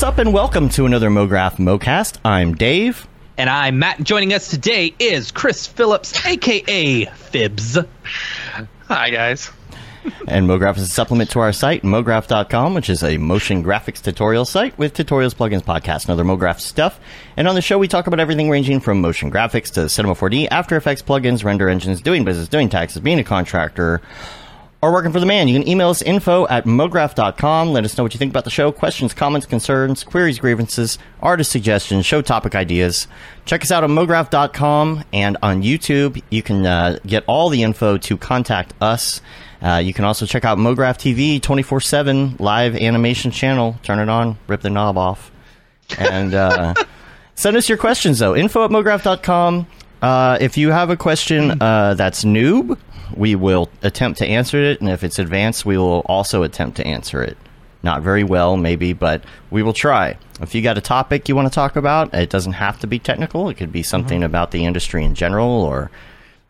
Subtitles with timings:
[0.00, 2.20] What's up, and welcome to another MoGraph MoCast.
[2.24, 3.06] I'm Dave.
[3.36, 4.02] And I'm Matt.
[4.02, 7.76] Joining us today is Chris Phillips, aka Fibs.
[8.88, 9.50] Hi, guys.
[10.26, 14.46] And MoGraph is a supplement to our site, MoGraph.com, which is a motion graphics tutorial
[14.46, 16.98] site with tutorials, plugins, podcasts, and other MoGraph stuff.
[17.36, 20.48] And on the show, we talk about everything ranging from motion graphics to Cinema 4D,
[20.50, 24.00] After Effects, plugins, render engines, doing business, doing taxes, being a contractor,
[24.82, 25.48] or working for the man.
[25.48, 27.72] You can email us info at mograph.com.
[27.72, 28.72] Let us know what you think about the show.
[28.72, 33.06] Questions, comments, concerns, queries, grievances, artist suggestions, show topic ideas.
[33.44, 36.22] Check us out on mograph.com and on YouTube.
[36.30, 39.20] You can uh, get all the info to contact us.
[39.62, 43.78] Uh, you can also check out Mograph TV 24 7 live animation channel.
[43.82, 45.30] Turn it on, rip the knob off.
[45.98, 46.74] And uh,
[47.34, 48.34] send us your questions, though.
[48.34, 49.66] Info at mograph.com.
[50.00, 52.78] Uh, if you have a question uh, that's noob,
[53.16, 56.86] we will attempt to answer it, and if it's advanced, we will also attempt to
[56.86, 57.36] answer it.
[57.82, 60.16] Not very well, maybe, but we will try.
[60.40, 62.98] If you got a topic you want to talk about, it doesn't have to be
[62.98, 63.48] technical.
[63.48, 65.90] It could be something about the industry in general or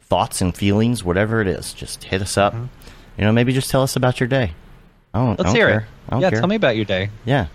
[0.02, 1.72] thoughts and feelings, whatever it is.
[1.72, 2.54] Just hit us up.
[2.54, 4.52] You know, maybe just tell us about your day.
[5.14, 5.86] I don't, I Let's don't hear care.
[6.12, 6.20] it.
[6.20, 6.38] Yeah, care.
[6.40, 7.10] tell me about your day.
[7.24, 7.46] Yeah.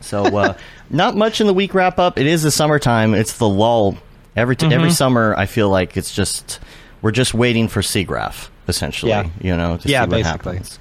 [0.00, 0.56] So uh,
[0.90, 2.18] not much in the week wrap up.
[2.18, 3.14] It is the summertime.
[3.14, 3.96] It's the lull.
[4.34, 4.72] Every t- Mm-hmm.
[4.74, 6.58] every summer, I feel like it's just
[7.02, 9.10] we're just waiting for SIGGRAPH, essentially.
[9.10, 9.28] Yeah.
[9.40, 10.52] You know, to Yeah, see what basically.
[10.54, 10.78] happens.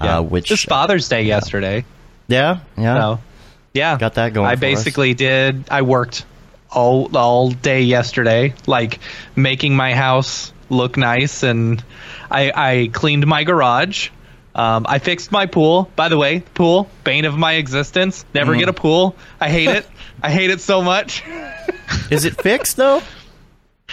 [0.00, 0.18] Yeah.
[0.18, 1.84] Uh, which Just Father's Day yesterday.
[2.28, 2.98] yeah, yeah.
[3.00, 3.20] So,
[3.74, 4.60] yeah, Got that going I for us.
[4.60, 5.64] basically did.
[5.70, 6.24] I worked
[6.70, 8.98] all all day yesterday, like
[9.36, 11.82] making my house look nice, and
[12.30, 14.08] I I cleaned my garage.
[14.54, 15.90] Um, I fixed my pool.
[15.96, 18.24] By the way, pool bane of my existence.
[18.34, 18.58] Never Mm-hmm.
[18.60, 19.14] get a pool.
[19.40, 19.86] I hate it.
[20.22, 21.22] I hate it so much.
[22.10, 23.02] Is it fixed though?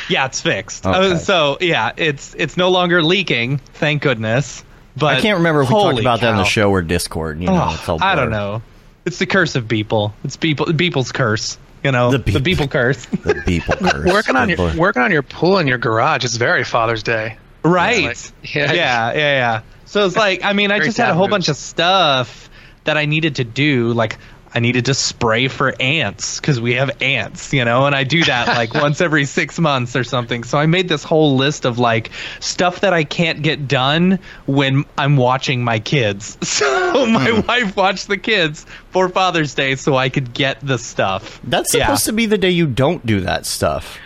[0.09, 0.85] Yeah, it's fixed.
[0.85, 1.11] Okay.
[1.11, 3.59] Uh, so yeah, it's it's no longer leaking.
[3.75, 4.63] Thank goodness.
[4.97, 7.39] But I can't remember if we talked about that in the show or Discord.
[7.39, 8.61] You know, Oh, it's all I don't know.
[9.05, 10.11] It's the curse of Beeple.
[10.23, 10.65] It's Beeple.
[10.77, 11.57] Beeple's curse.
[11.83, 13.05] You know, The the, Beeple curse.
[13.23, 14.11] The Beeple curse.
[14.11, 17.37] Working on your working on your pool in your garage It's very Father's Day.
[17.63, 18.03] right.
[18.05, 18.17] like-
[18.55, 18.73] yeah, yeah.
[18.73, 21.31] yeah, yeah, So it's like, I mean, I just had a whole moves.
[21.31, 22.49] bunch of stuff
[22.83, 23.93] that I needed to do.
[23.93, 24.17] Like,
[24.53, 28.23] I needed to spray for ants because we have ants, you know, and I do
[28.25, 30.43] that like once every six months or something.
[30.43, 34.17] So I made this whole list of like stuff that I can't get done
[34.47, 36.37] when I'm watching my kids.
[36.59, 37.47] So my Hmm.
[37.47, 41.39] wife watched the kids for Father's Day so I could get the stuff.
[41.43, 41.85] That's Yeah.
[41.85, 43.97] supposed to be the day you don't do that stuff.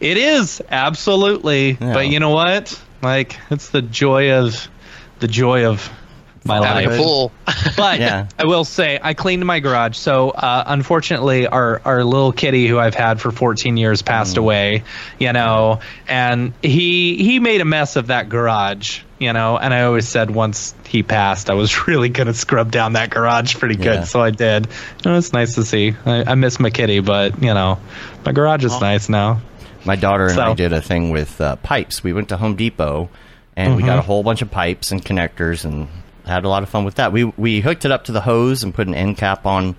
[0.00, 1.92] It is absolutely, Yeah.
[1.94, 2.78] but you know what?
[3.02, 4.68] Like it's the joy of
[5.20, 5.88] the joy of
[6.44, 6.90] my life.
[6.90, 7.32] a pool.
[7.76, 8.28] But Yeah.
[8.38, 9.96] I will say I cleaned my garage.
[9.96, 14.84] So uh, unfortunately, our our little kitty who I've had for 14 years passed away.
[15.18, 19.00] You know, and he he made a mess of that garage.
[19.18, 22.94] You know, and I always said once he passed, I was really gonna scrub down
[22.94, 24.00] that garage pretty good.
[24.00, 24.04] Yeah.
[24.04, 24.66] So I did.
[25.04, 25.94] Know, it's nice to see.
[26.04, 27.78] I, I miss my kitty, but you know,
[28.24, 29.40] my garage is nice now.
[29.84, 32.02] My daughter and I did a thing with uh, pipes.
[32.04, 33.08] We went to Home Depot
[33.56, 33.98] and we got Mm-hmm.
[33.98, 35.88] a whole bunch of pipes and connectors and
[36.24, 37.12] had a lot of fun with that.
[37.12, 39.76] We we hooked it up to the hose and put an end cap on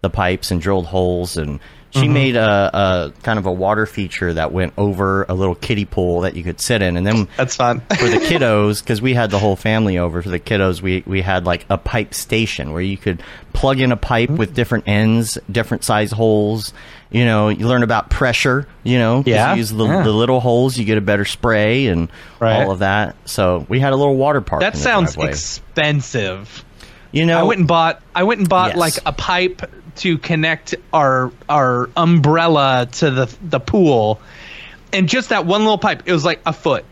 [0.00, 1.60] the pipes and drilled holes and
[1.92, 2.12] she Mm-hmm.
[2.14, 6.22] made a, a kind of a water feature that went over a little kiddie pool
[6.22, 7.80] that you could sit in and then That's fun.
[7.98, 11.20] for the kiddos because we had the whole family over for the kiddos we we
[11.20, 13.22] had like a pipe station where you could
[13.52, 14.38] plug in a pipe Mm.
[14.38, 16.72] with different ends different size holes
[17.10, 20.02] you know you learn about pressure you know, Yeah, you use the, yeah.
[20.02, 22.08] the little holes you get a better spray and
[22.40, 22.62] Right.
[22.64, 25.30] all of that so we had a little water park That sounds driveway.
[25.30, 26.64] expensive.
[27.12, 28.76] you know I went and bought I went and bought Yes.
[28.78, 29.62] like a pipe
[29.96, 34.20] to connect our our umbrella to the the pool.
[34.92, 36.84] And just that one little pipe, it was like a foot.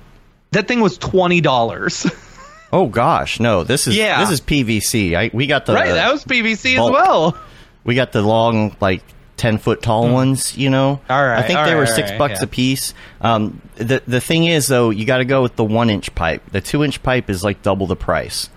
[0.53, 2.07] That thing was twenty dollars.
[2.73, 4.21] oh gosh no this is Yeah.
[4.21, 6.91] this is pvc I, we got the right, that was PVC bulk.
[6.91, 7.39] as well.
[7.83, 9.03] We got the long, like
[9.37, 10.57] ten foot tall ones.
[10.57, 11.01] You know.
[11.09, 12.45] All right, I think they right, were six right, bucks yeah.
[12.45, 12.95] a piece.
[13.23, 16.43] Um, the the thing is though, you got to go with the one inch pipe.
[16.53, 18.51] The two inch pipe is like double the price,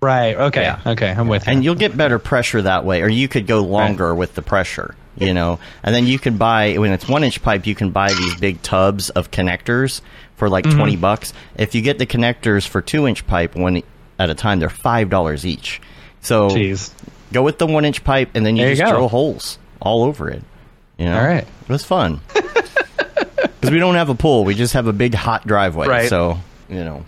[0.00, 0.36] Right.
[0.36, 0.62] Okay.
[0.62, 0.80] Yeah.
[0.86, 1.10] Okay.
[1.10, 1.52] I'm with you.
[1.52, 3.02] and you'll get better pressure that way.
[3.02, 4.94] Or you could go longer with the pressure.
[5.18, 8.08] You know, and then you can buy when it's one inch pipe, you can buy
[8.12, 10.02] these big tubs of connectors
[10.36, 10.76] for like Mm-hmm.
[10.76, 11.32] twenty bucks.
[11.56, 13.82] If you get the connectors for two inch pipe, one
[14.18, 15.80] at a time, they're five dollars each.
[16.20, 16.92] So Jeez.
[17.32, 20.28] go with the one inch pipe, and then you There just drill holes all over
[20.28, 20.42] it.
[20.98, 21.46] You know, All right.
[21.62, 25.46] it was fun because we don't have a pool; we just have a big hot
[25.46, 25.86] driveway.
[25.88, 26.08] Right.
[26.10, 26.38] So
[26.68, 27.06] you know,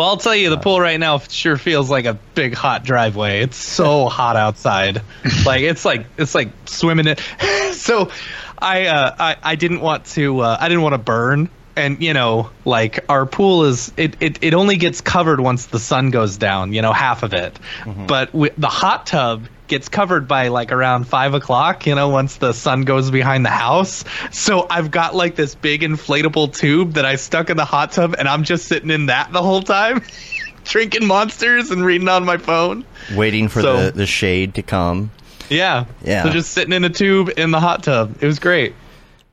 [0.00, 3.42] Well, I'll tell you, the pool right now sure feels like a big hot driveway.
[3.42, 5.02] It's so hot outside,
[5.44, 7.16] like it's like it's like swimming in.
[7.72, 8.10] so,
[8.58, 12.14] I, uh, I I didn't want to uh, I didn't want to burn, and you
[12.14, 16.38] know, like our pool is it, it it only gets covered once the sun goes
[16.38, 16.72] down.
[16.72, 17.58] You know, half of it,
[18.06, 22.36] but we, the hot tub gets covered by like around five o'clock, you know, once
[22.36, 24.04] the sun goes behind the house.
[24.30, 28.14] So I've got like this big inflatable tube that I stuck in the hot tub,
[28.18, 30.02] and I'm just sitting in that the whole time,
[30.64, 32.84] drinking monsters and reading on my phone.
[33.14, 35.10] Waiting for So- the, the shade to come.
[35.48, 35.86] Yeah.
[36.04, 36.24] Yeah.
[36.24, 38.16] So just sitting in a tube in the hot tub.
[38.20, 38.74] It was great.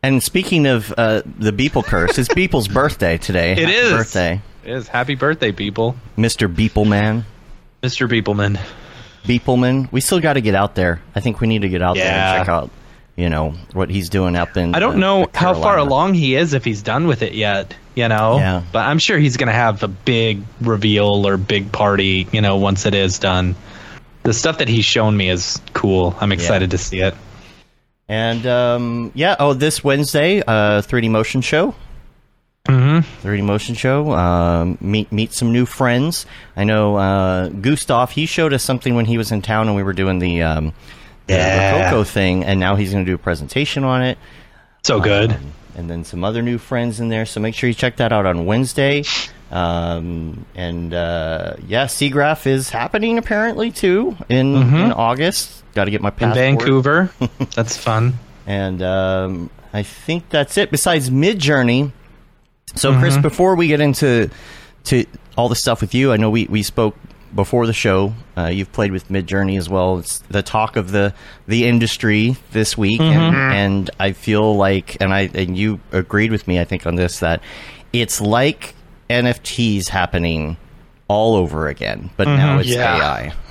[0.01, 3.51] And speaking of uh, the Beeple curse, it's Beeple's birthday today.
[3.54, 3.92] It Happy is.
[3.92, 4.88] birthday, It is.
[4.88, 5.95] Happy birthday, Beeple.
[6.18, 6.48] Mr.
[6.54, 7.24] Beepleman.
[7.83, 8.07] Mr.
[8.07, 8.60] Beepleman.
[9.27, 9.91] Beepleman.
[9.91, 11.01] We still got to get out there.
[11.15, 12.71] I think we need to get out there and check out,
[13.15, 14.74] you know, what he's doing up in.
[14.74, 17.33] I don't uh, know the how far along he is if he's done with it
[17.33, 18.38] yet, you know?
[18.38, 18.63] Yeah.
[18.71, 22.57] But I'm sure he's going to have a big reveal or big party, you know,
[22.57, 23.56] once it is done.
[24.24, 26.15] The stuff that he's shown me is cool.
[26.19, 27.15] I'm excited to see it.
[28.09, 31.75] And um, yeah, oh, this Wednesday, uh, 3D Motion Show.
[32.68, 33.28] Mm-hmm.
[33.28, 34.12] 3D Motion Show.
[34.12, 36.25] Um, meet meet some new friends.
[36.56, 38.12] I know uh, Gustav.
[38.12, 40.74] He showed us something when he was in town, and we were doing the um,
[41.28, 41.84] the Yeah.
[41.90, 44.18] Rococo thing, and now he's going to do a presentation on it.
[44.84, 45.31] So good.
[45.34, 47.25] Um, and then some other new friends in there.
[47.25, 49.04] So make sure you check that out on Wednesday.
[49.52, 55.64] Um, and uh, yeah, SIGGRAPH is happening apparently too in, in August.
[55.74, 56.36] Got to get my in passport.
[56.36, 57.12] Vancouver.
[57.56, 58.16] That's fun.
[58.46, 60.72] And um, I think that's it.
[60.72, 61.38] Besides Mid
[62.69, 62.80] Journey.
[62.80, 63.22] So, Chris, mm-hmm.
[63.24, 64.30] before we get into
[64.86, 65.06] to
[65.38, 66.96] all the stuff with you, I know we, we spoke
[67.34, 68.14] before the show.
[68.38, 70.00] Uh, you've played with Mid Journey as well.
[70.00, 71.14] It's the talk of the
[71.48, 73.36] the industry this week, and, mm-hmm.
[73.36, 73.52] Mm-hmm.
[73.52, 77.19] and I feel like, and I and you agreed with me, I think, on this
[77.19, 77.42] that
[77.94, 78.75] it's like
[79.10, 80.58] NFTs happening
[81.08, 82.98] all over again, but now it's Yeah.
[82.98, 83.34] AI.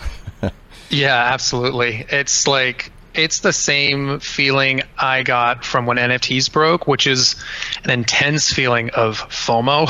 [0.89, 2.07] Yeah, absolutely.
[2.11, 7.37] It's like it's the same feeling I got from when NFTs broke, which is
[7.85, 9.89] an intense feeling of FOMO.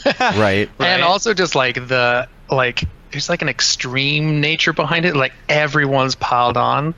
[0.20, 0.70] Right.
[0.78, 5.14] And also just like the like there's like an extreme nature behind it.
[5.14, 6.94] Like everyone's piled on.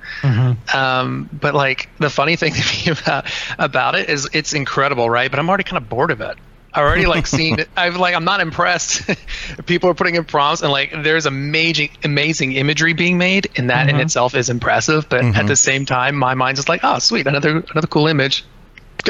[0.72, 3.26] Um, but like the funny thing to me about
[3.58, 5.30] about it is it's incredible, right?
[5.30, 6.36] But I'm already kind of bored of it.
[6.74, 7.56] I already like seen.
[7.76, 9.02] I've like I'm not impressed.
[9.66, 13.88] People are putting in prompts and like there's amazing amazing imagery being made, and that
[13.88, 15.08] in itself is impressive.
[15.08, 18.44] But at the same time, my mind's just like, oh sweet, another another cool image.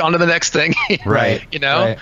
[0.03, 0.75] On to the next thing.
[1.07, 1.43] Right.
[1.53, 1.81] You know.
[1.81, 1.99] Right.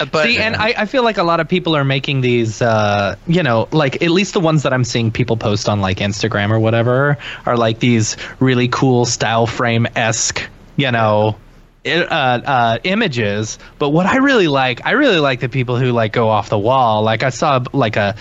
[0.00, 2.62] Uh, But See, and I, I feel like a lot of people are making these,
[2.62, 5.98] uh, you know, like at least the ones that I'm seeing people post on like
[5.98, 10.40] Instagram or whatever are like these really cool style frame esque,
[10.76, 11.36] you know,
[11.86, 13.58] uh, uh, images.
[13.78, 16.58] But what I really like, I really like the people who like go off the
[16.58, 17.02] wall.
[17.02, 18.16] Like I saw like a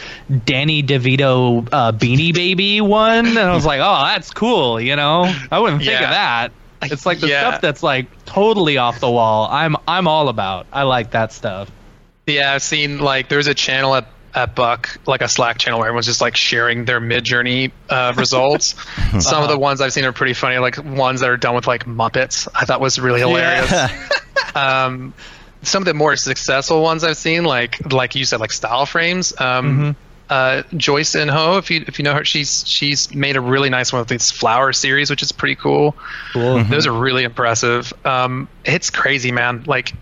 [0.46, 4.80] Danny DeVito uh, Beanie Baby one, and I was like, oh, that's cool.
[4.80, 6.04] You know, I wouldn't think Yeah.
[6.06, 6.52] of that.
[6.92, 7.40] It's like the Yeah.
[7.50, 9.48] stuff that's like totally off the wall.
[9.52, 10.68] I'm I'm all about.
[10.72, 11.72] I like that stuff.
[12.28, 15.88] Yeah, I've seen like there's a channel at, at Buck, like a Slack channel where
[15.88, 18.76] everyone's just like sharing their mid journey uh, results.
[19.20, 21.68] Some of the ones I've seen are pretty funny, like ones that are done with
[21.68, 22.48] like Muppets.
[22.54, 23.92] I thought was really hilarious.
[24.56, 25.14] um,
[25.64, 29.34] some of the more successful ones I've seen, like like you said, like style frames.
[29.40, 29.96] Um,
[30.30, 31.30] uh, Joyce N.
[31.30, 34.10] Ho, if you if you know her, she's she's made a really nice one with
[34.10, 35.96] this flower series, which is pretty cool.
[36.34, 36.64] Cool.
[36.64, 37.94] Those are really impressive.
[38.06, 39.64] Um, it's crazy, man.
[39.66, 39.94] Like,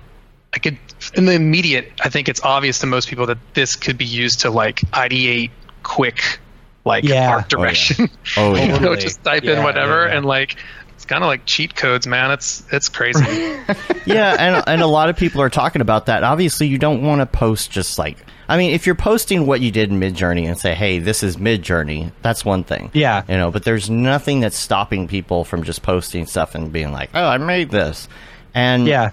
[0.53, 0.77] I could
[1.17, 1.91] in the immediate.
[2.03, 5.51] I think it's obvious to most people that this could be used to like ideate
[5.84, 6.39] quick,
[6.86, 7.29] like Yeah.
[7.29, 7.63] art Oh, yeah.
[7.63, 8.10] direction.
[8.38, 8.74] Oh, yeah.
[8.75, 10.17] you know, just type Yeah, in whatever, yeah, yeah.
[10.17, 10.57] and like
[10.95, 12.31] it's kind of like cheat codes, man.
[12.31, 13.24] It's it's crazy.
[14.05, 16.24] yeah, and and a lot of people are talking about that.
[16.24, 18.17] Obviously, you don't want to post just like
[18.48, 21.24] I mean, if you're posting what you did in Mid Journey and say, "Hey, this
[21.24, 22.91] is Mid Journey," that's one thing.
[22.93, 23.24] Yeah.
[23.27, 27.10] you know, but there's nothing that's stopping people from just posting stuff and being like,
[27.15, 28.07] "Oh, I made this,"
[28.53, 29.10] and Yeah.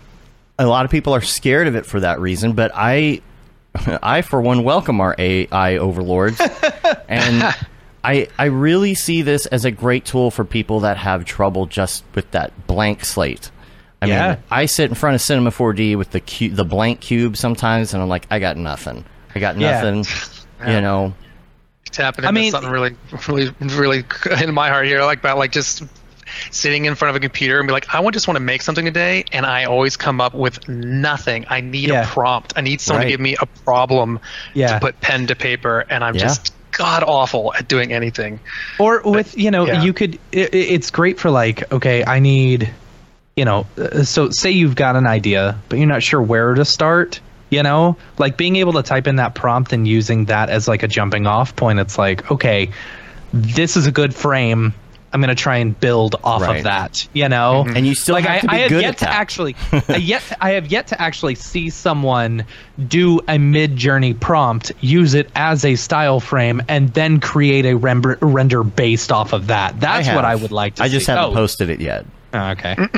[0.66, 2.52] A lot of people are scared of it for that reason.
[2.52, 3.20] But I,
[4.02, 6.40] I for one, welcome our AI overlords,
[7.08, 7.54] and
[8.04, 12.04] I I really see this as a great tool for people that have trouble just
[12.14, 13.50] with that blank slate.
[14.00, 14.28] I Yeah.
[14.30, 17.94] mean, I sit in front of Cinema 4D with the cu- the blank cube sometimes,
[17.94, 19.04] and I'm like, I got nothing.
[19.34, 19.80] I got Yeah.
[19.82, 20.04] nothing.
[20.64, 21.12] You know,
[21.86, 22.28] It's happening.
[22.28, 22.94] I mean- something really,
[23.26, 24.04] really, really
[24.42, 25.82] in my heart here, like about like just
[26.50, 28.62] sitting in front of a computer and be like, I want just want to make
[28.62, 31.46] something today, and I always come up with nothing.
[31.48, 32.02] I need Yeah.
[32.04, 32.52] a prompt.
[32.56, 33.04] I need someone Right.
[33.06, 34.20] to give me a problem
[34.54, 34.74] Yeah.
[34.74, 36.22] to put pen to paper, and I'm Yeah.
[36.22, 38.40] just god awful at doing anything.
[38.78, 42.70] or with you know you could it, it's great for like okay i need
[43.36, 46.64] you know uh, so say you've got an idea but you're not sure where to
[46.64, 47.20] start
[47.50, 50.82] you know like being able to type in that prompt and using that as like
[50.82, 52.70] a jumping off point it's like okay
[53.34, 54.72] this is a good frame
[55.12, 56.58] I'm gonna try and build off Right.
[56.58, 57.06] of that.
[57.12, 57.76] You know, mm-hmm.
[57.76, 59.14] And you still like have I, to be I have good yet at to that.
[59.14, 59.56] actually,
[59.88, 62.44] I yet I have yet to actually see someone
[62.88, 67.74] do a mid journey prompt, use it as a style frame, and then create a
[67.76, 69.78] render render based off of that.
[69.80, 70.16] That's have.
[70.16, 70.82] what I would like to.
[70.82, 70.86] See.
[70.86, 71.12] I just see.
[71.12, 72.06] haven't oh, posted it yet.
[72.32, 72.76] oh, okay.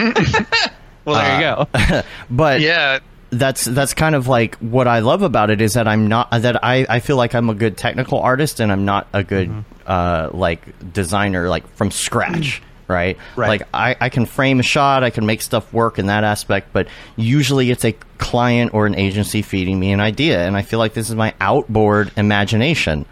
[1.05, 1.69] well, there you go.
[1.75, 5.89] Uh, but Yeah, that's that's kind of like what I love about it is that
[5.89, 9.09] I'm not that I, I feel like I'm a good technical artist and I'm not
[9.13, 9.74] a good mm-hmm.
[9.87, 12.63] Uh, like designer like from scratch.
[12.87, 13.17] Right?
[13.35, 13.49] Right.
[13.49, 16.71] Like I, I can frame a shot, I can make stuff work in that aspect,
[16.75, 16.87] but
[17.17, 20.93] usually it's a client or an agency feeding me an idea, and I feel like
[20.93, 23.07] this is my outboard imagination.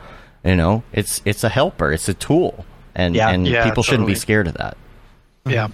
[0.44, 3.30] You know, it's it's a helper, it's a tool, and Yeah.
[3.30, 4.76] and Yeah, people shouldn't be scared of that.
[5.46, 5.68] Yeah.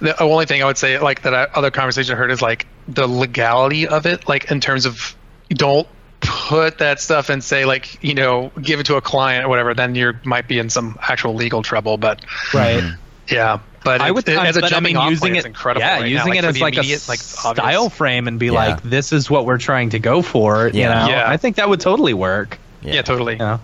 [0.00, 2.66] The only thing I would say, like that, I, other conversation I heard is like
[2.86, 5.16] the legality of it, like in terms of
[5.48, 5.88] don't
[6.22, 9.74] put that stuff and say like you know give it to a client or whatever.
[9.74, 11.96] Then you might be in some actual legal trouble.
[11.98, 12.24] But
[12.54, 12.94] right.
[13.28, 15.38] yeah, but I would it- as a but I jumping mean, off using point, it,
[15.38, 15.82] it's incredible.
[15.86, 17.08] Yeah, right using now, it as the like a like, s-
[17.44, 18.52] obvious- style frame and be Yeah.
[18.52, 20.68] like, this is what we're trying to go for.
[20.68, 21.24] You know, Yeah.
[21.28, 22.58] I think that would totally work.
[22.82, 23.34] Yeah, totally.
[23.34, 23.60] You know?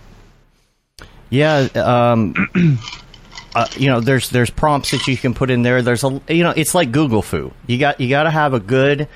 [1.31, 2.35] Yeah, um,
[3.55, 5.83] uh, you know, there's there's prompts that you can put in there.
[5.83, 7.53] There's a you know, it's like Google Foo.
[7.67, 9.09] You got you got to have a good.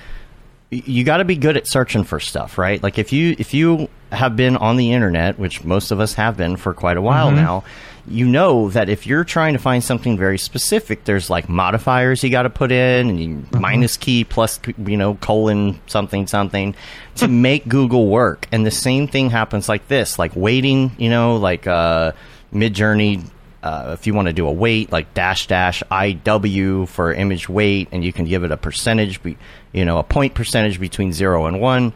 [0.72, 2.82] You got to be good at searching for stuff, right?
[2.82, 6.38] Like if you if you have been on the internet, which most of us have
[6.38, 7.64] been for quite a while now,
[8.08, 12.30] you know that if you're trying to find something very specific, there's like modifiers you
[12.30, 16.74] got to put in, and you, minus key plus you know colon something something
[17.16, 18.48] to make Google work.
[18.50, 22.12] And the same thing happens like this, like waiting, you know, like uh,
[22.50, 23.22] Mid Journey.
[23.62, 27.88] Uh, if you want to do a weight, like dash dash IW for image weight,
[27.92, 29.36] and you can give it a percentage, be,
[29.72, 31.92] you know, a point percentage between zero and one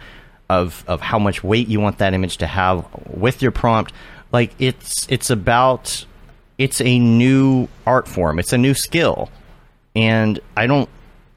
[0.49, 3.93] of of how much weight you want that image to have with your prompt.
[4.33, 6.07] Like it's it's about
[6.59, 8.39] it's a new art form.
[8.39, 9.31] It's a new skill,
[9.95, 10.89] and I don't.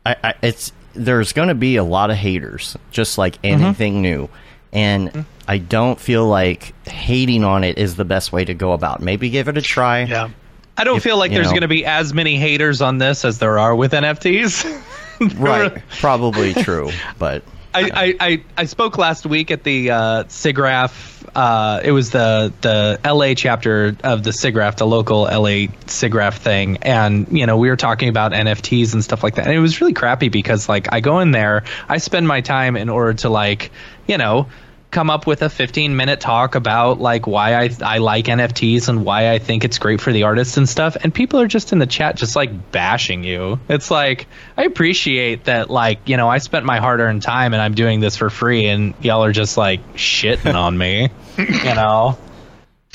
[0.05, 4.29] I, I it's there's going to be a lot of haters, just like anything new,
[4.73, 9.01] and I don't feel like hating on it is the best way to go about.
[9.01, 10.03] Maybe give it a try.
[10.03, 10.29] Yeah.
[10.77, 13.39] I don't If- feel like there's going to be as many haters on this as
[13.39, 14.85] there are with NFTs.
[15.35, 21.18] Right, probably true, but I, I, I, I spoke last week at the uh, SIGGRAPH.
[21.35, 26.77] Uh, it was the the LA chapter of the SIGGRAPH, the local LA SIGGRAPH thing,
[26.81, 29.45] and you know we were talking about NFTs and stuff like that.
[29.45, 32.75] And it was really crappy because like I go in there, I spend my time
[32.75, 33.71] in order to like
[34.07, 34.47] you know
[34.91, 39.05] come up with a 15 minute talk about like why I I like NFTs and
[39.05, 41.79] why I think it's great for the artists and stuff and people are just in
[41.79, 43.59] the chat just like bashing you.
[43.69, 44.27] It's like
[44.57, 48.17] I appreciate that like, you know, I spent my hard-earned time and I'm doing this
[48.17, 52.17] for free and y'all are just like shitting on me, you know.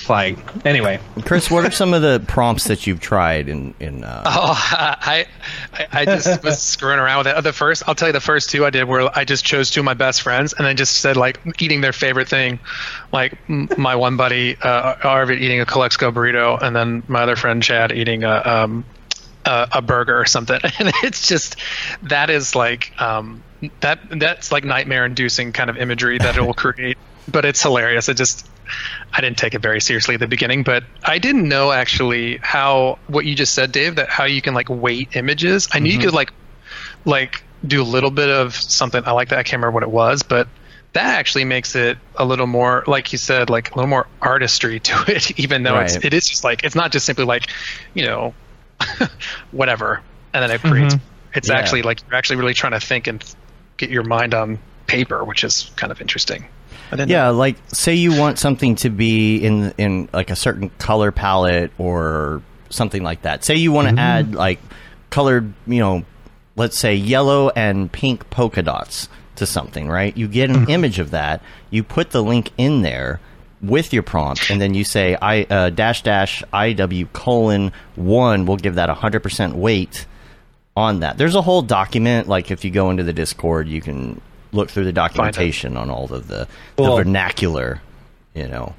[0.05, 4.05] It's like anyway, Chris, what are some of the prompts that you've tried in in?
[4.05, 5.25] Uh, Oh, I,
[5.73, 7.43] I, I just was screwing around with it.
[7.43, 9.81] The first, I'll tell you, the first two I did were I just chose two
[9.81, 12.59] of my best friends and I just said like eating their favorite thing,
[13.15, 17.37] like m- my one buddy uh, Arvid eating a Calexico burrito, and then my other
[17.37, 18.85] friend Chad eating a um,
[19.47, 20.61] a, a burger or something.
[20.79, 21.57] And it's just
[22.03, 23.43] that is like um,
[23.81, 26.99] that that's like nightmare inducing kind of imagery that it will create.
[27.31, 28.09] But it's hilarious.
[28.09, 28.47] It just
[29.13, 32.99] I didn't take it very seriously at the beginning, but I didn't know actually how
[33.07, 35.69] what you just said, Dave, that how you can like weight images.
[35.73, 36.07] I knew you mm-hmm.
[36.07, 36.33] could like
[37.05, 39.03] like do a little bit of something.
[39.07, 39.39] I like that.
[39.39, 40.49] I can't remember what it was, but
[40.93, 44.81] that actually makes it a little more, like you said, like a little more artistry
[44.89, 45.39] to it.
[45.39, 46.05] Even though it's Right.
[46.07, 47.49] it is just like it's not just simply like
[47.95, 48.35] you know
[49.51, 50.01] whatever,
[50.33, 50.95] and then it creates.
[50.95, 51.07] Mm-hmm.
[51.35, 51.59] It's Yeah.
[51.59, 53.25] actually like you're actually really trying to think and
[53.77, 56.47] get your mind on paper, which is kind of interesting.
[57.09, 61.73] Yeah, like say you want something to be in in like a certain color palette
[61.79, 63.45] or something like that.
[63.45, 64.61] Say you want to add like
[65.11, 66.05] colored, you know,
[66.57, 70.17] let's say yellow and pink polka dots to something, right?
[70.17, 73.21] You get an image of that, you put the link in there
[73.63, 78.57] with your prompt, and then you say I uh, dash dash IW colon one will
[78.57, 80.07] give that hundred percent weight
[80.77, 81.17] on that.
[81.17, 82.29] There's a whole document.
[82.29, 84.21] Like if you go into the Discord, you can
[84.55, 86.97] look through the documentation on all of the, Cool.
[86.97, 87.81] the vernacular.
[88.35, 88.75] You know,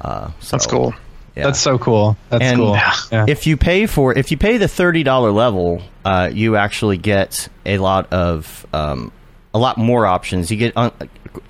[0.00, 0.94] uh, so, That's cool.
[1.36, 1.44] Yeah.
[1.44, 2.16] that's so cool.
[2.30, 2.72] That's And cool.
[3.12, 3.26] Yeah.
[3.28, 7.46] if you pay for if you pay the thirty dollar level, uh, you actually get
[7.66, 9.12] a lot of um,
[9.52, 10.50] a lot more options.
[10.50, 10.92] You get un-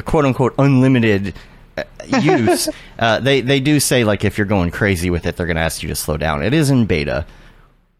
[0.05, 1.35] quote unquote unlimited
[1.77, 1.85] uh,
[2.21, 2.69] use.
[2.99, 5.63] uh, they they do say like if you're going crazy with it, they're going to
[5.63, 6.43] ask you to slow down.
[6.43, 7.25] It is in beta.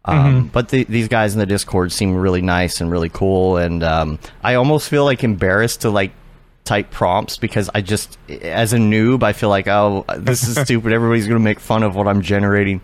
[0.07, 3.83] Um, But the, these guys in the Discord seem really nice and really cool, and
[3.83, 6.11] um, I almost feel like embarrassed to like
[6.63, 10.93] type prompts because I just, as a noob, I feel like oh, this is stupid.
[10.93, 12.81] Everybody's going to make fun of what I'm generating.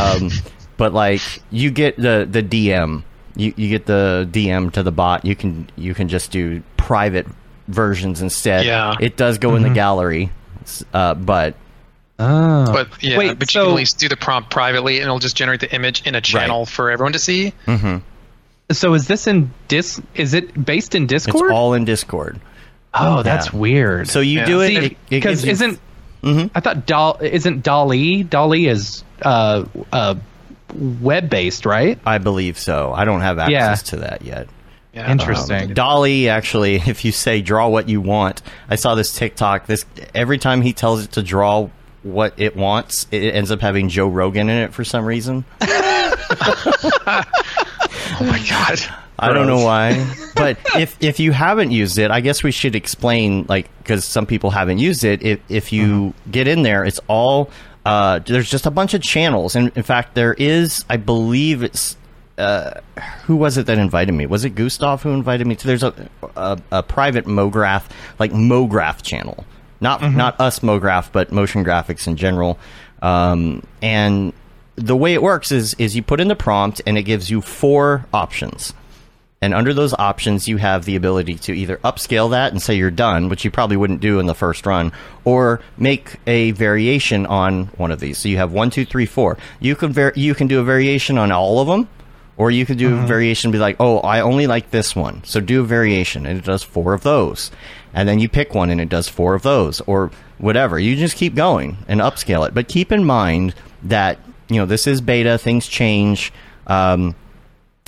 [0.00, 0.30] Um,
[0.76, 3.02] but like you get the the DM,
[3.36, 5.24] you you get the DM to the bot.
[5.24, 7.26] You can you can just do private
[7.68, 8.64] versions instead.
[8.66, 8.96] Yeah.
[9.00, 10.30] it does go in the gallery,
[10.92, 11.54] uh, but
[12.22, 12.72] Oh.
[12.72, 15.18] But yeah, Wait, but so, you can at least do the prompt privately, and it'll
[15.18, 17.52] just generate the image in a channel for everyone to see.
[18.70, 20.00] so is this in dis?
[20.14, 21.50] Is it based in it's Discord?
[21.52, 22.38] all in Discord.
[22.94, 23.58] oh, that's Yeah.
[23.58, 24.08] weird.
[24.08, 24.44] So you Yeah.
[24.46, 25.80] do it See, it- it because isn't
[26.22, 26.50] Mhm.
[26.54, 29.64] I thought Dal isn't DALL-E DALL-E is uh
[31.00, 31.98] web based, right?
[32.06, 32.92] I believe so.
[32.94, 33.74] I don't have access Yeah.
[33.90, 34.48] to that yet.
[34.92, 35.10] Yeah.
[35.10, 35.68] Interesting.
[35.68, 39.66] Um, DALL-E actually, if you say draw what you want, I saw this TikTok.
[39.66, 39.84] This
[40.14, 41.68] every time he tells it to draw
[42.02, 45.44] what it wants, it ends up having Joe Rogan in it for some reason.
[48.20, 48.78] Oh my god.
[49.18, 52.74] I don't know why, but if if you haven't used it, I guess we should
[52.74, 55.22] explain, like, because some people haven't used it.
[55.22, 57.50] If if you get in there, it's all
[57.84, 61.96] uh, there's just a bunch of channels, and in fact, there is, I believe it's.
[62.38, 62.80] Uh,
[63.24, 64.24] who was it that invited me?
[64.24, 65.66] Was it Gustav who invited me to?
[65.66, 67.84] There's a a, a private MoGraph,
[68.18, 69.44] like MoGraph channel,
[69.80, 72.58] not not us MoGraph, but motion graphics in general.
[73.02, 74.32] Um, and
[74.76, 77.40] the way it works is is you put in the prompt, and it gives you
[77.40, 78.74] four options.
[79.42, 82.90] And under those options, you have the ability to either upscale that and say you're
[82.90, 84.92] done, which you probably wouldn't do in the first run,
[85.24, 88.18] or make a variation on one of these.
[88.18, 89.38] So you have one, two, three, four.
[89.58, 91.88] You can var- you can do a variation on all of them,
[92.36, 95.24] or you could do a variation and be like, oh, I only like this one,
[95.24, 97.50] so do a variation, and it does four of those.
[97.92, 100.78] And then you pick one, and it does four of those, or whatever.
[100.78, 102.54] You just keep going and upscale it.
[102.54, 104.18] But keep in mind that
[104.48, 106.32] you know this is beta; things change.
[106.66, 107.14] Um,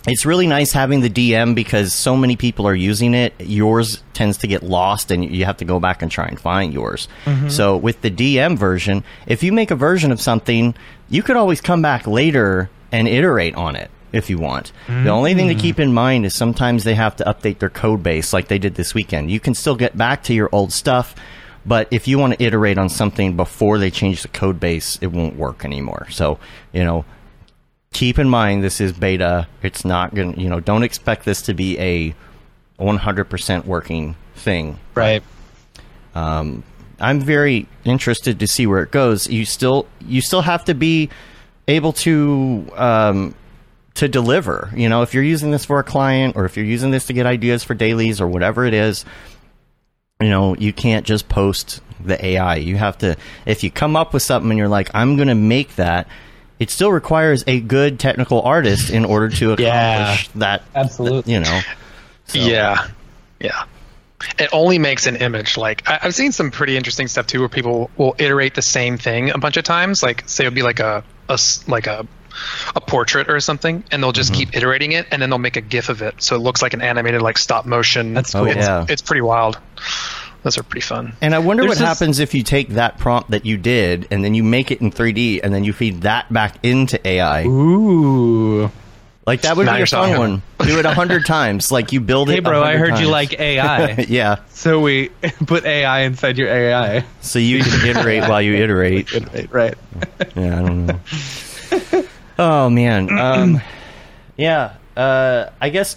[0.05, 3.35] it's really nice having the DM because so many people are using it.
[3.39, 6.73] Yours tends to get lost, and you have to go back and try and find
[6.75, 7.07] yours.
[7.49, 10.75] So with the DM version, if you make a version of something,
[11.09, 14.73] you could always come back later and iterate on it if you want.
[15.05, 18.03] The only thing to keep in mind is sometimes they have to update their code
[18.03, 19.31] base, like they did this weekend.
[19.31, 21.15] You can still get back to your old stuff.
[21.65, 25.09] But if you want to iterate on something before they change the code base, it
[25.09, 26.09] won't work anymore.
[26.11, 26.39] So,
[26.73, 27.05] you know,
[27.93, 29.47] keep in mind this is beta.
[29.63, 32.15] It's not going to, you know, don't expect this to be a
[32.81, 34.79] 100% working thing.
[34.95, 35.23] Right.
[36.15, 36.65] Um,
[37.01, 39.29] I'm very interested to see where it goes.
[39.29, 41.11] You still you still have to be
[41.67, 43.35] able to um,
[43.95, 44.71] to deliver.
[44.75, 47.13] You know, if you're using this for a client or if you're using this to
[47.13, 49.05] get ideas for dailies or whatever it is,
[50.21, 52.57] you know, you can't just post the AI.
[52.57, 55.35] You have to if you come up with something and you're like, I'm going to
[55.35, 56.09] make that.
[56.59, 60.17] It still requires a good technical artist in order to accomplish Yeah.
[60.37, 60.63] that.
[60.75, 61.33] Absolutely.
[61.33, 61.61] You know.
[62.27, 62.87] So- Yeah,
[63.41, 63.65] yeah.
[64.39, 65.57] It only makes an image.
[65.57, 68.97] Like I, I've seen some pretty interesting stuff too, where people will iterate the same
[68.97, 70.01] thing a bunch of times.
[70.05, 72.07] Like say it'll be like a, a like a
[72.75, 74.39] a portrait or something, and they'll just Mm-hmm.
[74.41, 76.75] keep iterating it, and then they'll make a GIF of it, so it looks like
[76.75, 78.15] an animated like stop motion.
[78.15, 78.49] That's Oh, cool.
[78.49, 78.87] It's, yeah.
[78.89, 79.59] it's pretty wild.
[80.43, 81.13] Those are pretty fun.
[81.21, 84.09] And I wonder There's what this- happens if you take that prompt that you did
[84.11, 87.45] and then you make it in 3D and then you feed that back into AI.
[87.45, 88.71] Ooh.
[89.25, 90.43] Like that would Now be a fun one.
[90.59, 91.71] Do it a hundred times.
[91.71, 92.33] Like you build it.
[92.35, 93.93] Hey, bro, I 100 heard you like AI.
[94.09, 95.11] yeah, so we
[95.47, 97.05] put AI inside your AI.
[97.21, 99.13] so you can iterate while you iterate.
[99.53, 99.75] Right.
[100.35, 100.99] Yeah, I don't know.
[102.45, 103.61] Oh man, um,
[104.37, 104.75] yeah.
[104.97, 105.97] Uh, I guess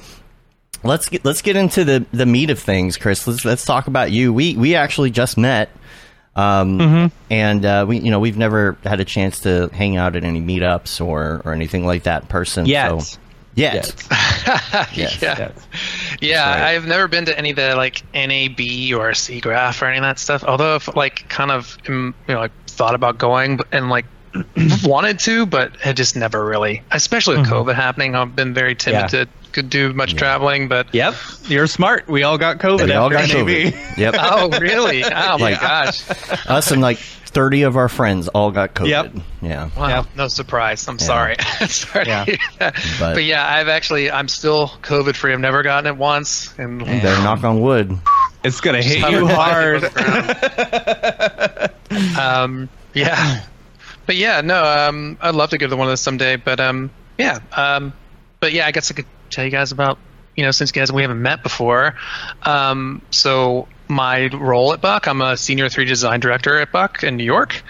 [0.84, 3.26] let's get let's get into the the meat of things, Chris.
[3.28, 4.32] Let's let's talk about you.
[4.32, 5.70] We we actually just met,
[6.36, 10.24] um, and uh, we you know we've never had a chance to hang out at
[10.24, 12.68] any meetups or or anything like that in person.
[12.68, 13.02] Yet.
[13.02, 13.20] So,
[13.56, 13.74] yet.
[13.74, 14.10] Yes.
[14.94, 15.22] Yes.
[15.22, 15.36] yeah.
[15.40, 15.68] Yes.
[16.22, 16.76] Yeah, right.
[16.76, 18.60] I've never been to any of the like NAB
[18.94, 20.44] or SIGGRAPH or any of that stuff.
[20.44, 24.06] Although I've like kind of um, you know like thought about going and like
[24.84, 26.82] wanted to, but had just never really.
[26.92, 29.16] Especially with COVID happening, I've been very timid Mm-hmm.
[29.16, 29.24] Yeah.
[29.26, 30.68] to could do much traveling.
[30.68, 31.14] But Yep.
[31.48, 32.08] You're smart.
[32.10, 33.48] We all got COVID We all got after NAB.
[33.48, 33.98] COVID.
[33.98, 34.16] Yep.
[34.20, 35.04] oh really?
[35.04, 35.60] Oh my Yeah.
[35.62, 36.04] gosh!
[36.48, 38.88] Us and like thirty of our friends all got COVID.
[38.90, 39.14] Yep.
[39.42, 39.70] Yeah.
[39.78, 40.06] Wow, Yep.
[40.16, 40.86] no surprise.
[40.88, 41.36] I'm sorry.
[41.68, 42.08] sorry.
[42.08, 42.26] Yeah.
[42.60, 45.32] But- But, yeah, I've actually I'm still COVID free.
[45.34, 47.98] I've never gotten it once, and You better knock on wood.
[48.44, 49.82] It's gonna hit you hard.
[49.84, 52.18] five people on the ground.
[52.20, 53.42] um, yeah,
[54.06, 56.36] but yeah, no, um, I'd love to go to one of those someday.
[56.36, 57.94] But um, yeah, um,
[58.40, 59.98] but yeah, I guess I could tell you guys about
[60.36, 61.96] you know since you guys we haven't met before.
[62.44, 67.18] Um, so my role at Buck, I'm a senior 3D design director at Buck in
[67.18, 67.64] New York.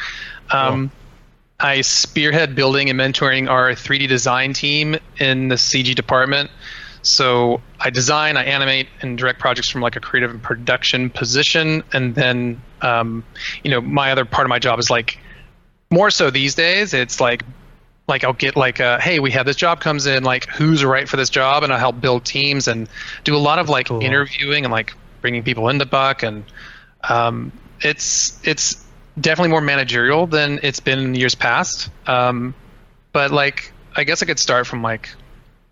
[0.49, 0.91] Um,
[1.59, 6.51] I spearhead building and mentoring our 3D design team in the CG department.
[7.01, 11.83] So I design, I animate, and direct projects from like a creative and production position,
[11.93, 13.23] and then um,
[13.63, 15.19] you know my other part of my job is like
[15.95, 17.43] more so these days it's like
[18.07, 21.07] like I'll get like a hey we have this job comes in like who's right
[21.09, 22.87] for this job and I'll help build teams and
[23.23, 24.01] do a lot of like Cool.
[24.01, 26.43] interviewing and like bringing people into Buck and
[27.09, 28.83] um, it's it's
[29.19, 31.89] definitely more managerial than it's been in years past.
[32.07, 32.53] Um,
[33.13, 35.09] but like I guess I could start from like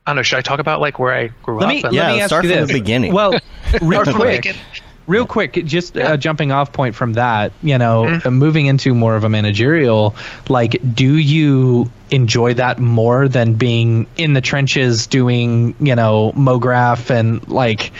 [0.05, 1.69] I don't know should I talk about like where I grew Let up?
[1.75, 2.67] me and- Yeah, let me ask start you from this.
[2.69, 3.13] the beginning.
[3.13, 3.31] Well,
[3.81, 4.61] real Start from the quick, beginning.
[5.07, 8.27] Real quick, just uh, jumping off point from that, you know, Mm-hmm.
[8.27, 10.15] uh, moving into more of a managerial,
[10.49, 17.09] like, do you enjoy that more than being in the trenches doing, you know, MoGraph
[17.09, 17.91] and like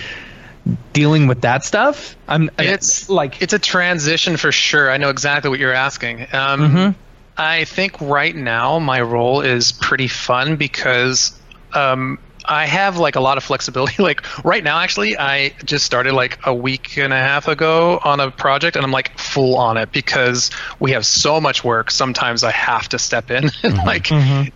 [0.94, 2.16] dealing with that stuff?
[2.28, 4.90] I'm It's like, it's a transition for sure.
[4.90, 6.22] I know exactly what you're asking.
[6.34, 6.96] Um, Mhm.
[7.36, 11.34] I think right now my role is pretty fun because
[11.74, 13.96] um, I have like a lot of flexibility.
[14.04, 18.20] like right now, actually, I just started like a week and a half ago on
[18.20, 21.92] a project, and I'm like full on it because we have so much work.
[21.92, 24.10] Sometimes I have to step in and like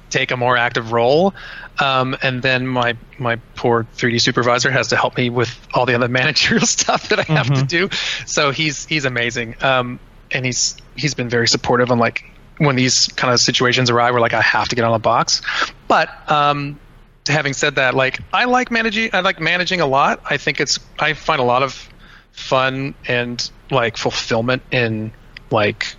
[0.10, 1.34] take a more active role.
[1.80, 5.96] Um, and then my my poor 3D supervisor has to help me with all the
[5.96, 7.90] other managerial stuff that I have to do.
[8.26, 10.00] So he's he's amazing, um,
[10.32, 12.24] and he's he's been very supportive on like
[12.58, 15.42] when these kind of situations arrive where like I have to get on a box.
[15.88, 16.80] But um,
[17.28, 20.22] having said that, like I like managing I like managing a lot.
[20.30, 21.90] I think it's I find a lot of
[22.32, 25.12] fun and like fulfillment in
[25.52, 25.96] like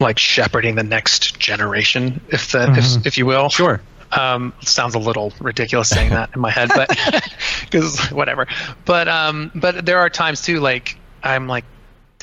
[0.00, 3.48] like shepherding the next generation, if that if if you will.
[3.48, 3.80] sure.
[4.10, 6.90] Um, sounds a little ridiculous saying that in my head, but
[7.62, 8.46] because whatever.
[8.84, 11.64] But um, but there are times too, like I'm like,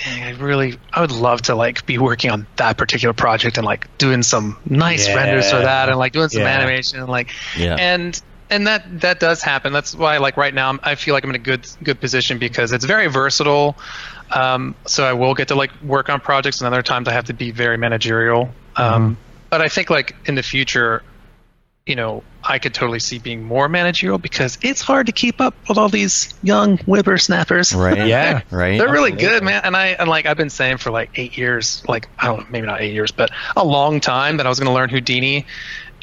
[0.03, 3.65] dang, I really, I would love to like be working on that particular project and
[3.65, 5.15] like doing some nice Yeah.
[5.15, 6.47] renders for that and like doing some Yeah.
[6.47, 7.75] animation and like, Yeah.
[7.75, 8.19] and
[8.51, 9.73] and that that does happen.
[9.73, 12.39] That's why like right now I'm, I feel like I'm in a good good position
[12.39, 13.77] because it's very versatile.
[14.31, 17.25] Um, so I will get to like work on projects, and other times I have
[17.25, 18.49] to be very managerial.
[18.75, 19.17] Um,
[19.51, 21.03] But I think like in the future,
[21.89, 25.55] you know, I could totally see being more managerial because it's hard to keep up
[25.67, 27.73] with all these young whippersnappers.
[27.73, 28.07] Right.
[28.07, 28.41] Yeah.
[28.51, 28.77] Right.
[28.77, 29.61] They're really good, man.
[29.63, 32.45] And I and like I've been saying for like eight years, like I don't know,
[32.49, 35.45] maybe not eight years, but a long time that I was going to learn Houdini,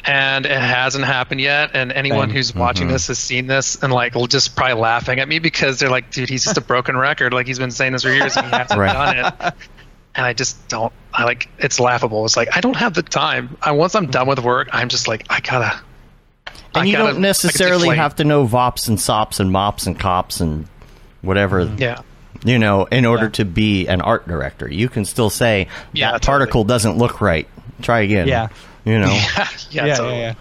[0.05, 1.71] and it hasn't happened yet.
[1.73, 2.35] And anyone Same.
[2.35, 2.93] who's watching mm-hmm.
[2.93, 6.11] this has seen this and like will just probably laughing at me because they're like,
[6.11, 7.33] dude, he's just a broken record.
[7.33, 8.93] Like he's been saying this for years and he hasn't Right.
[8.93, 9.53] done it.
[10.17, 10.91] And I just don't.
[11.13, 12.25] I like it's laughable.
[12.25, 13.55] It's like I don't have the time.
[13.61, 15.79] I once I'm done with work, I'm just like I gotta.
[16.75, 19.97] I and you gotta- don't necessarily have to know vops and sops and mops and
[19.97, 20.67] cops and
[21.21, 21.77] whatever mm-hmm.
[21.79, 22.01] Yeah.
[22.43, 26.21] you know in order to be an art director you can still say Yeah, that
[26.21, 26.39] totally.
[26.39, 27.47] particle doesn't look right
[27.81, 28.49] try again Yeah.
[28.85, 30.19] you know yeah, Yeah, totally.
[30.19, 30.33] yeah,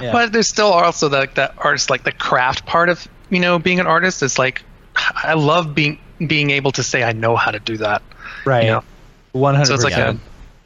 [0.00, 0.12] Yeah.
[0.12, 3.80] But there's still also that that artist like the craft part of you know being
[3.80, 4.22] an artist.
[4.22, 4.62] It's like
[4.96, 8.02] I love being being able to say I know how to do that.
[8.44, 8.64] right.
[8.64, 8.84] You know?
[9.32, 10.20] One hundred So it's like percent.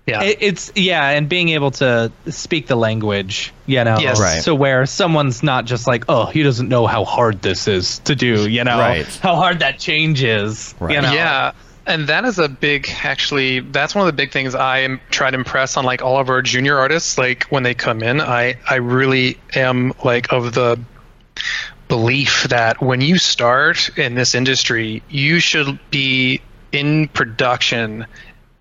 [0.06, 0.22] a yeah.
[0.22, 4.20] It, it's yeah, and being able to speak the language, you know, Yes.
[4.20, 4.40] Right.
[4.42, 8.14] so where someone's not just like, oh, he doesn't know how hard this is to
[8.14, 9.06] do, you know, Right.
[9.22, 10.94] how hard that changes, Right.
[10.94, 11.12] you know.
[11.12, 11.52] Yeah,
[11.86, 13.60] and that is a big actually.
[13.60, 16.28] That's one of the big things I am try to impress on like all of
[16.28, 17.18] our junior artists.
[17.18, 20.78] Like when they come in, I I really am like of the
[21.88, 26.40] belief that when you start in this industry, you should be
[26.72, 28.06] in production.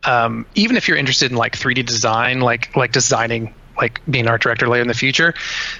[0.05, 4.29] Um, even if you're interested in like 3D design, like like designing, like being an
[4.29, 5.33] art director later in the future,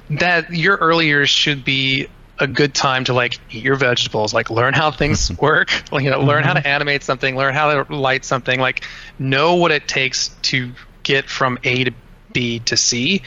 [0.09, 2.07] that your early years should be
[2.39, 6.21] a good time to like eat your vegetables, like learn how things work, you know,
[6.21, 8.83] learn how to animate something, learn how to light something, like
[9.19, 10.71] know what it takes to
[11.03, 11.91] get from A to
[12.33, 13.21] B to C.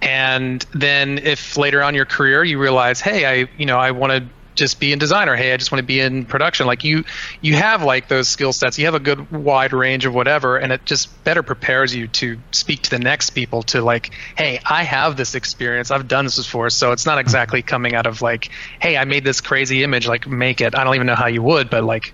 [0.00, 3.90] And then if later on in your career you realize, hey, I you know, I
[3.90, 6.66] want to just be in design or hey, I just want to be in production,
[6.66, 7.04] like you
[7.40, 10.72] you have like those skill sets, you have a good wide range of whatever, and
[10.72, 14.82] it just better prepares you to speak to the next people to like, hey, I
[14.82, 18.50] have this experience, I've done this before, so it's not exactly coming out of like,
[18.80, 20.76] hey, I made this crazy image, like make it.
[20.76, 22.12] I don't even know how you would, but like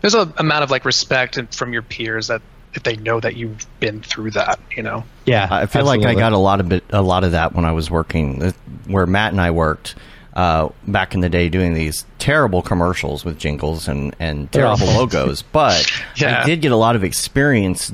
[0.00, 2.42] there's a amount of like respect from your peers that
[2.74, 5.04] if they know that you've been through that, you know.
[5.24, 5.48] yeah.
[5.50, 7.72] I feel like I got a lot of bit, a lot of that when I
[7.72, 8.52] was working uh,
[8.86, 9.94] where Matt and I worked
[10.36, 15.40] uh, back in the day doing these terrible commercials with jingles and, and terrible logos.
[15.42, 16.42] But Yeah.
[16.42, 17.90] I did get a lot of experience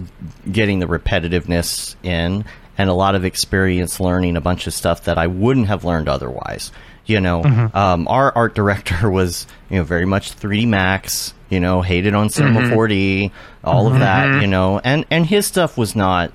[0.50, 2.44] getting the repetitiveness in
[2.76, 6.08] and a lot of experience learning a bunch of stuff that I wouldn't have learned
[6.08, 6.72] otherwise.
[7.06, 7.42] You know,
[7.74, 11.34] um, our art director was you know very much 3D Max.
[11.48, 13.30] You know, hated on Cinema 4D,
[13.62, 14.40] all of that.
[14.40, 16.32] You know, and and his stuff was not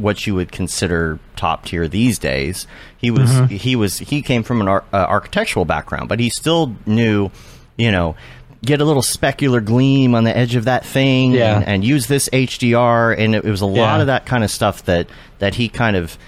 [0.00, 2.66] what you would consider top tier these days.
[2.98, 6.74] He was he was he came from an ar- uh, architectural background, but he still
[6.86, 7.30] knew,
[7.76, 8.16] you know,
[8.64, 11.56] get a little specular gleam on the edge of that thing Yeah.
[11.56, 14.00] and, and use this HDR, and it, it was a lot Yeah.
[14.00, 15.06] of that kind of stuff that
[15.38, 16.18] that he kind of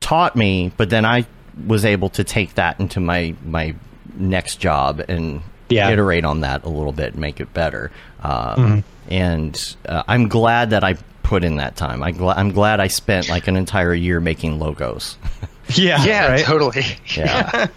[0.00, 1.26] taught me, but then I
[1.66, 3.74] was able to take that into my my
[4.16, 5.90] next job and Yeah.
[5.90, 7.90] iterate on that a little bit and make it better.
[8.22, 10.94] Um, And uh, I'm glad that I
[11.32, 12.02] put in that time.
[12.02, 15.16] I gl- I'm glad I spent like an entire year making logos.
[15.74, 16.44] Yeah, Yeah, right?
[16.44, 16.84] totally.
[17.16, 17.68] Yeah.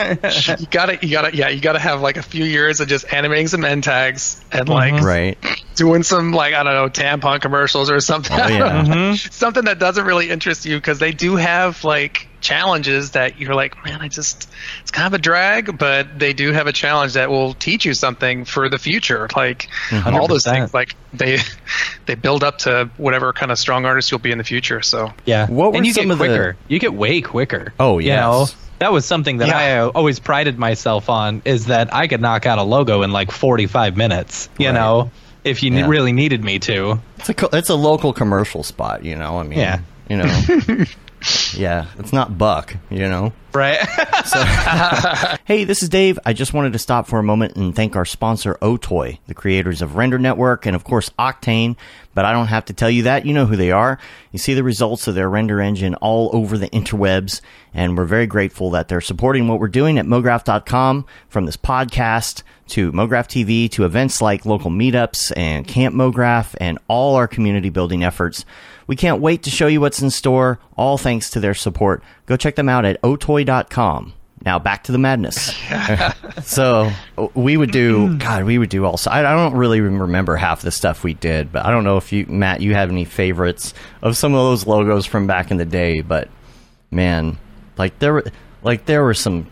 [0.60, 3.48] you gotta, you gotta, yeah, you gotta have like a few years of just animating
[3.48, 5.38] some end tags and like right.
[5.76, 8.38] doing some like I don't know tampon commercials or something.
[8.38, 8.84] Oh, yeah.
[8.84, 9.15] Mm-hmm.
[9.32, 13.84] something that doesn't really interest you because they do have like challenges that you're like,
[13.84, 14.47] man, I just
[14.81, 17.93] it's kind of a drag, but they do have a challenge that will teach you
[17.93, 19.27] something for the future.
[19.36, 19.67] Like
[20.05, 21.39] all those things, like they
[22.05, 24.81] they build up to whatever kind of strong artist you'll be in the future.
[24.81, 25.47] So Yeah.
[25.47, 26.55] What were and you some get of The...
[26.67, 27.73] You get way quicker.
[27.79, 28.47] Oh, You know?
[28.79, 29.58] That was something that Yeah.
[29.58, 33.12] I uh, always prided myself on is that I could knock out a logo in
[33.12, 34.73] like 45 minutes, you Right.
[34.75, 35.12] know,
[35.45, 35.88] if you Yeah.
[35.88, 36.99] really needed me to.
[37.17, 39.39] It's a co- it's a local commercial spot, you know.
[39.39, 39.79] I mean, Yeah.
[40.10, 40.25] you know,
[41.56, 43.34] yeah, it's not Buck, you know.
[43.54, 43.80] Right.
[45.46, 46.18] Hey, this is Dave.
[46.26, 49.84] I just wanted to stop for a moment and thank our sponsor, Otoy, the creators
[49.84, 51.76] of Render Network and, of course, Octane.
[52.16, 53.28] But I don't have to tell you that.
[53.28, 54.00] You know who they are.
[54.32, 57.42] You see the results of their render engine all over the interwebs.
[57.76, 62.42] And we're very grateful that they're supporting what we're doing at MoGraph.com from this podcast
[62.70, 67.70] to MoGraph TV to events like local meetups and Camp MoGraph and all our community
[67.70, 68.46] building efforts.
[68.88, 72.04] We can't wait to show you what's in store, all thanks to their support.
[72.28, 74.13] Go check them out at otoy.com.
[74.45, 75.56] Now back to the madness.
[76.43, 76.91] so
[77.34, 79.10] we would do, God, we would do also.
[79.10, 82.12] I, I don't really remember half the stuff we did, but I don't know if
[82.12, 85.65] you, Matt, you have any favorites of some of those logos from back in the
[85.65, 86.02] day.
[86.02, 86.30] But
[86.91, 87.39] man,
[87.78, 88.26] like there were,
[88.62, 89.48] like there were some,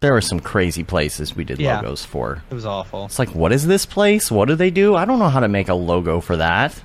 [0.00, 1.76] there were some crazy places we did Yeah.
[1.76, 2.42] logos for.
[2.50, 3.04] it was awful.
[3.04, 4.28] It's like, what is this place?
[4.30, 4.96] What do they do?
[4.96, 6.82] I don't know how to make a logo for that.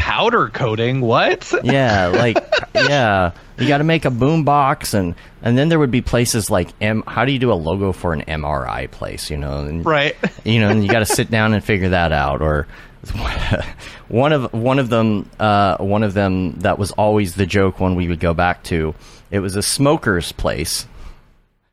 [0.00, 1.00] Powder coating?
[1.02, 1.52] What?
[1.62, 2.36] Yeah, like
[2.74, 6.50] yeah, you got to make a boom box, and and then there would be places
[6.50, 7.02] like M.
[7.06, 9.30] How do you do a logo for an MRI place?
[9.30, 10.16] You know, and, Right.
[10.44, 12.40] You know, and you got to sit down and figure that out.
[12.42, 12.66] Or
[14.08, 17.94] one of one of them, uh, one of them that was always the joke when
[17.94, 18.94] we would go back to.
[19.30, 20.86] It was a smoker's place.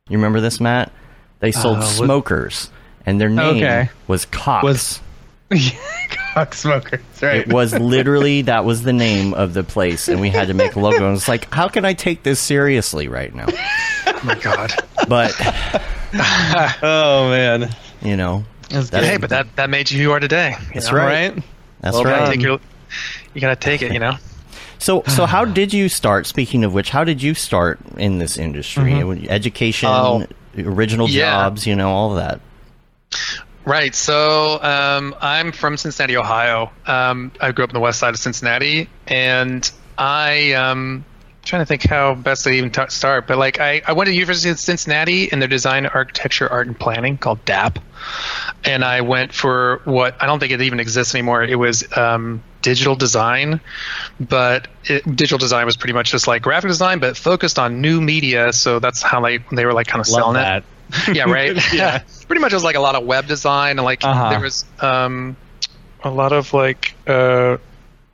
[0.09, 0.91] You remember this, Matt?
[1.39, 2.69] They sold Uh, smokers,
[3.05, 3.89] and their name Okay.
[4.07, 4.63] was Cox.
[4.63, 5.01] Was-
[6.33, 7.37] Cock smokers, right?
[7.41, 10.75] It was literally that was the name of the place, and we had to make
[10.75, 11.07] a logo.
[11.07, 13.45] And it's like, how can I take this seriously right now?
[13.49, 14.71] oh my god.
[15.07, 15.33] But
[16.83, 17.69] oh man,
[18.01, 20.55] you know, That's That's- hey, but that that made you who you are today.
[20.59, 20.97] you That's know?
[20.97, 21.33] right.
[21.33, 21.43] right.
[21.81, 22.33] that's Well You gotta right.
[22.33, 22.59] take your-
[23.33, 24.17] you gotta take it, you know.
[24.79, 26.27] So, so how did you start?
[26.27, 28.91] Speaking of which, how did you start in this industry?
[28.91, 29.25] Mm-hmm.
[29.27, 30.25] Education, Oh.
[30.55, 31.31] original Yeah.
[31.31, 32.39] jobs, you know, all of that.
[33.67, 33.93] Right.
[33.93, 36.71] So um, I'm from Cincinnati, Ohio.
[36.85, 41.03] Um, I grew up on the west side of Cincinnati, and I um,
[41.43, 43.27] trying to think how best to even t- start.
[43.27, 46.79] But like, I, I went to University of Cincinnati in their design, architecture, art, and
[46.79, 47.81] planning called DAAP,
[48.63, 51.43] and I went for what I don't think it even exists anymore.
[51.43, 53.59] It was um, digital design,
[54.17, 57.99] but it, digital design was pretty much just like graphic design, but focused on new
[57.99, 58.53] media.
[58.53, 60.63] So that's how they they were like kind of Love selling that.
[60.63, 60.69] it
[61.13, 61.57] yeah, right.
[61.73, 62.01] Yeah.
[62.27, 64.29] Pretty much it was like a lot of web design and like Uh-huh.
[64.29, 65.35] there was um,
[66.03, 67.57] a lot of like uh,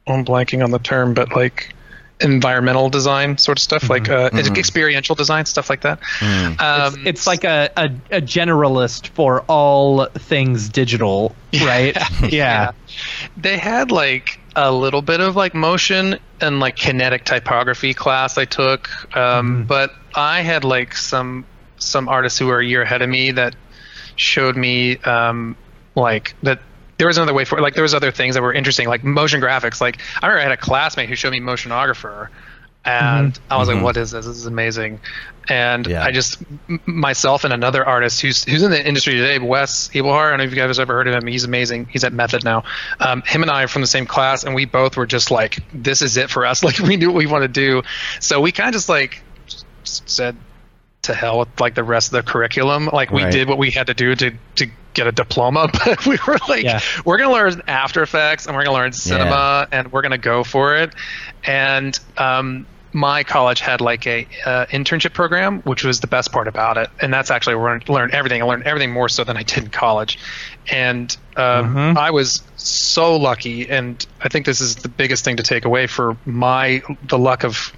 [0.08, 1.73] I'm blanking on the term, but like
[2.21, 4.58] environmental design sort of stuff, like uh, Mhm.
[4.58, 5.99] experiential design stuff like that.
[6.19, 6.62] Mm.
[6.62, 11.97] Um, it's, it's like a, a, a generalist for all things digital, right?
[12.32, 12.71] yeah.
[13.36, 18.45] they had like a little bit of like motion and like kinetic typography class I
[18.45, 21.43] took, um, but I had like some
[21.78, 23.56] some artists who were a year ahead of me that
[24.15, 25.56] showed me um,
[25.95, 26.60] like that
[26.97, 29.41] there was another way for like there was other things that were interesting like motion
[29.41, 29.82] graphics.
[29.82, 32.30] Like I remember I had a classmate who showed me motionographer.
[32.86, 33.76] And I was Mhm.
[33.76, 34.26] like, "What is this?
[34.26, 34.99] This is amazing!"
[35.47, 36.04] And Yeah.
[36.04, 36.39] I just
[36.86, 40.28] myself and another artist who's who's in the industry today, Wes Ebelhar.
[40.28, 41.26] I don't know if you guys ever heard of him.
[41.26, 41.88] He's amazing.
[41.89, 42.63] He's at Method now.
[42.99, 45.60] Um, him and I are from the same class, and we both were just like,
[45.73, 47.84] "This is it for us." Like we knew what we want to do,
[48.19, 50.36] so we kind of just like just said
[51.03, 52.89] to hell with like the rest of the curriculum.
[52.91, 53.31] Like we Right.
[53.31, 56.63] did what we had to do to to get a diploma, but we were like,
[56.63, 56.79] Yeah.
[57.05, 60.75] we're gonna learn After Effects and we're gonna learn cinema and we're gonna go for
[60.77, 60.93] it.
[61.45, 66.47] And um, my college had like a uh, internship program, which was the best part
[66.47, 66.89] about it.
[67.01, 68.41] And that's actually where I learned everything.
[68.43, 70.19] I learned everything more so than I did in college.
[70.71, 71.97] And um, Mhm.
[71.97, 75.87] I was so lucky, and I think this is the biggest thing to take away
[75.87, 77.73] for my the luck of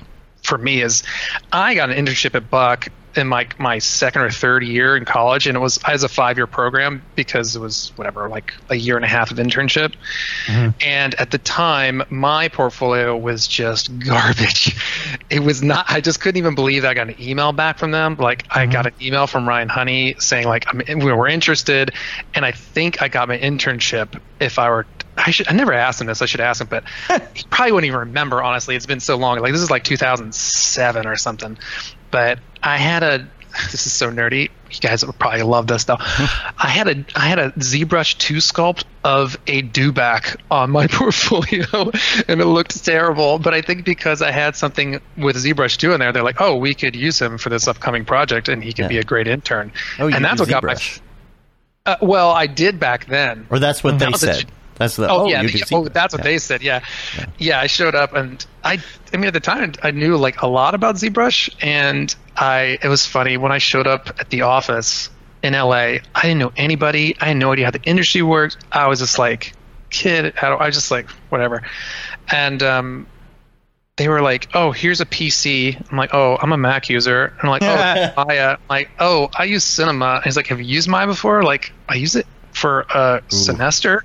[0.46, 1.04] for me is
[1.52, 5.48] I got an internship at Buck in my my second or third year in college,
[5.48, 8.96] and it was as a five year program because it was whatever like a year
[8.96, 9.94] and a half of internship.
[10.46, 10.70] Mm-hmm.
[10.82, 14.76] And at the time, my portfolio was just garbage.
[15.30, 15.86] It was not.
[15.90, 18.16] I just couldn't even believe that I got an email back from them.
[18.18, 18.72] Like I mm-hmm.
[18.72, 21.92] got an email from Ryan Honey saying like I'm, we were interested,
[22.34, 24.86] and I think I got my internship if I were.
[25.18, 25.48] I should.
[25.48, 26.22] I never asked him this.
[26.22, 26.84] I should ask him, but
[27.34, 28.44] he probably wouldn't even remember.
[28.44, 29.40] Honestly, it's been so long.
[29.40, 31.58] Like this is like 2007 or something.
[32.12, 33.28] But I had a.
[33.72, 34.50] This is so nerdy.
[34.70, 35.96] You guys would probably love this though.
[36.00, 41.64] I had a I had a ZBrush two sculpt of a dewback on my portfolio,
[42.28, 43.40] and it looked terrible.
[43.40, 46.58] But I think because I had something with ZBrush two in there, they're like, "Oh,
[46.58, 48.90] we could use him for this upcoming project, and he could Yeah.
[48.90, 50.74] be a great intern." Oh, you and that's what got my.
[50.74, 51.00] ZBrush.
[51.86, 53.48] Uh, well, I did back then.
[53.50, 54.40] Or that's what they That a said.
[54.42, 55.10] ch- That's the.
[55.10, 56.32] Oh, Oh, yeah, you oh, that's what Yeah.
[56.32, 56.62] they said.
[56.62, 56.84] Yeah.
[57.38, 58.80] yeah, I showed up and I,
[59.14, 62.88] I mean, at the time I knew like a lot about ZBrush, and I it
[62.88, 65.10] was funny when I showed up at the office
[65.44, 65.76] in LA.
[66.16, 67.16] I didn't know anybody.
[67.22, 68.58] I had no idea how the industry worked.
[68.72, 69.54] I was just like
[69.90, 70.34] kid.
[70.42, 71.62] I, don't, I was just like whatever,
[72.30, 73.08] and um,
[73.98, 77.40] they were like, "Oh, here's a PC." I'm like, "Oh, I'm a Mac user." And
[77.44, 80.66] I'm like, "Oh, Maya." I'm like, "Oh, I use Cinema." And he's like, "Have you
[80.66, 84.04] used Maya before?" Like, I use it for a semester.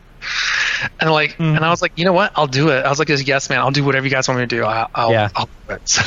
[0.99, 2.33] And like, and I was like, you know what?
[2.37, 2.85] I'll do it.
[2.85, 3.59] I was like, yes, man.
[3.61, 4.65] I'll do whatever you guys want me to do.
[4.65, 5.29] I, I'll, Yeah.
[5.35, 5.83] I'll do it.
[5.89, 6.03] So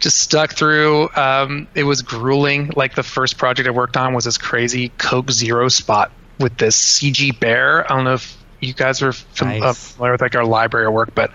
[0.00, 1.08] just stuck through.
[1.16, 2.72] Um, it was grueling.
[2.76, 6.76] Like the first project I worked on was this crazy Coke Zero spot with this
[6.98, 7.90] CG bear.
[7.90, 9.62] I don't know if you guys are fam- Nice.
[9.62, 11.32] uh, familiar with like our library work, but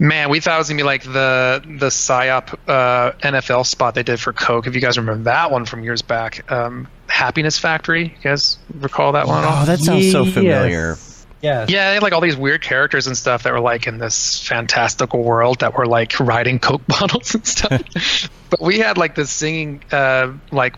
[0.00, 4.02] man, we thought it was gonna be like the the psyop uh, NFL spot they
[4.02, 4.66] did for Coke.
[4.66, 8.04] If you guys remember that one from years back, um, Happiness Factory.
[8.04, 9.44] You guys recall that one?
[9.44, 9.62] at all?
[9.62, 10.34] Oh, that sounds so Yes.
[10.34, 10.96] familiar.
[11.42, 11.70] Yes.
[11.70, 14.40] Yeah, they had like all these weird characters and stuff that were like in this
[14.40, 18.30] fantastical world that were like riding Coke bottles and stuff.
[18.50, 20.76] but we had like this singing, uh, like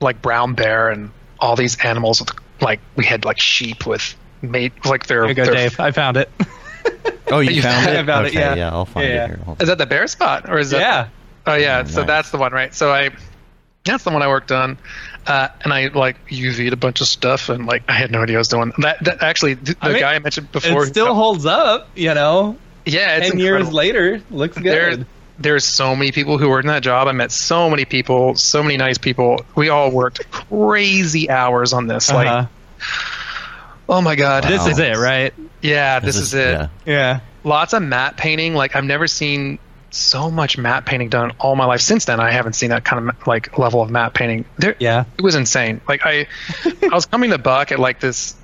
[0.00, 4.72] like brown bear and all these animals with like we had like sheep with made
[4.84, 5.22] like their.
[5.22, 5.80] Here you go, their- Dave.
[5.80, 6.30] I found it.
[7.28, 7.96] Oh, you You found it?
[7.96, 8.68] I found it, okay, yeah.
[8.70, 9.24] I'll find Yeah.
[9.24, 9.36] it here.
[9.38, 10.80] Hold Is that the bear spot or is that?
[10.80, 11.08] yeah.
[11.46, 12.06] Oh yeah, so nice.
[12.06, 12.74] that's the one, right?
[12.74, 13.10] So I,
[13.84, 14.76] that's the one I worked on,
[15.26, 18.36] uh, and I like UV'd a bunch of stuff, and like I had no idea
[18.36, 18.72] I was doing.
[18.78, 22.14] That, that actually, the I mean, guy I mentioned before, It still holds up, you
[22.14, 22.56] know.
[22.84, 25.06] yeah, it's Ten years later, looks there, good.
[25.38, 27.08] there's so many people who worked in that job.
[27.08, 29.40] I met so many people, so many nice people.
[29.54, 32.10] We all worked crazy hours on this.
[32.10, 32.18] Uh-huh.
[32.24, 32.48] Like,
[33.88, 35.32] oh my god, This is it, right?
[35.62, 36.50] yeah, this, is, it.
[36.52, 36.68] yeah.
[36.86, 37.20] Yeah.
[37.44, 38.54] Lots of matte painting.
[38.54, 39.58] Like I've never seen
[39.94, 41.80] so much matte painting done all my life.
[41.80, 44.44] Since then, I haven't seen that kind of like level of matte painting.
[44.58, 45.04] There, Yeah.
[45.18, 45.80] it was insane.
[45.88, 46.26] Like I,
[46.82, 48.34] I was coming to Buck at like this,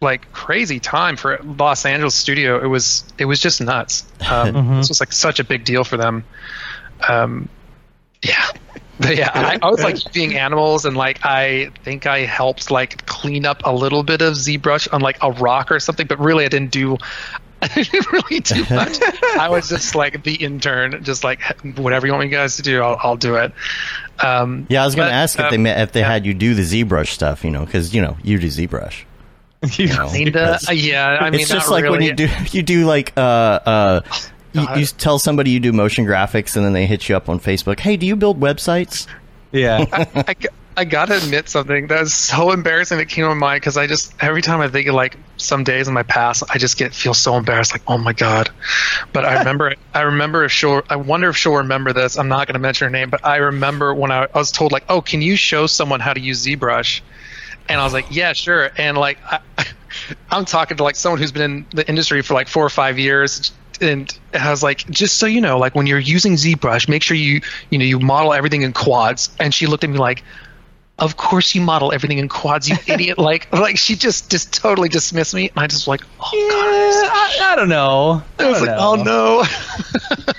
[0.00, 2.62] like crazy time for Los Angeles studio.
[2.62, 4.04] It was it was just nuts.
[4.28, 6.24] Um, This was like such a big deal for them.
[7.08, 7.48] Um,
[8.22, 8.46] yeah.
[8.96, 13.04] But yeah, I, I was like being animals, and like I think I helped like
[13.06, 16.44] clean up a little bit of ZBrush on like a rock or something, but really
[16.44, 16.98] I didn't do.
[17.62, 18.98] I didn't really do much.
[19.38, 21.40] I was just like the intern, just like
[21.76, 23.52] whatever you want me guys to do, I'll, I'll do it.
[24.20, 26.12] Um, Yeah, I was going to ask if um, they if they yeah.
[26.12, 29.04] had you do the ZBrush stuff, you know, because you know you do ZBrush.
[29.78, 30.10] You know.
[30.10, 33.14] Kinda, uh, yeah, I mean, it's just not like when you do you do like
[33.16, 33.20] uh
[33.64, 34.00] uh.
[34.52, 37.40] You, you tell somebody you do motion graphics, and then they hit you up on
[37.40, 37.80] Facebook.
[37.80, 39.08] Hey, do you build websites?
[39.50, 39.86] Yeah.
[40.76, 43.86] I gotta admit something that was so embarrassing that came to my mind because I
[43.86, 46.94] just every time I think of like some days in my past, I just get
[46.94, 48.50] feel so embarrassed, like oh my god.
[49.12, 52.16] But I remember, I remember if she'll, I wonder if she'll remember this.
[52.16, 54.84] I'm not gonna mention her name, but I remember when I, I was told like,
[54.88, 57.00] oh, can you show someone how to use ZBrush?
[57.68, 58.70] And I was like, yeah, sure.
[58.76, 59.40] And like, I,
[60.30, 62.98] I'm talking to like someone who's been in the industry for like four or five
[62.98, 63.52] years.
[63.80, 67.16] And I was like, just so you know, like when you're using ZBrush, make sure
[67.16, 69.30] you, you know, you model everything in quads.
[69.40, 70.22] And she looked at me like,
[70.98, 73.18] of course you model everything in quads, you idiot.
[73.24, 75.48] Like, like she just, just totally dismissed me.
[75.48, 77.40] And I just like, oh Yeah, god.
[77.42, 78.22] I, I don't know.
[78.38, 78.76] I was like, know.
[78.80, 79.44] oh no.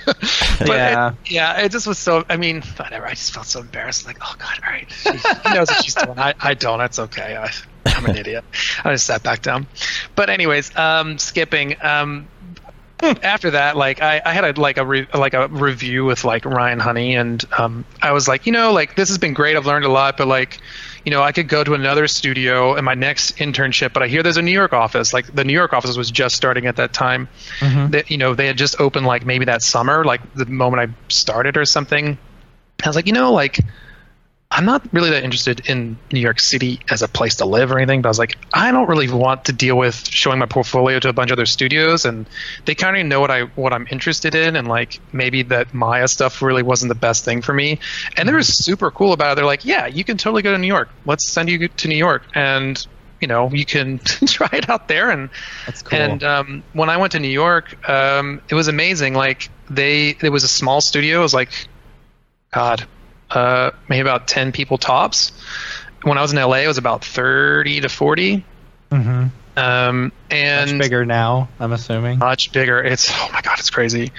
[0.58, 1.08] but Yeah.
[1.10, 2.24] It, yeah, it just was so.
[2.28, 3.06] I mean, whatever.
[3.06, 4.06] I just felt so embarrassed.
[4.06, 4.90] Like, oh god, all right.
[4.90, 6.18] She, she knows what she's doing.
[6.18, 6.78] I, I don't.
[6.78, 7.36] That's okay.
[7.36, 7.50] I,
[7.86, 8.44] I'm an idiot.
[8.84, 9.66] I just sat back down.
[10.14, 11.76] But anyways, um, skipping.
[11.82, 12.28] Um,
[13.22, 16.44] after that, like I, I had a like a re, like a review with like
[16.44, 19.56] Ryan Honey, and um, I was like, you know, like this has been great.
[19.56, 20.58] I've learned a lot, but like,
[21.04, 23.92] you know, I could go to another studio in my next internship.
[23.92, 25.12] But I hear there's a New York office.
[25.12, 27.28] Like the New York office was just starting at that time.
[27.90, 30.94] That you know they had just opened like maybe that summer, like the moment I
[31.12, 32.16] started or something.
[32.82, 33.58] I was like, you know, like
[34.50, 37.78] I'm not really that interested in New York City as a place to live or
[37.78, 41.00] anything, but I was like, I don't really want to deal with showing my portfolio
[41.00, 42.26] to a bunch of other studios, and
[42.64, 46.06] they kind of know what I what I'm interested in, and like maybe that Maya
[46.06, 47.80] stuff really wasn't the best thing for me.
[48.16, 49.34] And they were super cool about it.
[49.36, 50.90] They're like, yeah, you can totally go to New York.
[51.04, 52.86] Let's send you to New York, and
[53.20, 55.10] you know you can try it out there.
[55.10, 55.28] And
[55.66, 55.98] That's cool.
[55.98, 59.14] and um, when I went to New York, um, it was amazing.
[59.14, 61.18] Like they, it was a small studio.
[61.18, 61.50] It was like,
[62.52, 62.86] God,
[63.30, 65.32] uh, maybe about ten people tops.
[66.02, 68.44] When I was in LA, it was about thirty to 40
[68.90, 69.26] Mm-hmm.
[69.58, 72.18] Um, and Much bigger now, I'm assuming.
[72.18, 72.78] much bigger.
[72.84, 74.12] It's oh my god, it's crazy.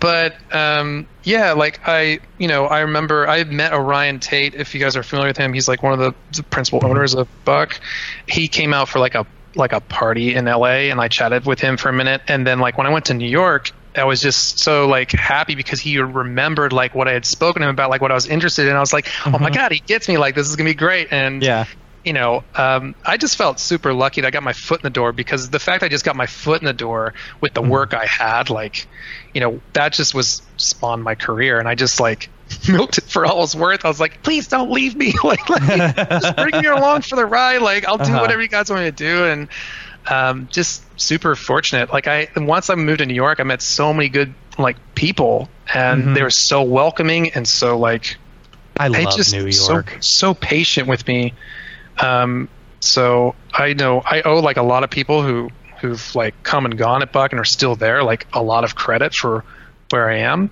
[0.00, 4.54] But um, yeah, like I, you know, I remember I met Orion Tate.
[4.56, 7.14] If you guys are familiar with him, he's like one of the, the principal owners
[7.14, 7.80] of Buck.
[8.26, 11.60] He came out for like a like a party in LA, and I chatted with
[11.60, 12.22] him for a minute.
[12.26, 15.54] And then like when I went to New York, I was just so like happy
[15.54, 18.26] because he remembered like what I had spoken to him about, like what I was
[18.26, 18.76] interested in.
[18.76, 20.16] I was like, oh my god, he gets me.
[20.18, 21.08] Like this is gonna be great.
[21.10, 21.64] And Yeah.
[22.04, 24.90] you know, um, I just felt super lucky that I got my foot in the
[24.90, 27.12] door because the fact I just got my foot in the door
[27.42, 28.88] with the work I had, like,
[29.34, 32.30] you know, that just was spawned my career, and I just like
[32.68, 33.84] milked it for all it was worth.
[33.84, 37.26] I was like, please don't leave me, like, like just bring me along for the
[37.26, 37.60] ride.
[37.62, 38.20] Like, I'll do Uh-huh.
[38.20, 39.48] whatever you guys want me to do, and
[40.10, 41.92] um, just super fortunate.
[41.92, 45.48] Like, I once I moved to New York, I met so many good like people,
[45.72, 46.14] and Mhm.
[46.14, 48.16] they were so welcoming and so like
[48.78, 49.96] I I love just New so York.
[50.00, 51.32] so patient with me.
[51.98, 52.48] Um,
[52.80, 55.50] so I know I owe like a lot of people who
[55.80, 58.74] who've like come and gone at Buck and are still there like a lot of
[58.74, 59.44] credit for
[59.90, 60.50] where I am.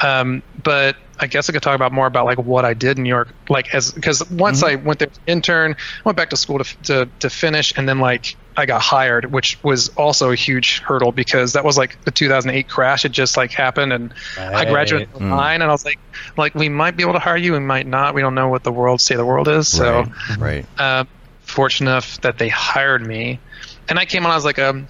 [0.00, 3.04] Um, but I guess I could talk about more about like what I did in
[3.04, 6.58] New York, like as because once I went there, an intern, went back to school
[6.58, 10.80] to, to to finish, and then like I got hired, which was also a huge
[10.80, 15.08] hurdle because that was like the 2008 crash It just like happened, and I graduated
[15.12, 15.20] Right.
[15.20, 15.98] in '09, and I was like,
[16.36, 18.14] like we might be able to hire you, we might not.
[18.14, 19.68] We don't know what the world state of the world is.
[19.68, 20.04] So
[20.38, 20.66] right, right.
[20.78, 21.04] uh,
[21.42, 23.40] fortunate enough that they hired me,
[23.88, 24.84] and I came on as like a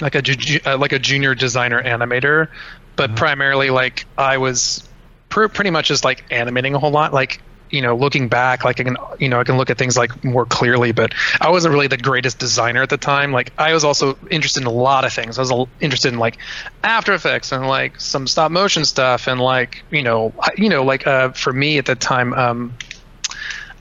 [0.00, 2.48] like a ju- uh, like a junior designer animator,
[2.96, 4.88] but primarily like I was
[5.28, 7.12] pr- pretty much just like animating a whole lot.
[7.12, 7.40] Like
[7.70, 10.24] you know, looking back, like I can you know I can look at things like
[10.24, 13.32] more clearly, but I wasn't really the greatest designer at the time.
[13.32, 15.38] Like I was also interested in a lot of things.
[15.38, 16.38] I was interested in like
[16.82, 21.06] After Effects and like some stop motion stuff and like you know you know like
[21.06, 22.34] uh, for me at the time.
[22.34, 22.74] Um,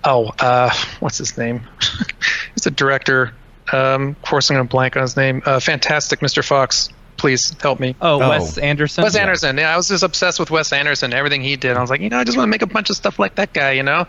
[0.04, 1.62] oh, uh, what's his name?
[2.56, 3.34] He's a director.
[3.72, 5.44] Um, of course, I'm going to blank on his name.
[5.46, 6.44] Uh, fantastic, Mr.
[6.44, 6.90] Fox.
[7.20, 7.96] Please help me.
[8.02, 8.30] Oh, Oh.
[8.30, 9.04] Wes Anderson.
[9.04, 9.58] Wes Anderson.
[9.58, 11.14] Yeah, I was just obsessed with Wes Anderson.
[11.14, 12.90] Everything he did, I was like, you know, I just want to make a bunch
[12.90, 14.08] of stuff like that guy, you know.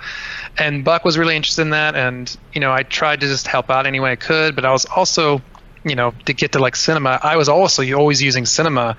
[0.56, 3.68] And Buck was really interested in that, and you know, I tried to just help
[3.70, 5.42] out any way I could, but I was also,
[5.84, 8.96] you know, to get to like cinema, I was also always using cinema,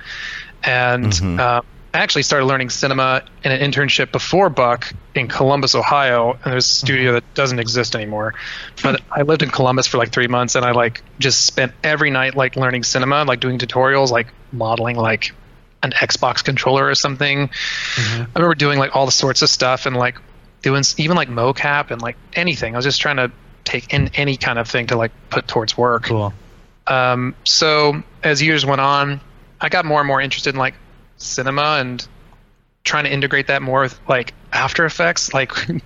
[0.63, 1.39] and Mhm.
[1.39, 1.61] uh,
[1.93, 6.65] I actually started learning cinema in an internship before Buck in Columbus, Ohio, and there's
[6.65, 8.33] a studio that doesn't exist anymore.
[8.81, 12.09] But I lived in Columbus for like three months, and I like just spent every
[12.09, 15.33] night like learning cinema, like doing tutorials, like modeling like
[15.83, 17.49] an Xbox controller or something.
[17.97, 20.17] I remember doing like all the sorts of stuff and like
[20.61, 22.73] doing even like mocap and like anything.
[22.73, 23.31] I was just trying to
[23.65, 26.03] take in any kind of thing to like put towards work.
[26.03, 26.33] Cool.
[26.87, 29.19] Um, so as years went on,
[29.59, 30.75] I got more and more interested in like
[31.21, 32.05] cinema and
[32.83, 35.33] trying to integrate that more with like After Effects.
[35.33, 35.81] Like we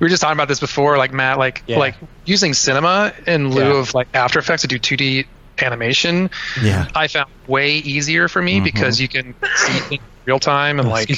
[0.00, 1.78] were just talking about this before, like Matt, like Yeah.
[1.78, 3.80] like using cinema in lieu Yeah.
[3.80, 5.26] of like After Effects to do 2D
[5.62, 6.30] animation.
[6.62, 6.88] Yeah.
[6.94, 8.64] I found way easier for me Mhm.
[8.64, 11.10] because you can see things in real time and Oh, like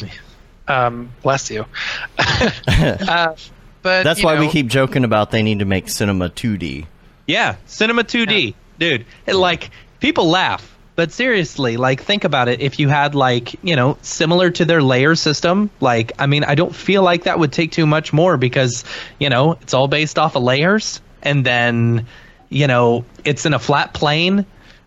[0.68, 1.66] um, bless you.
[2.18, 3.34] uh,
[3.82, 6.86] but That's you why we keep joking about they need to make cinema 2D.
[7.26, 9.06] Yeah, Cinema 2D, dude.
[9.26, 12.60] It, like people laugh, but seriously, like think about it.
[12.60, 16.54] If you had like you know similar to their layer system, like I mean, I
[16.54, 18.84] don't feel like that would take too much more because
[19.18, 22.06] you know it's all based off of layers, and then
[22.50, 24.44] you know it's in a flat plane.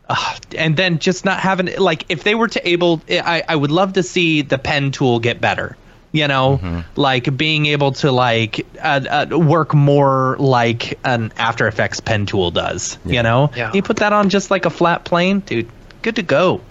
[0.08, 3.72] Ugh, and then just not having like if they were to able I, I would
[3.72, 5.76] love to see the pen tool get better
[6.12, 12.00] you know like being able to like uh, uh, work more like an after effects
[12.02, 13.72] pen tool does you know Yeah.
[13.74, 15.68] you put that on just like a flat plane dude
[16.06, 16.62] good to go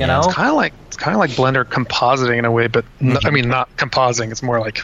[0.00, 2.66] you know It's kind of like it's kind of like Blender compositing in a way,
[2.68, 2.84] but
[3.24, 4.30] I mean not compositing.
[4.30, 4.78] It's more like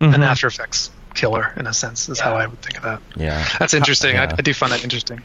[0.00, 0.24] an Mhm.
[0.24, 2.08] After Effects killer in a sense.
[2.08, 3.00] Is how I would think of that.
[3.16, 3.46] Yeah.
[3.58, 4.14] That's interesting.
[4.14, 4.30] Yeah.
[4.30, 5.20] I, I do find that interesting.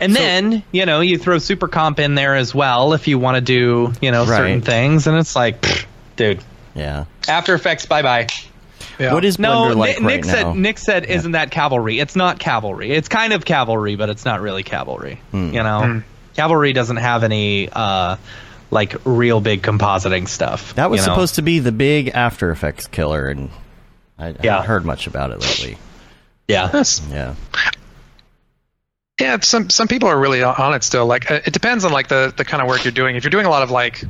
[0.00, 3.40] and then you know you throw Supercomp in there as well if you want to
[3.40, 5.86] do you know certain things and it's like pfft,
[6.16, 6.40] dude
[6.74, 7.04] Yeah.
[7.28, 8.26] after effects bye bye
[8.98, 9.14] Yeah.
[9.14, 10.52] What is No, Blender like Nick, Nick right said now?
[10.54, 12.00] Nick said isn't that cavalry?
[12.00, 12.90] It's not cavalry.
[12.90, 15.20] It's kind of cavalry, but it's not really cavalry.
[15.30, 15.54] Hmm.
[15.54, 15.98] You know, Hmm.
[16.38, 18.16] Cavalry doesn't have any uh,
[18.70, 20.74] like real big compositing stuff.
[20.76, 21.14] That was you know?
[21.14, 23.50] supposed to be the big After Effects killer, and
[24.18, 24.52] I, I Yeah.
[24.52, 25.78] haven't heard much about it lately.
[26.46, 26.66] Yeah.
[26.66, 27.34] That's- Yeah.
[29.20, 31.04] Yeah, some some people are really on it still.
[31.06, 33.16] Like uh, it depends on like the the kind of work you're doing.
[33.16, 34.04] If you're doing a lot of like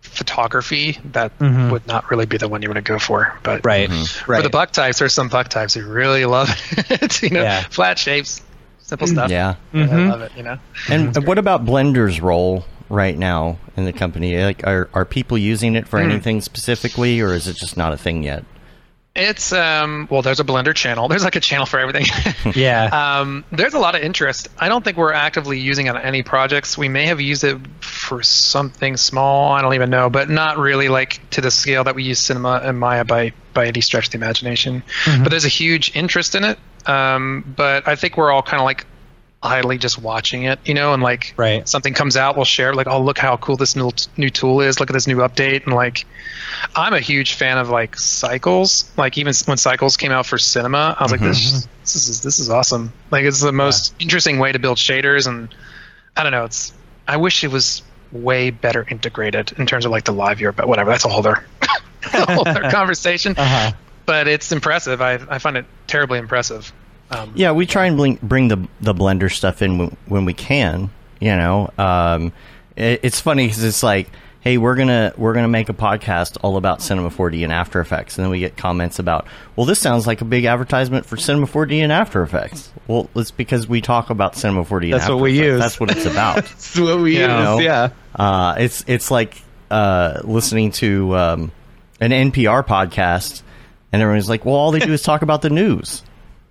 [0.00, 1.70] photography, that Mhm.
[1.72, 3.36] would not really be the one you want to go for.
[3.42, 3.90] But Right.
[3.90, 4.30] Mm-hmm.
[4.30, 4.38] Right.
[4.38, 6.48] for the buck types, there's some buck types who really love
[6.90, 7.22] it.
[7.22, 7.64] you know, Yeah.
[7.68, 8.40] flat shapes,
[8.86, 9.30] simple stuff.
[9.30, 9.54] Yeah.
[9.72, 10.06] And Mhm.
[10.06, 10.32] I love it.
[10.36, 10.58] You know.
[10.88, 14.42] And what about Blender's role right now in the company?
[14.42, 16.10] Like, are are people using it for Hmm.
[16.10, 18.44] anything specifically, or is it just not a thing yet?
[19.18, 21.08] It's um well, there's a Blender channel.
[21.12, 22.04] There's like a channel for everything.
[22.54, 22.84] yeah.
[23.20, 24.48] um, there's a lot of interest.
[24.58, 26.76] I don't think we're actively using it on any projects.
[26.76, 29.52] We may have used it for something small.
[29.52, 32.60] I don't even know, but not really like to the scale that we use Cinema
[32.62, 34.82] and Maya by by any stretch of the imagination.
[35.06, 36.58] But there's a huge interest in it.
[36.86, 38.86] Um, but I think we're all kind of like
[39.42, 41.68] idly just watching it, you know, and like Right.
[41.68, 44.80] something comes out, we'll share like, oh, look how cool this new new tool is.
[44.80, 46.04] Look at this new update, and like,
[46.74, 48.90] I'm a huge fan of like cycles.
[48.96, 52.38] Like even when cycles came out for cinema, I was like, this, this is this
[52.38, 52.92] is awesome.
[53.10, 55.54] Like it's the most interesting way to build shaders, and
[56.16, 56.44] I don't know.
[56.44, 56.72] It's
[57.06, 57.82] I wish it was
[58.12, 60.90] way better integrated in terms of like the live viewer, but whatever.
[60.90, 61.44] That's a whole other,
[62.02, 63.34] whole other conversation.
[63.36, 63.72] Uh-huh.
[64.06, 65.02] But it's impressive.
[65.02, 66.72] I I find it terribly impressive.
[67.10, 70.32] Um, Yeah, we try and bring, bring the the Blender stuff in when, when we
[70.32, 70.90] can.
[71.20, 72.32] You know, um,
[72.76, 76.56] it, it's funny because it's like, hey, we're gonna we're gonna make a podcast all
[76.56, 79.26] about Cinema 4D and After Effects, and then we get comments about,
[79.56, 82.70] well, this sounds like a big advertisement for Cinema 4D and After Effects.
[82.86, 84.84] Well, it's because we talk about Cinema 4D.
[84.84, 85.46] and That's After what we Effects.
[85.52, 85.60] use.
[85.60, 86.34] That's what it's about.
[86.44, 87.38] That's what we Yeah.
[87.38, 87.44] use.
[87.44, 87.58] know?
[87.60, 87.88] Yeah.
[88.14, 89.40] Uh, it's it's like
[89.70, 91.52] uh, listening to um,
[92.00, 93.42] an NPR podcast,
[93.92, 96.02] and everyone's like, "Well, all they do is talk about the news."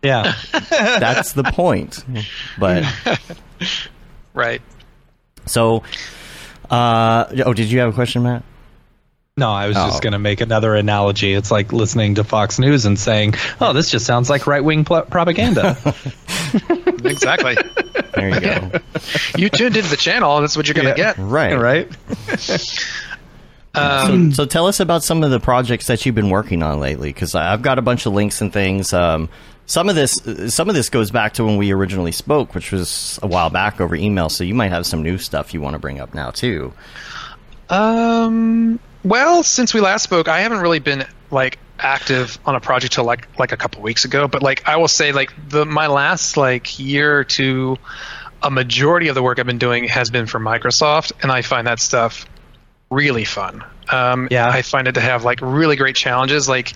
[0.02, 0.34] Yeah.
[0.70, 2.04] That's the point.
[2.60, 2.86] But
[4.34, 4.62] right.
[5.48, 5.84] so,
[6.70, 8.44] uh, oh, did you have a question, Matt?
[9.38, 9.88] No, I was Oh.
[9.88, 11.34] just going to make another analogy.
[11.34, 15.04] It's like listening to Fox News and saying, "Oh, this just sounds like right-wing pl-
[15.04, 15.78] propaganda."
[17.04, 17.56] Exactly.
[18.16, 18.72] There you go.
[19.38, 20.40] you tuned into the channel.
[20.42, 21.14] That's what you're gonna Yeah.
[21.14, 21.18] get.
[21.20, 21.92] right, right?
[23.78, 26.80] Um, So, so tell us about some of the projects that you've been working on
[26.80, 28.94] lately, because I've got a bunch of links and things.
[28.94, 29.30] Um,
[29.66, 30.14] some of this,
[30.54, 33.82] some of this goes back to when we originally spoke, which was a while back
[33.82, 34.30] over email.
[34.30, 36.74] So you might have some new stuff you want to bring up now too.
[37.70, 38.80] Um.
[39.04, 43.04] Well, since we last spoke, I haven't really been like active on a project till
[43.04, 44.28] like like a couple weeks ago.
[44.28, 47.78] But like I will say, like the my last like year or two,
[48.42, 51.68] a majority of the work I've been doing has been for Microsoft, and I find
[51.68, 52.26] that stuff
[52.96, 53.64] really fun.
[53.92, 54.50] Um, Yeah.
[54.50, 56.48] I find it to have like really great challenges.
[56.50, 56.74] Like,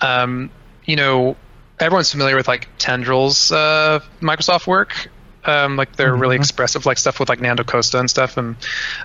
[0.00, 0.50] um,
[0.84, 1.36] you know,
[1.78, 5.08] everyone's familiar with like Tendril's uh, Microsoft work.
[5.44, 8.56] Um, like they're really expressive, like stuff with like Nando Costa and stuff, and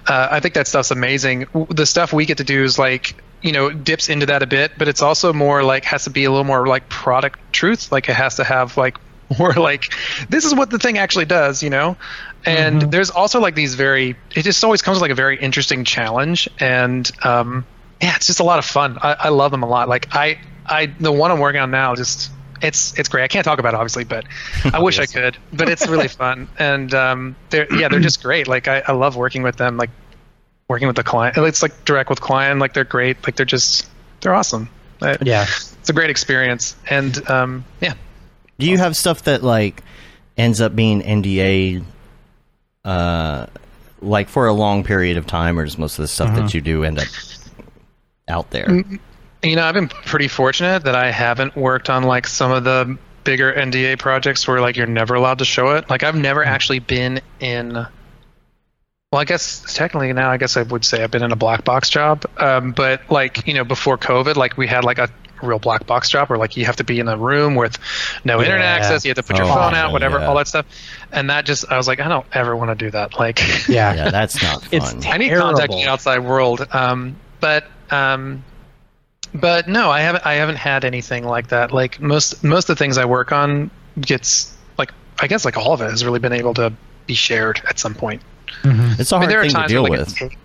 [0.07, 1.45] uh, I think that stuff's amazing.
[1.69, 3.13] The stuff we get to do is like
[3.43, 6.23] you know dips into that a bit, but it's also more like has to be
[6.23, 7.91] a little more like product truth.
[7.91, 8.97] Like it has to have like
[9.37, 9.93] more like
[10.29, 11.95] this is what the thing actually does, you know.
[12.45, 15.83] And there's also like these very it just always comes with like a very interesting
[15.85, 17.65] challenge, and um,
[18.01, 18.97] yeah, it's just a lot of fun.
[19.01, 19.87] I, I love them a lot.
[19.89, 22.31] Like I I the one I'm working on now just
[22.61, 23.23] it's it's great.
[23.23, 24.25] I can't talk about it obviously, but
[24.73, 25.37] I wish I could.
[25.53, 28.47] But it's really fun, and um, they're yeah they're just great.
[28.47, 29.77] Like I, I love working with them.
[29.77, 29.89] Like
[30.67, 31.37] working with the client.
[31.37, 32.59] It's like direct with client.
[32.59, 33.17] Like they're great.
[33.25, 33.87] Like they're just
[34.21, 34.69] they're awesome.
[35.01, 35.43] I- Yeah.
[35.43, 37.93] it's a great experience, and um, yeah.
[38.59, 39.83] Do you have stuff that like
[40.37, 41.83] ends up being NDA,
[42.85, 43.47] uh,
[44.01, 46.61] like for a long period of time, or does most of the stuff that you
[46.61, 47.07] do end up
[48.27, 48.83] out there?
[49.43, 52.97] You know, I've been pretty fortunate that I haven't worked on like some of the
[53.23, 55.89] bigger NDA projects where like you're never allowed to show it.
[55.89, 57.73] Like I've never actually been in.
[57.73, 61.65] Well, I guess technically now, I guess I would say I've been in a black
[61.65, 62.25] box job.
[62.37, 65.09] Um, but like you know, before COVID, like we had like a
[65.43, 67.77] real black box job where like you have to be in a room with
[68.23, 70.27] no internet access, you have to put your Oh, phone out, whatever, yeah.
[70.27, 70.65] all that stuff.
[71.11, 73.19] And that just, I was like, I don't ever want to do that.
[73.19, 73.93] Like, Yeah.
[73.95, 75.01] Yeah, that's not It's fun.
[75.01, 76.65] te- I need contact with the outside world.
[76.71, 78.43] Um, but um,
[79.33, 80.25] but no, I haven't.
[80.25, 81.71] I haven't had anything like that.
[81.71, 85.73] Like most most of the things I work on gets like I guess like all
[85.73, 86.73] of it has really been able to
[87.07, 88.21] be shared at some point.
[88.63, 90.21] it's a I hard mean, there are thing to deal where, like, with.
[90.21, 90.37] it's-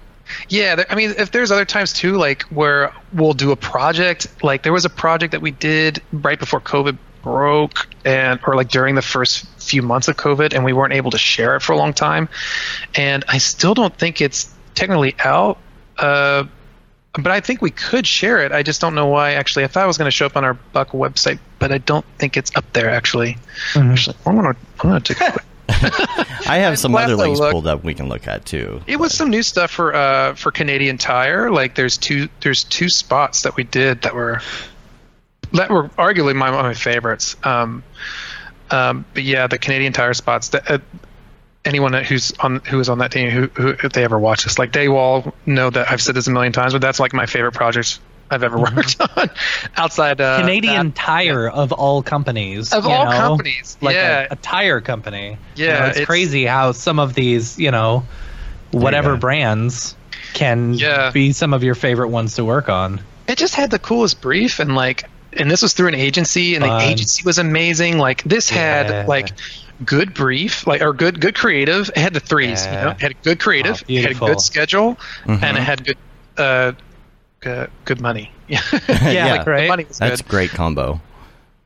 [0.48, 4.26] Yeah, there, I mean, if there's other times too, like where we'll do a project.
[4.42, 8.68] Like there was a project that we did right before COVID broke, and or like
[8.68, 11.72] during the first few months of COVID, and we weren't able to share it for
[11.72, 12.28] a long time.
[12.94, 15.58] And I still don't think it's technically out.
[15.98, 16.44] Uh,
[17.12, 18.52] but I think we could share it.
[18.52, 19.32] I just don't know why.
[19.32, 21.78] Actually, I thought it was going to show up on our Buck website, but I
[21.78, 22.90] don't think it's up there.
[22.90, 23.38] Actually,
[23.90, 24.56] actually, I'm gonna I'm
[24.90, 25.44] gonna take a quick.
[26.48, 28.80] I have some other I links looked- pulled up we can look at too.
[28.86, 31.50] It was some new stuff for uh for Canadian Tire.
[31.50, 34.40] Like there's two there's two spots that we did that were
[35.52, 37.36] that were arguably my, one of my favorites.
[37.42, 37.82] Um,
[38.70, 40.48] um, but yeah, the Canadian Tire spots.
[40.48, 40.78] The, uh,
[41.64, 44.58] anyone who's on who is on that team, who, who if they ever watch this,
[44.58, 47.26] like they all know that I've said this a million times, but that's like my
[47.26, 48.00] favorite project
[48.30, 49.30] I've ever worked on.
[49.76, 52.72] Outside uh, Canadian that- Tire of all companies.
[52.72, 53.10] Of you all know?
[53.12, 54.26] companies, like yeah.
[54.30, 55.38] a, a tire company.
[55.54, 58.04] You Yeah, know, it's, it's- crazy how some of these, you know,
[58.72, 59.20] whatever go.
[59.20, 59.94] brands
[60.34, 61.10] can Yeah.
[61.12, 63.00] be some of your favorite ones to work on.
[63.28, 66.64] it just had the coolest brief and like and this was through an agency and
[66.64, 66.78] Fun.
[66.78, 68.58] the agency was amazing like this Yeah.
[68.58, 69.30] had like
[69.84, 72.84] good brief like or good good creative it had the threes you Yeah.
[72.84, 74.96] know it had good creative Oh, it had a good schedule
[75.26, 75.42] Mhm.
[75.42, 75.98] and it had good
[76.38, 76.72] uh
[77.46, 78.60] good, good money yeah
[79.10, 79.68] Yeah, like, right?
[79.68, 81.00] money was That's good great combo.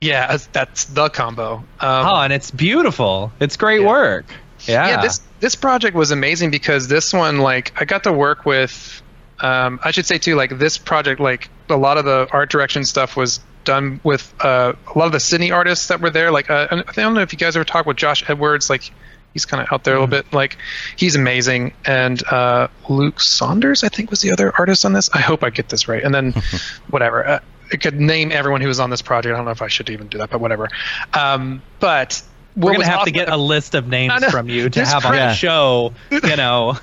[0.01, 3.31] yeah that's, that's the combo um, Oh, and it's beautiful.
[3.39, 3.87] It's great Yeah.
[3.87, 4.25] work.
[4.67, 4.87] Yeah.
[4.89, 9.01] yeah this this project was amazing because this one like i got to work with
[9.39, 12.85] um, i should say too like this project like a lot of the art direction
[12.85, 16.49] stuff was done with uh, a lot of the sydney artists that were there like
[16.51, 18.91] uh, i don't know if you guys ever talked with josh edwards like
[19.33, 20.31] he's kind of out there a little bit.
[20.33, 20.57] Like
[20.95, 21.73] he's amazing.
[21.85, 25.09] And uh, luke saunders i think was the other artist on this.
[25.13, 26.03] I hope i get this right.
[26.03, 26.33] And then
[26.89, 27.27] whatever.
[27.27, 27.39] Uh,
[27.73, 29.33] i could name everyone who was on this project.
[29.33, 30.69] I don't know if i should even do that but whatever.
[31.13, 32.21] Um, but
[32.55, 35.33] We're gonna have to get a list of names from you to have on the
[35.33, 35.93] show.
[36.11, 36.77] You know,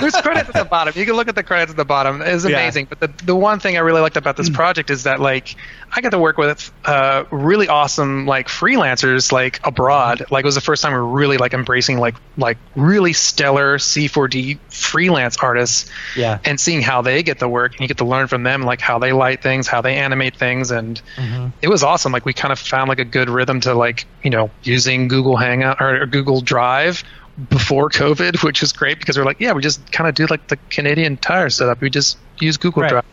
[0.00, 0.92] There's credits at the bottom.
[0.96, 2.20] You can look at the credits at the bottom.
[2.22, 2.58] It's Yeah.
[2.58, 2.86] amazing.
[2.88, 5.56] But the, the one thing I really liked about this project is that like
[5.96, 10.24] I got to work with uh, really awesome like freelancers like abroad.
[10.30, 13.78] Like it was the first time we were really like embracing like like really stellar
[13.78, 16.38] C4D freelance artists yeah.
[16.44, 18.80] and seeing how they get the work and you get to learn from them like
[18.80, 21.52] how they light things, how they animate things and Mhm.
[21.62, 22.12] it was awesome.
[22.12, 25.36] Like we kind of found like a good rhythm to like you know using Google
[25.36, 27.04] Hangout or, or Google Drive
[27.48, 30.48] before COVID, which was great because we're like, yeah, we just kind of do like
[30.48, 31.80] the Canadian Tire setup.
[31.80, 32.90] We just use Google Right.
[32.90, 33.04] Drive.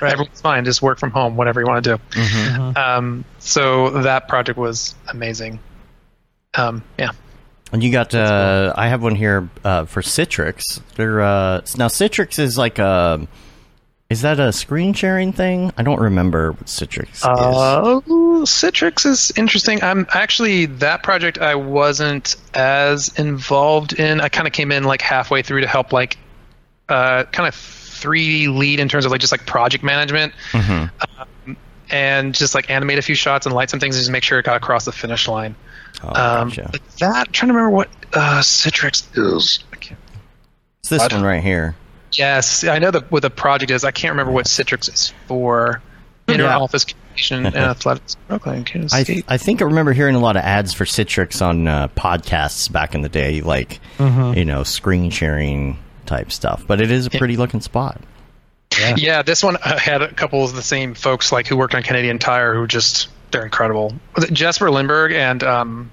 [0.00, 0.12] Right.
[0.12, 0.64] Everyone's fine.
[0.64, 2.20] Just work from home, whatever you want to do.
[2.20, 2.76] Mhm.
[2.76, 5.58] Um, so that project was amazing.
[6.54, 7.10] Um, yeah.
[7.72, 10.80] And you got, uh, I have one here uh, for Citrix.
[10.96, 13.26] They're, uh, now, Citrix is like a,
[14.10, 15.72] is that a screen sharing thing?
[15.78, 17.24] I don't remember what Citrix is.
[17.24, 18.00] Uh,
[18.44, 19.82] Citrix is interesting.
[19.82, 24.20] I'm actually that project I wasn't as involved in.
[24.20, 26.18] I kind of came in like halfway through to help like
[26.88, 30.90] uh, kind of 3D lead in terms of like just like project management Mhm.
[31.90, 34.38] and just like animate a few shots and light some things and just make sure
[34.40, 35.54] it got across the finish line.
[36.02, 36.72] Oh, Um, gotcha.
[36.98, 39.62] that I'm trying to remember what uh, Citrix is.
[39.72, 40.00] I can't-
[40.80, 41.12] It's this what?
[41.12, 41.76] one right here.
[42.12, 43.84] Yes, I know the, what the project is.
[43.84, 45.80] I can't remember what Citrix is for.
[46.28, 46.58] Inter Yeah.
[46.58, 48.16] office communication and athletics.
[48.28, 49.24] Brooklyn, Kansas I, State.
[49.28, 52.94] I think I remember hearing a lot of ads for Citrix on uh, podcasts back
[52.94, 54.38] in the day, like, Mm-hmm.
[54.38, 56.64] you know, screen sharing type stuff.
[56.66, 58.00] But it is a pretty looking spot.
[58.78, 58.94] Yeah.
[58.96, 61.82] Yeah, this one uh, had a couple of the same folks like who worked on
[61.82, 63.92] Canadian Tire who just they're incredible.
[64.14, 65.90] Was it Jesper Lindberg and um,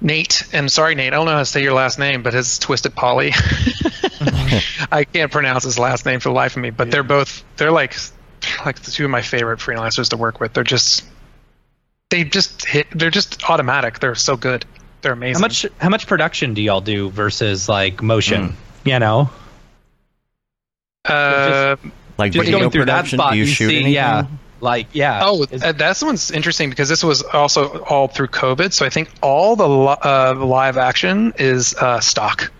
[0.00, 0.44] Nate?
[0.52, 2.94] And sorry, Nate, I don't know how to say your last name, but his Twisted
[2.94, 3.32] Polly.
[4.92, 7.70] I can't pronounce his last name for the life of me, but they're both they're
[7.72, 7.96] like
[8.64, 10.52] like the two of my favorite freelancers to work with.
[10.52, 11.04] They're just
[12.10, 12.86] they just hit.
[12.92, 13.98] They're just automatic.
[13.98, 14.64] They're so good.
[15.02, 15.40] They're amazing.
[15.40, 18.56] How much how much production do y'all do versus like motion?
[18.84, 19.30] You know,
[21.04, 21.76] Uh,
[22.18, 23.92] Like just video going through that production, spot, do you, you, shoot see, anything?
[23.94, 24.26] yeah,
[24.60, 25.20] like yeah.
[25.22, 28.72] Oh, uh, that's one's interesting because this was also all through COVID.
[28.72, 32.52] So I think all the uh, live action is uh, stock.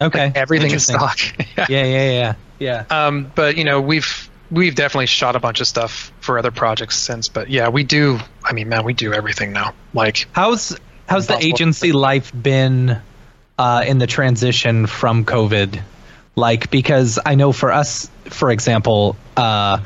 [0.00, 1.18] okay, Like, everything is stock.
[1.56, 1.66] yeah.
[1.68, 3.06] Yeah, yeah, yeah, yeah.
[3.06, 6.96] Um, but you know we've we've definitely shot a bunch of stuff for other projects
[6.96, 7.28] since.
[7.28, 8.18] But yeah, we do.
[8.42, 9.74] I mean, man, we do everything now.
[9.92, 10.76] Like How's
[11.08, 13.00] how's the agency life been
[13.58, 15.80] uh, in the transition from COVID?
[16.36, 19.78] Like, because I know for us, for example, uh,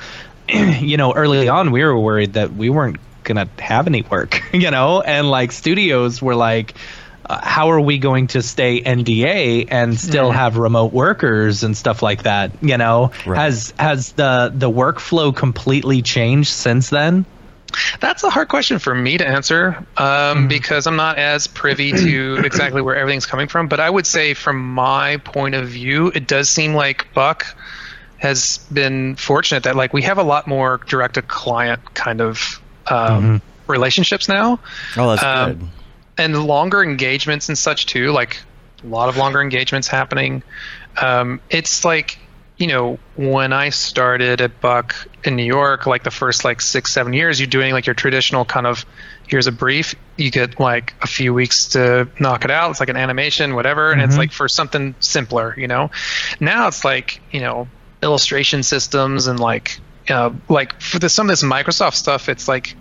[0.80, 4.70] you know, early on we were worried that we weren't gonna have any work, you
[4.70, 6.74] know, and like studios were like.
[7.30, 12.02] Uh, how are we going to stay NDA and still have remote workers and stuff
[12.02, 12.52] like that?
[12.62, 13.38] You know, Right.
[13.38, 17.26] has has the the workflow completely changed since then?
[18.00, 22.36] That's a hard question for me to answer um, because I'm not as privy to
[22.44, 23.68] exactly where everything's coming from.
[23.68, 27.44] But I would say, from my point of view, it does seem like Buck
[28.18, 32.60] has been fortunate that like we have a lot more direct to client kind of
[32.88, 34.58] um, relationships now,
[34.96, 35.68] Oh, that's Um, good.
[36.18, 38.10] and longer engagements and such too.
[38.12, 38.38] Like
[38.82, 40.42] a lot of longer engagements happening.
[41.00, 42.18] Um, it's like
[42.56, 46.92] you know when I started at Buck in New York, like the first like six
[46.92, 48.84] seven years, you're doing like your traditional kind of
[49.28, 49.94] here's a brief.
[50.16, 52.70] You get like a few weeks to knock it out.
[52.72, 55.90] It's like an animation, whatever, and it's like for something simpler, you know.
[56.40, 57.68] Now it's like you know
[58.02, 62.76] illustration systems and like uh, like for the, some of this Microsoft stuff, it's like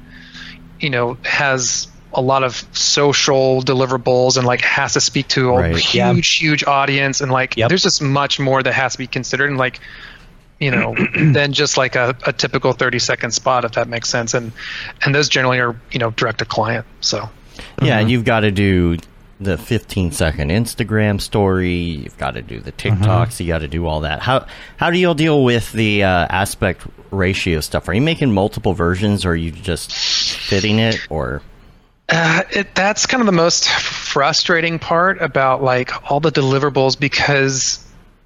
[0.80, 5.57] you know has a lot of social deliverables and like has to speak to a
[5.57, 5.76] Right.
[5.76, 6.13] huge Yeah.
[6.49, 7.70] huge audience and like Yep.
[7.70, 9.82] there's just much more that has to be considered and like
[10.59, 14.34] you know than just like a, a typical 30 second spot if that makes sense
[14.34, 14.53] and
[15.03, 17.30] and those generally are you know direct to client so
[17.82, 18.97] Yeah, and you've got to do
[19.39, 21.75] the 15 second Instagram story.
[21.75, 23.39] You've got to do the TikToks.
[23.39, 24.21] You got to do all that.
[24.21, 27.88] How how do you all deal with the uh, aspect ratio stuff?
[27.88, 31.41] Are you making multiple versions, or are you just fitting it, or
[32.09, 37.83] Uh, it, that's kind of the most frustrating part about like all the deliverables because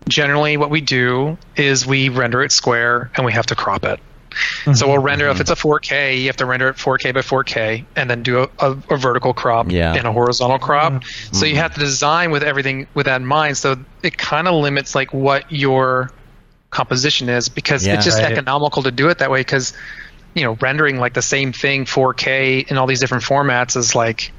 [0.08, 4.00] generally what we do is we render it square and we have to crop it.
[4.32, 4.74] Mm-hmm.
[4.74, 7.86] So we'll render if it's a 4K, you have to render it 4K by 4K,
[7.96, 9.94] and then do a, a, a vertical crop Yeah.
[9.94, 10.94] and a horizontal crop.
[10.94, 11.36] Mm-hmm.
[11.36, 13.58] So you have to design with everything with that in mind.
[13.58, 16.12] So it kind of limits like what your
[16.70, 17.96] composition is because Yeah.
[17.96, 18.32] it's just Right.
[18.32, 19.74] economical to do it that way because
[20.34, 24.32] you know rendering like the same thing 4K in all these different formats is like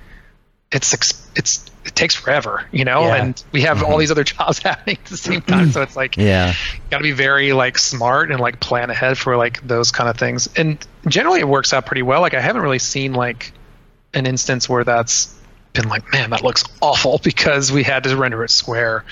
[0.70, 0.94] it's
[1.36, 3.16] it's it takes forever, you know, Yeah.
[3.16, 4.00] and we have all mm-hmm.
[4.00, 6.54] these other jobs happening at the same time, so it's like yeah?
[6.90, 10.16] got to be very like smart and like plan ahead for like those kind of
[10.16, 10.48] things.
[10.56, 12.20] And generally, it works out pretty well.
[12.20, 13.52] Like I haven't really seen like
[14.14, 15.34] an instance where that's
[15.72, 19.04] been like, man, that looks awful because we had to render it square.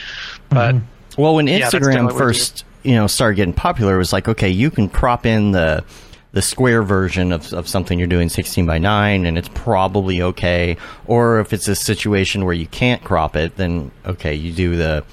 [0.49, 1.21] But mm-hmm.
[1.21, 4.71] Well, when Instagram we first, you know, started getting popular, it was like, okay, you
[4.71, 5.85] can crop in the
[6.33, 10.77] the square version of, of something you're doing 16 by 9 and it's probably okay
[11.07, 15.05] or if it's a situation where you can't crop it then okay you do the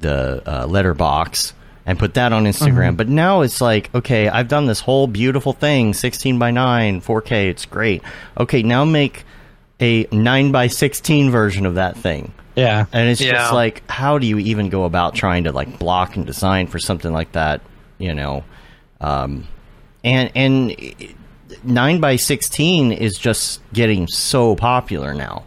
[0.00, 1.52] the uh, letterbox
[1.84, 5.52] and put that on Instagram but now it's like okay I've done this whole beautiful
[5.52, 8.02] thing 16 by 9 4k it's great
[8.38, 9.24] okay now make
[9.80, 12.86] a 9 by 16 version of that thing Yeah.
[12.92, 13.32] and it's Yeah.
[13.32, 16.78] just like, how do you even go about trying to like block and design for
[16.80, 17.60] something like that?
[17.98, 18.42] You know,
[19.00, 19.46] um,
[20.04, 20.76] and and
[21.64, 25.44] nine by sixteen is just getting so popular now.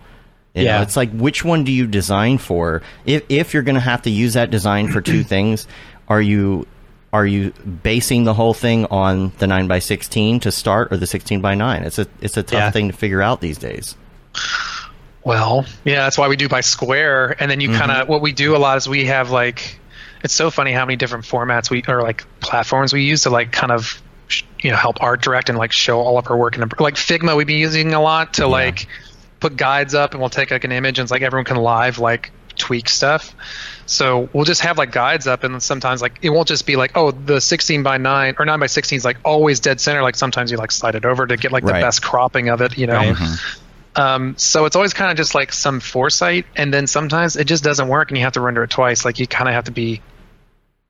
[0.54, 0.82] You know, Yeah.
[0.82, 2.82] it's like which one do you design for?
[3.06, 5.68] If if you're going to have to use that design for two things,
[6.08, 6.68] are you
[7.14, 7.52] are you
[7.84, 11.56] basing the whole thing on the nine by sixteen to start, or the sixteen by
[11.56, 11.84] nine?
[11.84, 12.72] It's a it's a tough Yeah.
[12.72, 13.96] thing to figure out these days.
[15.24, 17.80] Well, yeah, that's why we do by square, and then you mm-hmm.
[17.80, 19.80] kind of what we do a lot is we have like
[20.24, 23.52] it's so funny how many different formats we or like platforms we use to like
[23.52, 24.02] kind of
[24.62, 26.96] you know help art direct and like show all of our work in a, like
[26.96, 28.88] Figma we've been using a lot to like
[29.40, 31.98] put guides up and we'll take like an image and it's like everyone can live
[32.00, 33.34] like tweak stuff.
[33.88, 36.92] So we'll just have like guides up and sometimes like it won't just be like
[36.96, 40.16] oh the 16 by 9 or 9 by 16 is like always dead center like
[40.16, 42.88] sometimes you like slide it over to get like the best cropping of it you
[42.88, 43.18] know Right.
[43.96, 47.64] um, so it's always kind of just like some foresight, and then sometimes it just
[47.64, 49.04] doesn't work, and you have to render it twice.
[49.04, 50.02] Like you kind of have to be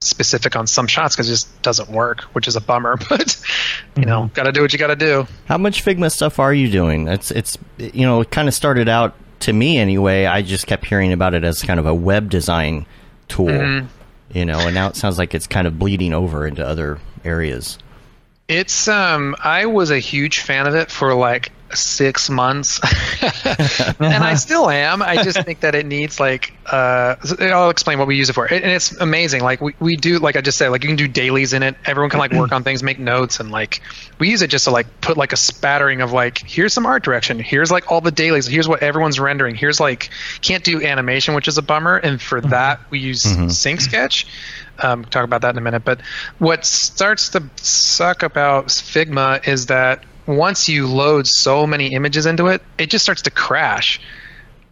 [0.01, 2.97] specific on some shots because it just doesn't work, which is a bummer.
[3.09, 3.39] But
[3.95, 5.27] you know, got to do what you got to do.
[5.45, 7.07] How much Figma stuff are you doing?
[7.07, 10.25] It's it's you know it kind of started out to me anyway.
[10.25, 12.85] I just kept hearing about it as kind of a web design
[13.27, 13.87] tool, Mm-hmm.
[14.37, 17.77] you know, and now it sounds like it's kind of bleeding over into other areas.
[18.47, 22.79] It's um, I was a huge fan of it for like six months,
[23.99, 25.01] and I still am.
[25.01, 28.45] I just think that it needs like uh, I'll explain what we use it for,
[28.45, 29.43] and it's amazing.
[29.43, 31.75] Like we, we do, like I just said, like you can do dailies in it.
[31.85, 33.81] Everyone can like work on things, make notes, and like
[34.19, 37.03] we use it just to like put like a spattering of like here's some art
[37.03, 40.09] direction, here's like all the dailies, here's what everyone's rendering, here's like
[40.41, 43.21] can't do animation, which is a bummer, and for that we use
[43.55, 44.27] Sync Sketch.
[44.79, 45.83] Um, talk about that in a minute.
[45.85, 46.01] But
[46.39, 52.47] what starts to suck about Figma is that once you load so many images into
[52.47, 53.99] it, it just starts to crash.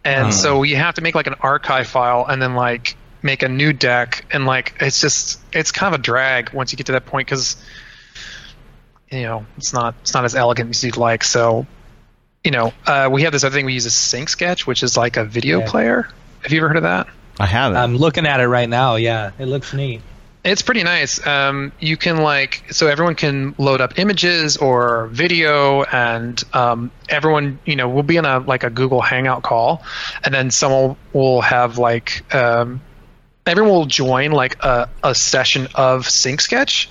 [0.04, 3.48] And so you have to make like an archive file and then like make a
[3.48, 6.92] new deck and like it's just it's kind of a drag once you get to
[6.92, 7.62] that point because
[9.10, 11.22] you know it's not it's not as elegant as you'd like.
[11.22, 11.66] So
[12.44, 14.96] you know uh, we have this other thing we use a Sync Sketch, which is
[14.96, 15.68] like a video Yeah.
[15.68, 16.08] player.
[16.42, 17.06] Have you ever heard of that?
[17.38, 17.76] I haven't.
[17.76, 18.96] I'm looking at it right now.
[18.96, 20.00] Yeah, it looks neat.
[20.42, 21.24] It's pretty nice.
[21.26, 27.58] Um, you can like so everyone can load up images or video, and um, everyone
[27.66, 29.82] you know will be in a like a Google Hangout call,
[30.24, 32.80] and then someone will have like um,
[33.46, 36.88] everyone will join like a, a session of Sync Sketch,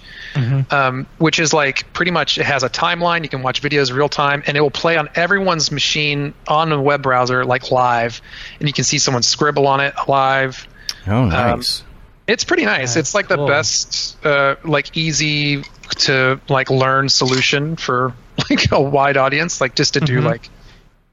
[0.69, 3.23] um, which is like pretty much it has a timeline.
[3.23, 6.79] You can watch videos real time, and it will play on everyone's machine on a
[6.79, 8.21] web browser like live,
[8.59, 10.67] and you can see someone scribble on it live.
[11.07, 11.83] oh, nice.
[12.29, 12.93] It's pretty nice.
[12.93, 15.63] That's it's like the best, uh, like easy
[15.99, 18.13] to like learn solution for
[18.49, 19.59] like a wide audience.
[19.59, 20.49] Like just to do like,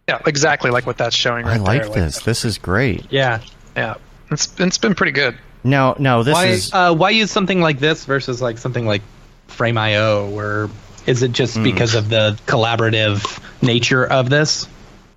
[0.09, 1.47] yeah, exactly like what that's showing.
[1.47, 2.05] Right I like there.
[2.05, 2.21] this.
[2.21, 3.07] This is great.
[3.11, 3.41] Yeah.
[3.77, 3.95] yeah,
[4.31, 5.39] it's it's been pretty good.
[5.65, 6.23] No, no.
[6.23, 9.03] this Why is uh, why use something like this versus like something like
[9.49, 10.69] Frame.io
[11.07, 14.69] is it just because of the collaborative nature of this?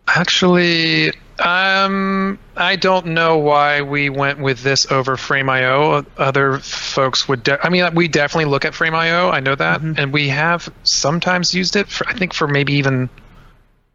[0.07, 6.05] Actually, um, I don't know why we went with this over Frame.io.
[6.17, 7.43] Other folks would.
[7.43, 9.29] De- I mean, we definitely look at Frame.io.
[9.29, 11.87] I know that, and we have sometimes used it.
[11.87, 13.09] For, I think for maybe even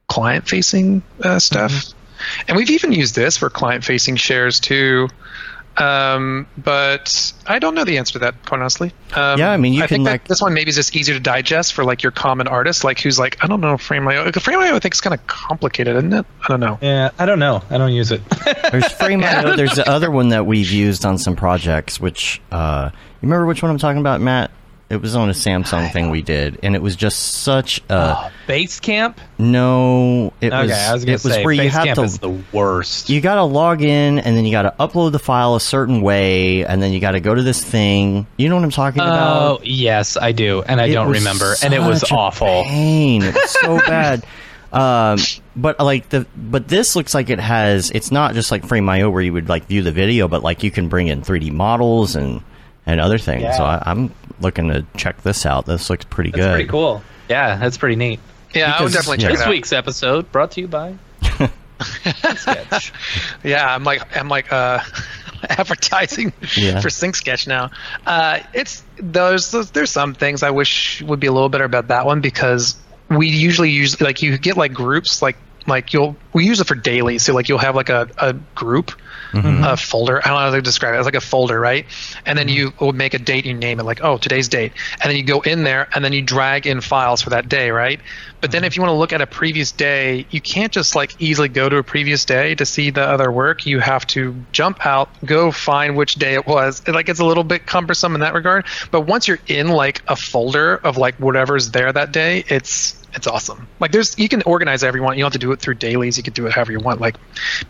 [0.08, 1.92] client-facing uh, stuff,
[2.48, 5.08] and we've even used this for client-facing shares too.
[5.76, 8.92] Um, but I don't know the answer to that, quite honestly.
[9.14, 10.94] Um, Yeah, I mean, you I can, think that like- this one maybe is just
[10.94, 14.30] easier to digest for like your common artist, like who's like, I don't know Frame.io.
[14.32, 16.26] Frame.io, I think is kind of complicated, isn't it?
[16.42, 16.78] I don't know.
[16.80, 17.62] Yeah, I don't know.
[17.70, 18.22] I don't use it.
[18.70, 19.56] There's Frame.io.
[19.56, 23.62] There's the other one that we've used on some projects, which uh, you remember which
[23.62, 24.50] one I'm talking about, Matt?
[24.94, 28.80] It was on a Samsung thing we did, and it was just such a base
[28.80, 29.20] camp.
[29.38, 30.32] no.
[30.40, 32.40] It was I was gonna it was say where you have Basecamp to is the
[32.52, 33.10] worst.
[33.10, 36.00] you got to log in and then you got to upload the file a certain
[36.00, 38.26] way and then you got to go to this thing.
[38.36, 39.60] You know what I'm talking Oh about?
[39.60, 42.64] Oh yes, I do, and I It don't remember, and it was awful.
[42.64, 43.22] Pain.
[43.22, 44.24] It was so bad.
[44.72, 45.18] Um,
[45.54, 47.90] but like the but this looks like it has.
[47.90, 50.70] It's not just like Frame.io where you would like view the video, but like you
[50.70, 52.42] can bring in 3D models and
[52.86, 53.42] and other things.
[53.44, 53.56] Yeah.
[53.56, 54.10] So I, I'm
[54.44, 55.66] looking to check this out.
[55.66, 56.52] This looks pretty That's good.
[56.54, 57.02] pretty cool.
[57.28, 58.20] Yeah, that's pretty neat.
[58.54, 59.28] Yeah, I would Because- definitely yeah.
[59.28, 59.50] check This it out.
[59.50, 60.94] week's episode brought to you by
[62.36, 62.92] Sketch.
[63.42, 64.80] Yeah, I'm like I'm like uh,
[65.48, 66.80] advertising Yeah.
[66.80, 67.70] for Sync Sketch now.
[68.06, 71.88] Uh, it's those, those there's some things I wish would be a little better about
[71.88, 72.76] that one because
[73.10, 75.36] we usually use like you get like groups like
[75.66, 78.92] like you'll we use it for daily so like you'll have like a, a group
[79.34, 79.64] Mm-hmm.
[79.64, 80.18] a folder.
[80.18, 80.98] I don't know how to describe it.
[80.98, 81.86] It's like a folder right?
[82.24, 82.56] And then mm-hmm.
[82.80, 84.72] you would make a date you name it like oh today's date.
[85.02, 87.70] And then you go in there and then you drag in files for that day
[87.70, 88.00] right?
[88.40, 88.66] But then mm-hmm.
[88.66, 91.68] if you want to look at a previous day you can't just like easily go
[91.68, 93.66] to a previous day to see the other work.
[93.66, 96.82] You have to jump out go find which day it was.
[96.86, 98.66] It, like it's a little bit cumbersome in that regard.
[98.90, 103.26] But once you're in like a folder of like whatever's there that day it's it's
[103.26, 103.68] awesome.
[103.80, 105.16] Like there's you can organize it however you want.
[105.16, 106.16] You don't have to do it through dailies.
[106.16, 107.00] You can do it however you want.
[107.00, 107.16] Like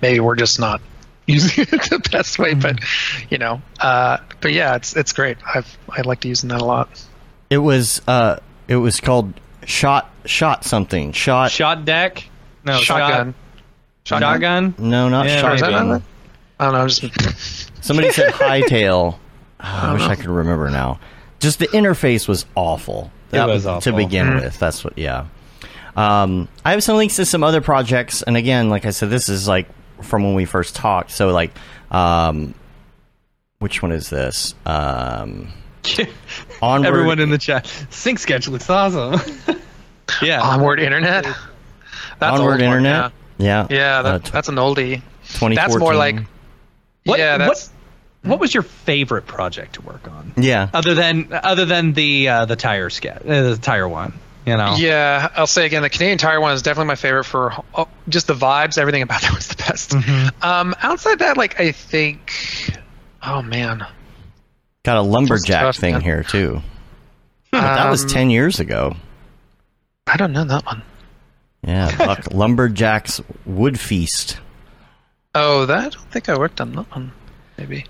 [0.00, 0.80] maybe we're just not
[1.26, 2.78] using it the best way, but
[3.30, 3.60] you know.
[3.80, 5.38] Uh, but yeah, it's it's great.
[5.54, 6.88] I've I like to using that a lot.
[7.50, 9.32] It was uh, it was called
[9.64, 11.50] shot shot something shot.
[11.50, 12.28] Shot deck.
[12.64, 13.34] No, Shotgun.
[14.04, 14.74] Shot, shotgun.
[14.78, 15.90] No, not Yeah, shotgun.
[15.92, 16.02] Is that?
[16.58, 16.88] I don't know.
[16.88, 19.18] Just Somebody said hightail.
[19.66, 21.00] Ah, I wish I could remember now.
[21.40, 23.10] Just the interface was awful.
[23.28, 23.92] It That was to awful.
[23.96, 24.58] begin with.
[24.58, 24.98] That's what.
[24.98, 25.26] Yeah.
[25.96, 29.30] Um, I have some links to some other projects, and again, like I said, this
[29.30, 29.66] is like
[30.02, 31.10] from when we first talked.
[31.10, 31.52] So, like,
[31.90, 32.54] um,
[33.58, 34.54] which one is this?
[34.66, 35.48] Um,
[36.62, 36.86] onward.
[36.86, 37.66] Everyone in the chat.
[37.90, 39.20] Sync sketch looks awesome.
[40.22, 40.40] yeah.
[40.40, 41.24] onward internet.
[42.18, 43.12] That's onward old one, internet.
[43.38, 43.66] Yeah.
[43.68, 45.02] Yeah, yeah Uh, that, tw- that's an oldie.
[45.38, 45.54] 2014.
[45.54, 46.16] That's more like
[47.04, 47.38] What- yeah.
[47.38, 50.32] That's what, what was your favorite project to work on?
[50.36, 50.68] Yeah.
[50.72, 54.14] Other than other than the uh, the tire sketch, uh, the tire one.
[54.46, 54.74] You know.
[54.76, 58.26] Yeah, I'll say again, the Canadian Tire one is definitely my favorite for oh, just
[58.26, 58.76] the vibes.
[58.76, 59.90] Everything about that was the best.
[59.92, 60.44] Mm-hmm.
[60.44, 62.30] Um, outside that, like I think,
[63.22, 63.86] oh man,
[64.84, 66.02] Got a lumberjack tough, thing man.
[66.02, 66.60] here too.
[67.50, 68.96] But that was Um, 10 years ago.
[70.06, 70.82] I don't know that one.
[71.66, 71.96] Yeah.
[72.06, 74.38] Buck Lumberjack's Wood Feast.
[75.34, 77.12] Oh, that I don't think I worked on that one.
[77.56, 77.86] Maybe.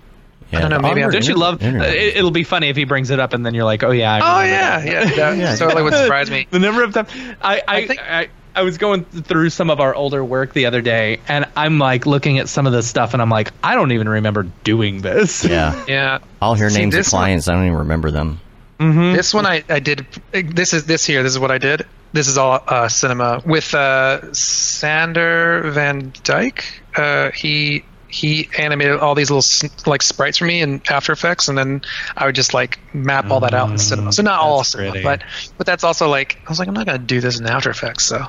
[0.54, 1.62] Yeah, don't know, maybe I- onward Don't you love?
[1.62, 3.90] Uh, it, it'll be funny if he brings it up and then you're like, oh
[3.90, 4.12] yeah.
[4.14, 4.86] I Oh yeah, that.
[4.86, 5.56] yeah, that Yeah.
[5.56, 6.46] totally would surprise me.
[6.50, 7.08] the number of times
[7.42, 10.66] I I, I think- I I was going through some of our older work the
[10.66, 13.74] other day, and I'm like looking at some of this stuff, and I'm like, I
[13.74, 15.44] don't even remember doing this.
[15.44, 15.84] Yeah.
[15.88, 17.48] Yeah, I'll hear See, names of this one- clients.
[17.48, 18.40] I don't even remember them.
[18.78, 20.06] This one I, I did.
[20.32, 21.22] This is this here.
[21.24, 21.84] This is what I did.
[22.12, 26.62] This is all uh, cinema with uh, Sander Van Dijk.
[26.94, 31.56] Uh, he he animated all these little like sprites for me in After Effects, and
[31.58, 31.82] then
[32.16, 34.12] I would just like map all that out in cinema.
[34.12, 35.04] So not all cinema, pretty.
[35.04, 35.22] but
[35.58, 38.04] but that's also like I was like I'm not gonna do this in After Effects.
[38.04, 38.26] So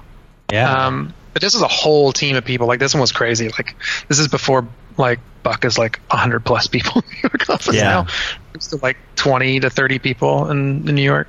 [0.52, 0.88] yeah.
[0.88, 2.68] um, but this is a whole team of people.
[2.68, 3.50] Like this one was crazy.
[3.50, 3.76] Like
[4.08, 4.68] this is before
[4.98, 7.84] like Buck is like 100 plus people in New York office Yeah.
[7.84, 8.08] now.
[8.54, 11.28] It's to like 20 to 30 people in, in New York.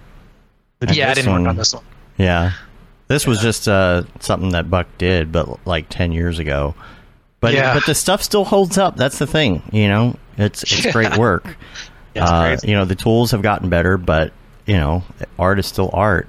[0.81, 1.85] And yeah, I didn't work on this one.
[2.17, 2.53] Yeah.
[3.09, 6.75] This was just uh, something that Buck did, but like 10 years ago.
[7.41, 7.75] But Yeah.
[7.75, 8.97] but the stuff still holds up.
[8.97, 10.17] That's the thing, you know.
[10.39, 10.93] It's it's Yeah.
[10.99, 11.57] great work.
[12.17, 14.33] Uh, you know, the tools have gotten better, but
[14.65, 15.03] you know,
[15.39, 16.29] art is still art.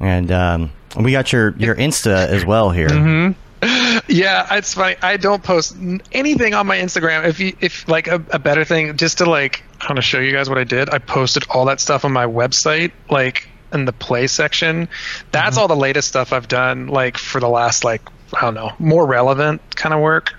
[0.00, 2.88] And um, we got your your Insta as well here.
[2.88, 3.98] Mm-hmm.
[4.08, 4.96] Yeah, it's funny.
[5.02, 5.76] I don't post
[6.12, 7.26] anything on my Instagram.
[7.26, 10.32] If you, if like a, a better thing, just to like kind of show you
[10.32, 13.92] guys what I did, I posted all that stuff on my website, like in the
[13.92, 14.88] play section.
[15.30, 18.00] That's all the latest stuff I've done, like for the last like
[18.32, 20.32] I don't know, more relevant kind of work.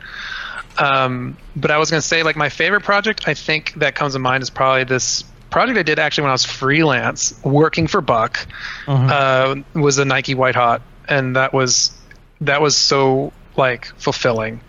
[0.78, 4.20] Um, but I was gonna say like my favorite project I think that comes to
[4.20, 8.48] mind is probably this project I did actually when I was freelance working for Buck
[9.10, 11.92] uh, was a Nike White Hot, and that was
[12.42, 14.62] that was so like fulfilling.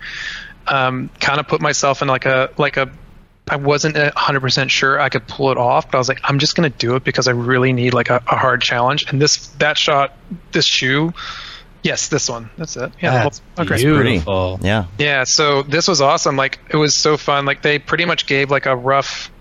[0.67, 2.91] Um, kind of put myself in like a like a
[3.49, 6.39] I wasn't hundred percent sure I could pull it off, but I was like, I'm
[6.39, 9.05] just gonna do it because I really need like a, a hard challenge.
[9.09, 10.15] And this that shot,
[10.51, 11.13] this shoe,
[11.83, 12.91] yes, this one, that's it.
[13.01, 13.81] Yeah, That's great.
[13.81, 14.59] beautiful.
[14.61, 14.85] Yeah.
[14.97, 16.35] Yeah, so this was awesome.
[16.35, 17.45] Like it was so fun.
[17.45, 19.31] Like they pretty much gave like a rough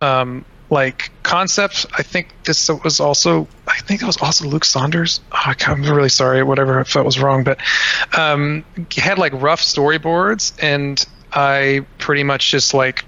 [0.00, 1.86] um like concept.
[1.98, 5.20] I think this was also I think it was also Luke Saunders.
[5.32, 7.58] Oh, I'm really sorry, whatever if that was wrong, but
[8.16, 8.64] um
[8.96, 13.04] had like rough storyboards and I pretty much just like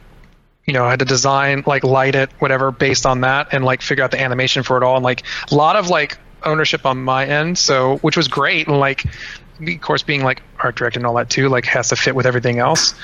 [0.64, 3.82] you know, I had to design, like light it, whatever, based on that, and like
[3.82, 7.02] figure out the animation for it all, and like a lot of like ownership on
[7.02, 11.06] my end, so which was great, and like, of course, being like art director and
[11.06, 12.94] all that too, like has to fit with everything else.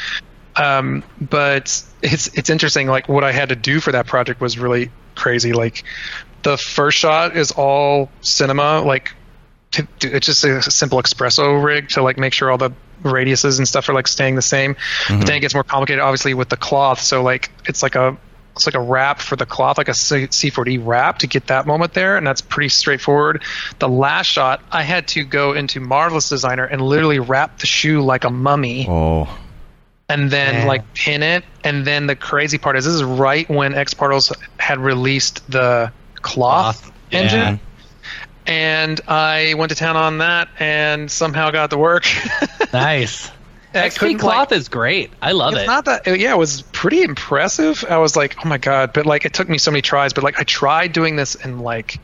[0.57, 4.59] Um, but it's it's interesting, like what I had to do for that project was
[4.59, 5.53] really crazy.
[5.53, 5.85] Like,
[6.43, 9.15] the first shot is all cinema, like
[9.73, 12.73] to, to, it's just a simple XPresso rig to like make sure all the
[13.03, 14.77] radiuses and stuff are like staying the same.
[15.09, 17.01] But then it gets more complicated, obviously, with the cloth.
[17.01, 18.17] So like it's like a
[18.59, 21.67] it's like a wrap for the cloth, like a C- C4D wrap to get that
[21.67, 23.43] moment there, and that's pretty straightforward.
[23.79, 28.01] The last shot, I had to go into Marvelous Designer and literally wrap the shoe
[28.03, 29.29] like a mummy Oh.
[30.09, 30.65] and then Yeah.
[30.67, 31.45] like pin it.
[31.65, 35.93] And then the crazy part is this is right when X Particles had released the
[36.17, 37.39] cloth, Cloth, engine.
[37.39, 37.57] yeah.
[38.47, 42.07] And I went to town on that and somehow got to work.
[42.73, 43.31] Nice.
[43.75, 45.13] I XP cloth like- is great.
[45.21, 45.67] I love it's it.
[45.67, 47.85] not that yeah it was pretty impressive.
[47.89, 50.25] I was like oh my god but like it took me so many tries but
[50.25, 52.01] like i tried doing this in like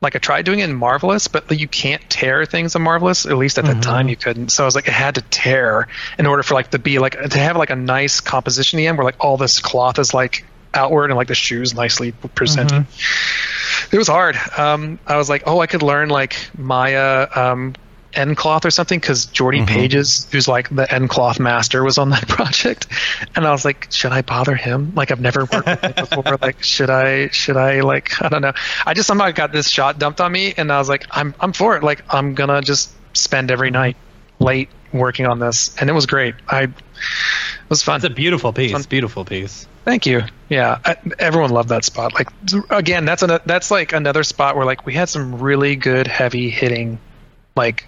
[0.00, 3.36] like i tried doing it in marvelous but you can't tear things in marvelous at
[3.36, 4.50] least at the time you couldn't.
[4.50, 5.88] So i was like it had to tear
[6.18, 8.88] in order for like to be like to have like a nice composition in the
[8.88, 12.86] end where like all this cloth is like outward and like the shoes nicely presented.
[13.90, 14.36] It was hard.
[14.56, 17.74] Um i was like oh i could learn like maya um
[18.12, 19.66] nCloth or something because Jordy mm-hmm.
[19.66, 22.86] Pages, who's like the nCloth master, was on that project,
[23.34, 24.92] and I was like, should I bother him?
[24.94, 26.38] Like I've never worked with him before.
[26.40, 27.28] Like should I?
[27.28, 27.80] Should I?
[27.80, 28.52] Like I don't know.
[28.86, 31.52] I just somehow got this shot dumped on me, and I was like, I'm I'm
[31.52, 31.82] for it.
[31.82, 33.74] Like I'm gonna just spend every mm-hmm.
[33.74, 33.96] night
[34.38, 36.34] late working on this, and it was great.
[36.48, 36.72] I it
[37.68, 37.96] was fun.
[37.96, 38.72] It's a beautiful piece.
[38.72, 38.82] Fun.
[38.88, 39.66] Beautiful piece.
[39.84, 40.22] Thank you.
[40.48, 42.12] Yeah, I, everyone loved that spot.
[42.14, 42.28] Like
[42.70, 46.50] again, that's an, that's like another spot where like we had some really good heavy
[46.50, 46.98] hitting,
[47.56, 47.86] like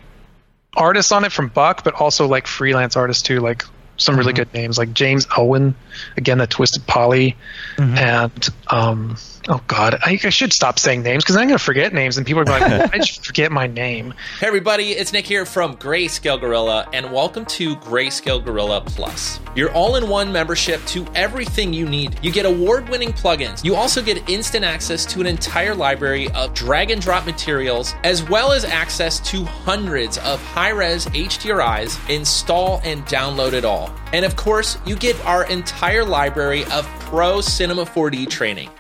[0.77, 3.41] artists on it from Buck, but also like freelance artists too.
[3.41, 3.65] Like
[3.97, 5.75] some really good names, like James Owen,
[6.17, 7.37] again the Twisted Poly,
[7.79, 9.17] and um,
[9.49, 12.43] oh god, I, I should stop saying names because I'm gonna forget names, and people
[12.43, 14.15] are going, like, I just forget my name.
[14.41, 19.41] Hey everybody, it's Nick here from Grayscale Gorilla, and welcome to Grayscale Gorilla Plus.
[19.55, 22.19] Your all-in-one membership to everything you need.
[22.23, 23.63] You get award-winning plugins.
[23.65, 28.27] You also get instant access to an entire library of drag and drop materials, as
[28.29, 31.99] well as access to hundreds of high-res HDRIs.
[32.09, 33.82] Install and download it all.
[34.13, 38.71] And of course, you get our entire library of Pro Cinema 4D training.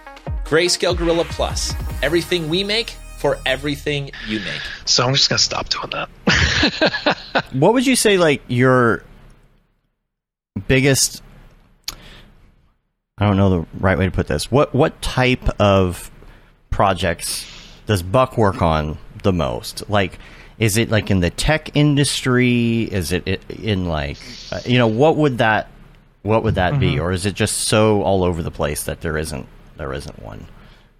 [0.44, 1.72] Grayscale Gorilla Plus.
[2.02, 4.60] Everything we make for everything you make.
[4.84, 7.18] So I'm just gonna stop doing that.
[7.52, 9.04] What would you say, like, your
[10.68, 11.22] biggest.
[13.18, 14.50] I don't know the right way to put this.
[14.50, 16.10] What what type of
[16.70, 17.46] projects
[17.86, 19.88] does Buck work on the most?
[19.88, 20.18] Like,
[20.62, 22.82] is it like in the tech industry?
[22.82, 24.16] Is it in like,
[24.52, 25.66] uh, you know, what would that
[26.22, 29.18] what would that be, or is it just so all over the place that there
[29.18, 30.46] isn't there isn't one?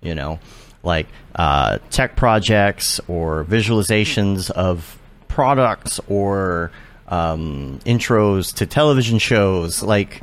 [0.00, 0.40] You know,
[0.82, 1.06] like
[1.36, 4.98] uh, tech projects or visualizations of
[5.28, 6.72] products or
[7.06, 9.80] um, intros to television shows.
[9.80, 10.20] Like,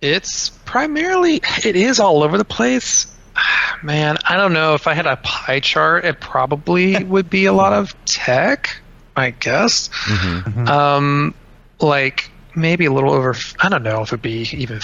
[0.00, 3.06] It's primarily it is all over the place.
[3.82, 7.52] Man, I don't know if I had a pie chart, it probably would be a
[7.52, 8.76] lot of tech,
[9.16, 9.90] I guess.
[10.68, 11.34] Um,
[11.80, 13.34] like maybe a little over.
[13.60, 14.80] I don't know if it'd be even.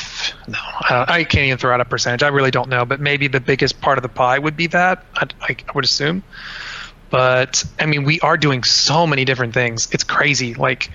[0.47, 2.23] No, I, don't, I can't even throw out a percentage.
[2.23, 5.05] I really don't know, but maybe the biggest part of the pie would be that.
[5.15, 6.23] I, I, I would assume.
[7.11, 9.89] But I mean, we are doing so many different things.
[9.93, 10.55] It's crazy.
[10.55, 10.91] Like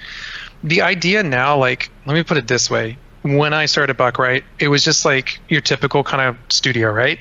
[0.64, 4.44] the idea now, like let me put it this way: when I started Buck, right,
[4.60, 7.20] it was just like your typical kind of studio, right?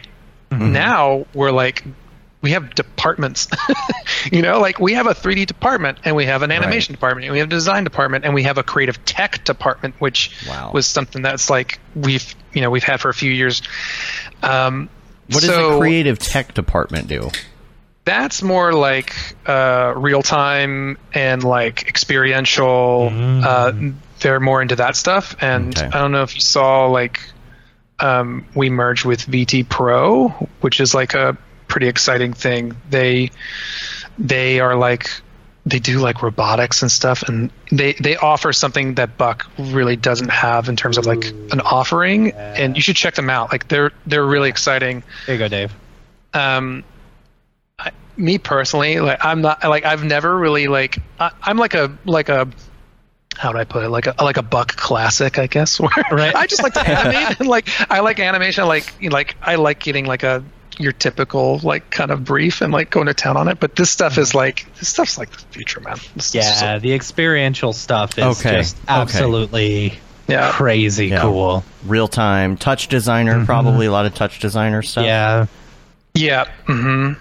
[0.58, 1.84] Now we're like
[2.42, 3.48] we have departments.
[4.32, 7.32] you know, like we have a 3D department and we have an animation department and
[7.32, 10.72] we have a design department and we have a creative tech department, which Wow.
[10.74, 13.62] was something that's like we've you know we've had for a few years.
[14.42, 14.88] Um,
[15.28, 17.30] what does the creative tech department do?
[18.04, 19.14] that's more like
[19.46, 23.08] uh, real time and like experiential.
[23.12, 23.72] Uh,
[24.18, 25.86] they're more into that stuff, and Okay.
[25.86, 27.20] I don't know if you saw like
[28.02, 30.28] um, we merged with VT Pro,
[30.60, 31.36] which is like a
[31.68, 32.76] pretty exciting thing.
[32.90, 33.30] They
[34.18, 35.08] they are like
[35.64, 40.28] they do like robotics and stuff and they they offer something that buck really doesn't
[40.30, 43.92] have in terms of like an offering and you should check them out like they're
[44.04, 45.72] they're really exciting There you go, Dave.
[46.34, 46.82] um
[47.78, 51.96] I, me personally like i'm not like i've never really like I, i'm like a
[52.06, 52.48] like a
[53.36, 53.88] how do I put it?
[53.88, 55.78] Like a like a buck classic, I guess.
[55.80, 56.34] Where Right.
[56.34, 58.66] I just like to animate and like I like animation.
[58.66, 60.44] Like you know, like I like getting like a
[60.78, 63.60] your typical like kind of brief and like going to town on it.
[63.60, 65.96] But this stuff is like this stuff's like the future, man.
[66.14, 68.84] This is just Yeah, like- the experiential stuff is Okay, just okay.
[68.88, 70.50] absolutely Yeah.
[70.52, 71.20] crazy Yeah.
[71.20, 71.64] cool.
[71.86, 75.04] Real time touch designer, probably a lot of touch designer stuff.
[75.04, 75.46] Yeah.
[76.14, 76.44] yeah.
[76.66, 77.12] hmm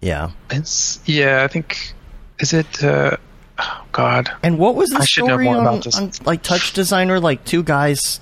[0.00, 0.30] Yeah.
[0.50, 1.42] It's yeah.
[1.44, 1.92] I think
[2.40, 2.82] is it.
[2.82, 3.16] uh
[3.58, 4.30] Oh God.
[4.42, 5.96] And what was the I should know story more on, about this.
[5.98, 7.20] on, like touch designer?
[7.20, 8.20] Like two guys,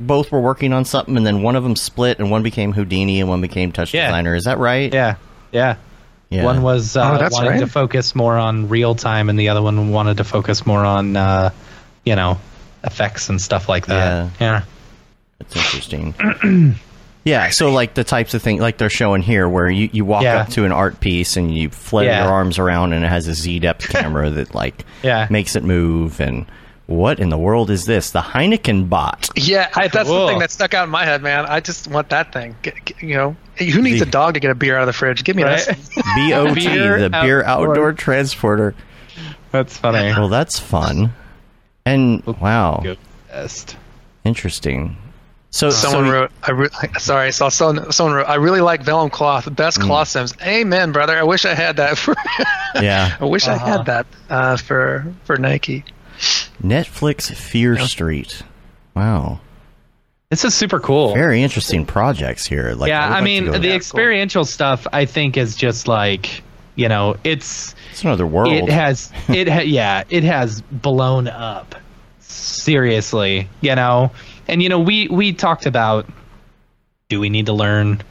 [0.00, 3.20] both were working on something, and then one of them split, and one became Houdini,
[3.20, 4.06] and one became touch Yeah.
[4.06, 4.34] designer.
[4.34, 4.92] Is that right?
[4.92, 5.16] Yeah.
[5.52, 5.76] Yeah.
[6.30, 6.44] Yeah.
[6.44, 7.60] One was uh, Oh, that's wanted right.
[7.60, 11.14] to focus more on real time, and the other one wanted to focus more on,
[11.16, 11.50] uh,
[12.06, 12.38] you know,
[12.84, 14.30] effects and stuff like that.
[14.40, 14.62] Yeah.
[15.38, 16.14] That's interesting.
[17.24, 20.22] yeah, so like the types of things like they're showing here, where you, you walk
[20.24, 20.38] Yeah.
[20.42, 22.24] up to an art piece and you flutter Yeah.
[22.24, 25.26] your arms around, and it has a Z depth camera that like Yeah.
[25.30, 26.20] makes it move.
[26.20, 26.46] And
[26.86, 28.10] what in the world is this?
[28.10, 29.30] The Heineken bot.
[29.36, 30.26] Yeah, I, that's Cool.
[30.26, 31.46] the thing that stuck out in my head, man.
[31.46, 32.56] I just want that thing.
[32.62, 34.86] Get, get- you know, who needs The- a dog to get a beer out of
[34.88, 35.22] the fridge?
[35.24, 35.64] Give me Right?
[35.66, 35.76] that.
[36.30, 37.70] BOT, Beer the beer outdoor.
[37.70, 38.74] outdoor transporter.
[39.52, 40.08] That's funny.
[40.10, 41.12] Well, that's fun.
[41.84, 42.82] And wow,
[43.28, 43.76] best.
[44.24, 44.96] interesting.
[45.54, 48.82] So Someone so, wrote, I re- sorry, I saw someone, someone wrote, I really like
[48.82, 49.84] vellum cloth, best Mm.
[49.84, 50.34] cloth sims.
[50.42, 51.14] Amen, brother.
[51.16, 52.14] I wish I had that for,
[52.74, 53.66] Yeah, I wish I Uh-huh.
[53.66, 55.84] had that uh, for for Nike.
[56.62, 58.42] Netflix Fear Street.
[58.96, 59.40] Wow,
[60.30, 61.12] This is super cool.
[61.14, 62.72] very interesting projects here.
[62.74, 63.76] Like, yeah, would I like mean, go the there.
[63.76, 66.42] experiential stuff I think is just like,
[66.76, 68.52] you know, it's it's another world.
[68.54, 71.74] it has it ha- yeah, it has blown up.
[72.20, 74.10] Seriously, you know.
[74.52, 76.06] And you know, we we talked about
[77.08, 78.02] do we need to learn,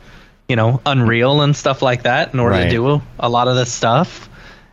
[0.49, 2.63] you know, Unreal and stuff like that in order Right.
[2.65, 4.27] to do a lot of this stuff.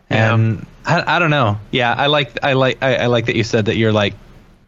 [0.09, 0.33] Yeah.
[0.33, 1.59] And I, I don't know.
[1.71, 4.15] Yeah, I like I like I, I like that you said that you're like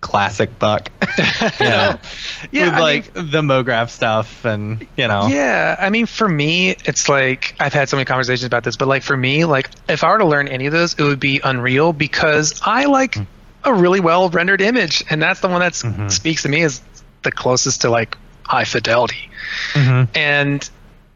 [0.01, 0.91] classic buck.
[1.59, 1.97] yeah,
[2.51, 5.27] Yeah, with I like the MoGraph stuff and you know.
[5.27, 8.87] Yeah, I mean, for me, it's like I've had so many conversations about this, but
[8.87, 11.41] like for me, like if I were to learn any of those, it would be
[11.43, 13.25] Unreal because I like mm.
[13.63, 16.07] a really well rendered image, and that's the one that mm-hmm.
[16.09, 16.81] speaks to me as
[17.23, 19.29] the closest to like high fidelity.
[19.75, 20.69] And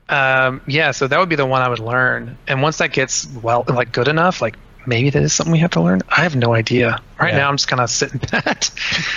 [0.10, 2.38] um, yeah, so that would be the one I would learn.
[2.48, 4.56] And once that gets well, like good enough, like
[4.88, 6.02] maybe that is something we have to learn.
[6.10, 7.02] I have no idea.
[7.20, 7.40] Right Yeah.
[7.40, 8.66] now, I'm just kind of sitting back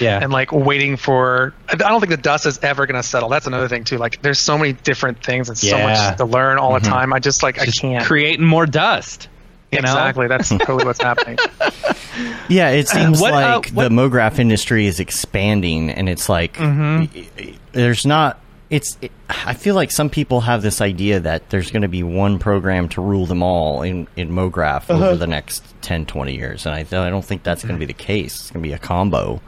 [0.01, 0.18] Yeah.
[0.22, 1.53] and like waiting for.
[1.68, 3.28] I don't think the dust is ever going to settle.
[3.28, 3.99] That's another thing too.
[3.99, 7.12] Like, there's so many different things and so much to learn all the time.
[7.12, 8.05] I just like Just I can't.
[8.07, 9.28] creating more dust.
[9.71, 9.89] You know?
[9.93, 10.29] exactly.
[10.29, 11.39] That's totally what's happening.
[12.49, 12.71] yeah.
[12.71, 17.57] It seems what, uh, like what- the MoGraph industry is expanding, and it's like Mm-hmm.
[17.73, 18.41] there's not.
[18.71, 18.99] It's.
[19.01, 22.39] It, I feel like some people have this idea that there's going to be one
[22.39, 25.07] program to rule them all in in MoGraph Uh-huh.
[25.09, 27.87] over the next 10, 20 years, and I, I don't think that's going to be
[27.87, 28.35] the case.
[28.35, 29.41] It's going to be a combo.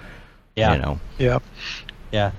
[0.57, 0.73] Yeah.
[0.75, 1.01] You know.
[1.19, 1.39] yeah.
[2.13, 2.33] Yeah.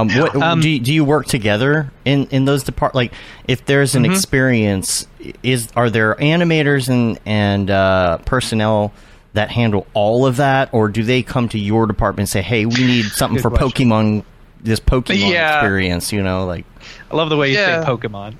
[0.00, 2.94] Um, what, Um, do, you- do you work together in, in those depart?
[2.94, 3.12] Like,
[3.46, 4.04] if there's Mm-hmm.
[4.04, 5.06] an experience,
[5.42, 8.92] is are there animators and and uh, personnel
[9.34, 12.66] that handle all of that, or do they come to your department and say, "Hey,
[12.66, 13.88] we need something for question.
[13.90, 14.24] Pokemon,
[14.60, 15.58] this Pokemon Yeah.
[15.58, 16.12] experience"?
[16.12, 16.64] You know, like
[17.10, 17.82] I love the way you Yeah.
[17.84, 18.36] say Pokemon.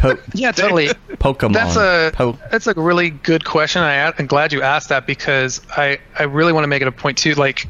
[0.00, 0.88] po- Yeah, totally.
[1.14, 1.52] Pokemon.
[1.52, 3.82] That's a Po- that's a really good question.
[3.82, 6.92] I am glad you asked that because I I really want to make it a
[6.92, 7.34] point too.
[7.34, 7.68] Like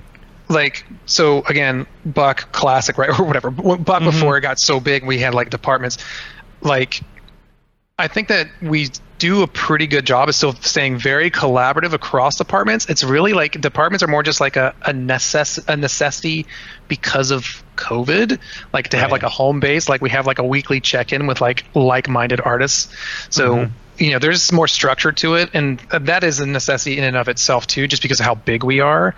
[0.52, 3.50] like so again, Buck Classic right or whatever.
[3.50, 4.04] Buck mm-hmm.
[4.04, 5.98] before it got so big, we had like departments.
[6.60, 7.02] Like
[7.98, 8.88] I think that we
[9.18, 12.86] do a pretty good job of still staying very collaborative across departments.
[12.88, 16.46] It's really like departments are more just like a a, necess- a necessity
[16.88, 18.40] because of COVID,
[18.72, 19.88] like to have like a home base.
[19.88, 22.92] Like we have like a weekly check in with like like minded artists.
[23.30, 23.72] So mm-hmm.
[24.02, 27.28] you know, there's more structure to it, and that is a necessity in and of
[27.28, 29.14] itself too, just because of how big we are.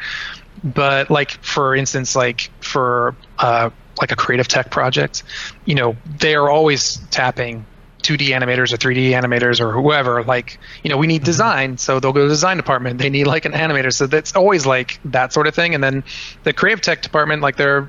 [0.64, 3.70] But like for instance, like for uh,
[4.00, 5.22] like a creative tech project,
[5.66, 7.66] you know, they are always tapping
[8.04, 10.22] 2D animators or 3D animators or whoever.
[10.22, 12.98] Like, you know, we need design, so they'll go to the design department.
[12.98, 15.74] They need like an animator, so that's always like that sort of thing.
[15.74, 16.04] And then
[16.44, 17.88] the creative tech department, like they're,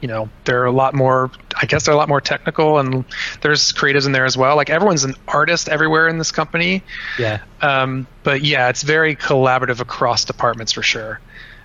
[0.00, 1.30] you know, they're a lot more.
[1.60, 3.04] I guess they're a lot more technical, and
[3.40, 4.54] there's creatives in there as well.
[4.54, 6.84] Like everyone's an artist everywhere in this company.
[7.18, 7.40] Yeah.
[7.60, 11.20] Um, but yeah, it's very collaborative across departments for sure.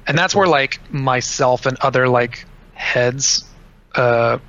[0.08, 3.44] And that's where like myself and other like heads
[3.96, 4.40] uh,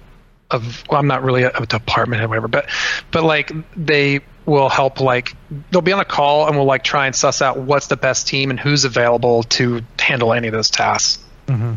[0.51, 2.69] of well, I'm not really a, a department or whatever, but
[3.11, 5.35] but like they will help like
[5.71, 8.27] they'll be on a call and we'll like try and suss out what's the best
[8.27, 11.23] team and who's available to handle any of those tasks.
[11.47, 11.75] Mm-hmm.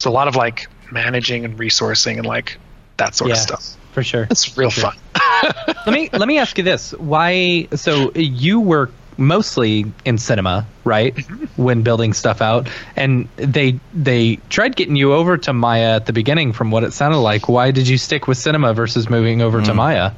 [0.00, 2.58] So a lot of like managing and resourcing and like
[2.98, 3.76] that sort Yeah, of stuff.
[3.92, 4.26] for sure.
[4.30, 4.90] It's real Sure.
[4.92, 4.98] fun.
[5.86, 7.68] let me let me ask you this: Why?
[7.74, 8.90] So you were
[9.22, 11.16] mostly in cinema, right?
[11.56, 16.12] When building stuff out, and they they tried getting you over to Maya at the
[16.12, 16.52] beginning.
[16.52, 19.74] From what it sounded like, why did you stick with cinema versus moving over to
[19.74, 20.10] Maya?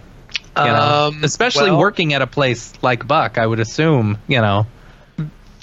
[0.56, 4.18] You know, Um, especially well- working at a place like Buck, I would assume.
[4.28, 4.66] You know,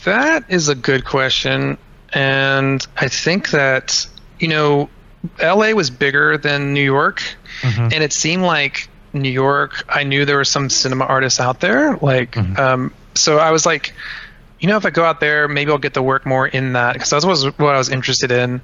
[0.04, 1.78] That is a good question.
[2.14, 4.06] And I think that,
[4.40, 4.90] you know,
[5.42, 7.22] LA was bigger than New York.
[7.64, 11.96] And it seemed like New York, I knew there were some cinema artists out there.
[12.02, 13.94] Like, um, so I was like,
[14.60, 16.94] you know, if I go out there, maybe I'll get to work more in that
[16.94, 18.62] because that was what I was interested in,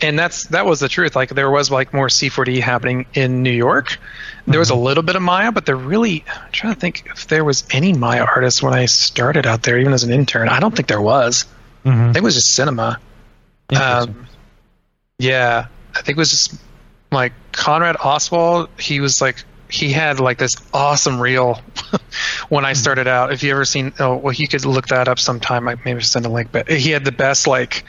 [0.00, 1.16] and that's that was the truth.
[1.16, 3.98] Like there was like more C4D happening in New York.
[4.46, 7.26] There was a little bit of Maya, but there really I'm trying to think if
[7.26, 10.48] there was any Maya artists when I started out there, even as an intern.
[10.48, 11.46] I don't think there was.
[11.84, 13.00] I think it was just cinema.
[13.74, 14.26] Um,
[15.18, 16.54] yeah, I think it was just
[17.10, 18.68] like Conrad Oswald.
[18.78, 21.60] He was like he had like this awesome reel
[22.48, 23.32] when I started out.
[23.32, 25.68] If you ever seen, oh well, you could look that up sometime.
[25.68, 27.84] I maybe send a link, but he had the best like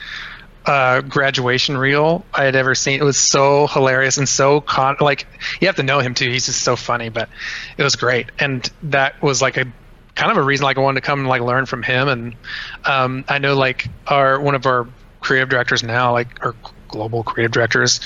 [0.64, 3.00] uh, graduation reel I had ever seen.
[3.00, 5.26] It was so hilarious and so con like
[5.60, 6.30] you have to know him too.
[6.30, 7.28] He's just so funny, but
[7.76, 9.66] it was great, and that was like a
[10.14, 12.08] kind of a reason like I wanted to come and like learn from him.
[12.08, 12.36] And
[12.84, 14.86] um, I know like our one of our
[15.20, 16.54] creative directors now, like our
[16.88, 18.00] global creative directors,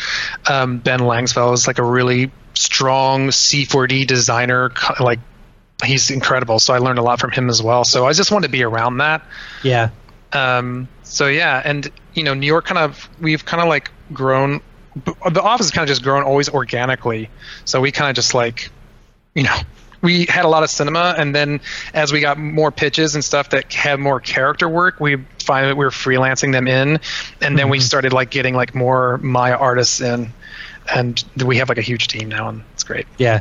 [0.49, 4.73] um, Ben Langsfeld is like a really strong C4D designer.
[4.99, 5.21] Like
[5.85, 6.59] he's incredible.
[6.59, 7.85] So I learned a lot from him as well.
[7.85, 9.23] So I just wanted to be around that.
[9.63, 9.91] yeah,
[10.33, 14.61] Um, so yeah, and you know, New York kind of we've kind of like grown.
[15.05, 17.29] The office has kind of just grown always organically.
[17.67, 18.71] So we kind of just like,
[19.35, 19.57] you know,
[20.01, 21.61] we had a lot of cinema, and then
[21.93, 25.77] as we got more pitches and stuff that had more character work, we find that
[25.77, 27.01] we were freelancing them in,
[27.43, 30.33] and then we started like getting like more Maya artists in,
[30.95, 33.07] and we have like a huge team now, and it's great.
[33.19, 33.41] Yeah,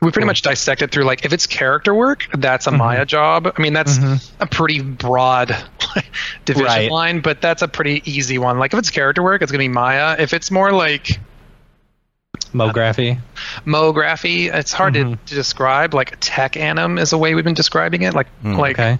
[0.00, 2.78] we pretty much dissect it through like if it's character work that's a mm-hmm.
[2.78, 3.52] maya job.
[3.54, 4.42] I mean that's mm-hmm.
[4.42, 5.54] a pretty broad
[6.44, 6.90] division Right.
[6.90, 8.58] line but that's a pretty easy one.
[8.58, 10.16] Like if it's character work it's going to be maya.
[10.18, 13.20] If it's more like uh, Mography.
[13.64, 15.92] mography it's hard to, to describe.
[15.92, 18.14] Like tech anim is a way we've been describing it.
[18.14, 18.56] Like mm.
[18.56, 18.98] like Okay.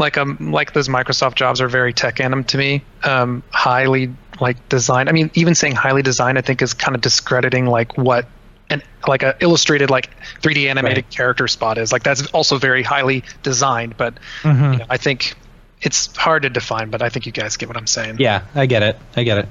[0.00, 2.82] Like um like those Microsoft jobs are very tech anim to me.
[3.04, 5.08] Um, highly like designed.
[5.08, 8.26] I mean, even saying highly designed, I think is kind of discrediting like what
[8.70, 10.10] an like a illustrated like
[10.40, 11.10] 3D animated Right.
[11.10, 11.92] character spot is.
[11.92, 14.14] Like that's also very highly designed, but
[14.44, 15.34] you know, I think
[15.82, 16.90] it's hard to define.
[16.90, 18.16] But I think you guys get what I'm saying.
[18.18, 18.98] Yeah, I get it.
[19.16, 19.48] I get it.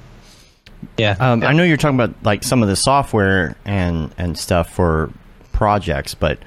[0.97, 1.15] Yeah.
[1.19, 5.11] Um, I know you're talking about like some of the software and and stuff for
[5.51, 6.39] projects, but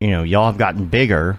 [0.00, 1.38] you know y'all have gotten bigger.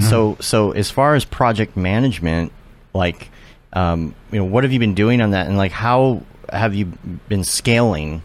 [0.00, 2.52] So so as far as project management,
[2.94, 3.30] like
[3.72, 6.86] um, you know, what have you been doing on that, and like how have you
[7.28, 8.22] been scaling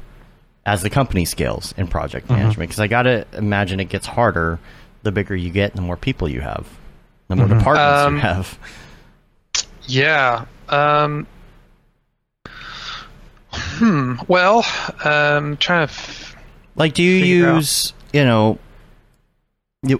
[0.66, 2.70] as the company scales in project management?
[2.70, 4.60] Because I gotta imagine it gets harder
[5.04, 6.68] the bigger you get, the more people you have,
[7.30, 8.60] the more departments Um, you have.
[9.86, 10.46] Yeah.
[10.68, 11.28] Um,
[13.54, 14.16] hmm.
[14.28, 14.66] Well,
[15.04, 15.94] um, trying to.
[15.94, 16.36] F-
[16.76, 17.56] Like, do you figure out.
[17.56, 18.60] use, you know, you,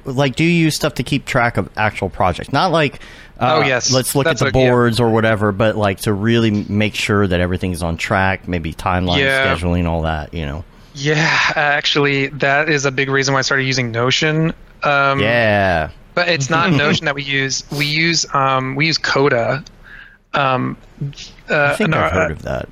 [0.06, 2.52] like, do you use stuff to keep track of actual projects?
[2.52, 2.96] Not like,
[3.40, 3.92] uh, Oh, yes.
[3.92, 4.70] let's look That's at the a- yeah.
[4.72, 9.20] boards or whatever, but like to really make sure that everything's on track, maybe timeline,
[9.20, 9.54] Yeah.
[9.56, 10.64] scheduling, all that, you know?
[10.96, 14.52] yeah, actually, that is a big reason why I started using Notion.
[14.82, 15.90] Um, Yeah.
[16.16, 17.64] but it's not Notion that we use.
[17.72, 19.64] We use um, we use Coda.
[20.34, 20.76] Um,
[21.50, 22.70] uh, I think I've heard uh, of that.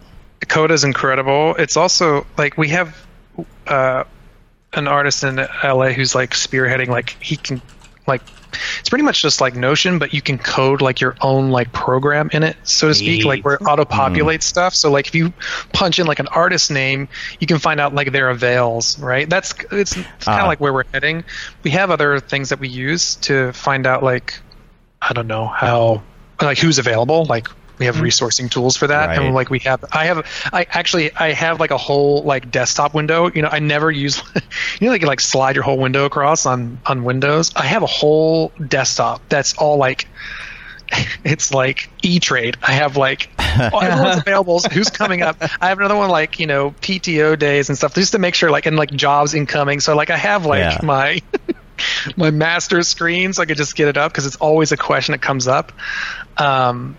[0.48, 1.56] Coda is incredible.
[1.60, 2.96] It's also like we have
[3.68, 4.06] uh,
[4.74, 6.88] an artist in LA who's like spearheading.
[6.88, 7.62] Like he can
[8.08, 8.22] like
[8.80, 12.30] it's pretty much just like Notion, but you can code like your own like program
[12.32, 13.26] in it, so to speak, Neat.
[13.26, 14.74] like where it auto populates stuff.
[14.76, 15.34] So like if you
[15.74, 17.10] punch in like an artist name,
[17.40, 19.30] you can find out like their avails, right?
[19.30, 20.42] That's it's, it's kind Ah.
[20.42, 21.26] of like where we're heading.
[21.64, 24.40] We have other things that we use to find out like
[25.02, 26.04] I don't know how
[26.42, 29.08] like who's available, like we have resourcing tools for that.
[29.08, 29.20] Right.
[29.20, 32.94] and like we have i have i actually i have like a whole like desktop
[32.94, 33.30] window.
[33.34, 34.22] You know i never use
[34.80, 37.52] you know like you like slide your whole window across on on windows.
[37.56, 40.08] I have a whole desktop that's all like
[41.24, 42.58] it's like e-trade.
[42.62, 44.60] I have like oh, everyone's available.
[44.72, 45.38] Who's coming up?
[45.60, 48.52] I have another one like you know pto days and stuff just to make sure
[48.52, 49.80] like and like jobs incoming.
[49.80, 50.80] So like i have like Yeah.
[50.84, 51.22] my
[52.16, 55.12] my master screen so i could just get it up because it's always a question
[55.14, 55.72] that comes up.
[56.38, 56.96] Um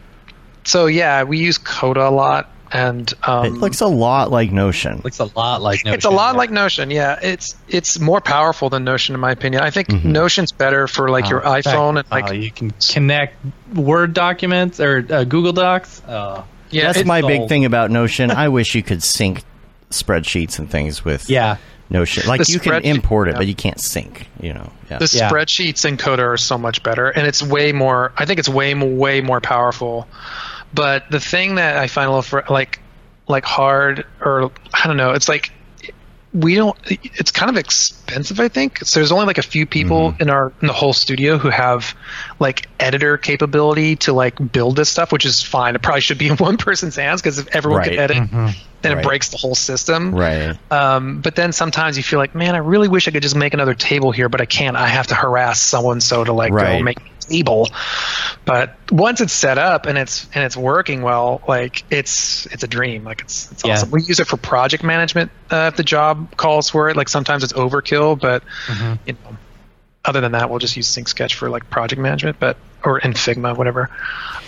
[0.67, 2.51] so yeah, we use Coda a lot.
[2.73, 5.01] and um, It looks a lot like Notion.
[5.05, 5.95] Looks a lot like Notion.
[5.95, 6.39] it's a lot yeah.
[6.39, 6.91] like Notion.
[6.91, 9.63] Yeah, it's it's more powerful than Notion in my opinion.
[9.63, 10.13] I think Mm-hmm.
[10.13, 13.37] Notion's better for like your Oh, in fact, iPhone and like oh, you can connect
[13.75, 16.03] Word documents or uh, Google Docs.
[16.09, 18.31] Oh, yeah, That's it- my big thing about Notion.
[18.33, 19.45] I wish you could sync
[19.91, 21.59] spreadsheets and things with yeah.
[21.89, 22.27] Notion.
[22.27, 23.39] Like The you can import it, yeah.
[23.39, 24.29] but you can't sync.
[24.41, 24.73] You know.
[24.91, 24.99] Yeah.
[24.99, 25.31] the Yeah.
[25.31, 28.13] spreadsheets in Coda are so much better, and it's way more.
[28.17, 30.09] I think it's way way more powerful.
[30.77, 32.79] But the thing that I find a little fr- like
[33.29, 35.51] like hard, or I don't know, it's like
[36.33, 36.77] we don't.
[36.85, 38.39] It's kind of expensive.
[38.41, 39.01] I think so.
[39.01, 40.23] There's only like a few people Mm-hmm.
[40.23, 41.95] in our in the whole studio who have
[42.39, 45.75] like editor capability to like build this stuff, which is fine.
[45.75, 47.91] It probably should be in one person's hands because if everyone Right.
[47.91, 48.99] could edit, then Right.
[48.99, 50.15] it breaks the whole system.
[50.15, 50.57] right.
[50.71, 53.55] Um, but then sometimes you feel like, man, I really wish I could just make
[53.55, 54.77] another table here, but I can't.
[54.77, 56.79] I have to harass so and so to like Right.
[56.79, 57.69] go make a table.
[58.45, 62.69] But once it's set up and it's and it's working well, like it's it's a
[62.69, 63.05] dream.
[63.05, 63.75] Like it's it's Yeah.
[63.75, 63.91] awesome.
[63.91, 66.97] We use it for project management uh, if the job calls for it.
[66.97, 68.95] Like sometimes it's overkill, but Mm-hmm.
[69.07, 69.37] you know,
[70.05, 73.13] other than that, we'll just use Sync Sketch for like project management, but or in
[73.15, 73.91] Figma, whatever.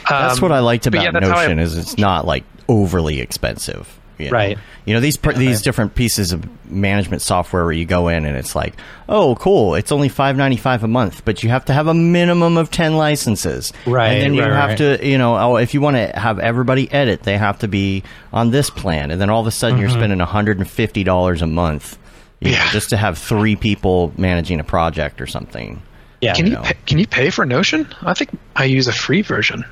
[0.08, 2.44] That's Um, what I liked about yeah, that's how I- Notion is it's not like
[2.68, 3.97] overly expensive.
[4.18, 4.32] You know?
[4.32, 4.58] Right.
[4.84, 8.36] You know these pr- these different pieces of management software where you go in and
[8.36, 8.74] it's like,
[9.08, 11.94] oh, cool, it's only five ninety five a month, but you have to have a
[11.94, 13.72] minimum of ten licenses.
[13.86, 14.98] Right, And then you right, have right.
[14.98, 18.02] to, you know, oh, if you want to have everybody edit, they have to be
[18.32, 19.82] on this plan, and then all of a sudden Mm-hmm.
[19.82, 21.98] you're spending hundred and fifty dollars a month.
[22.40, 22.70] you know, Yeah.
[22.72, 25.82] just to have three people managing a project or something.
[26.20, 26.34] Yeah.
[26.34, 26.62] Can you know.
[26.62, 27.86] pay, can you pay for Notion?
[28.02, 29.64] I think I use a free version.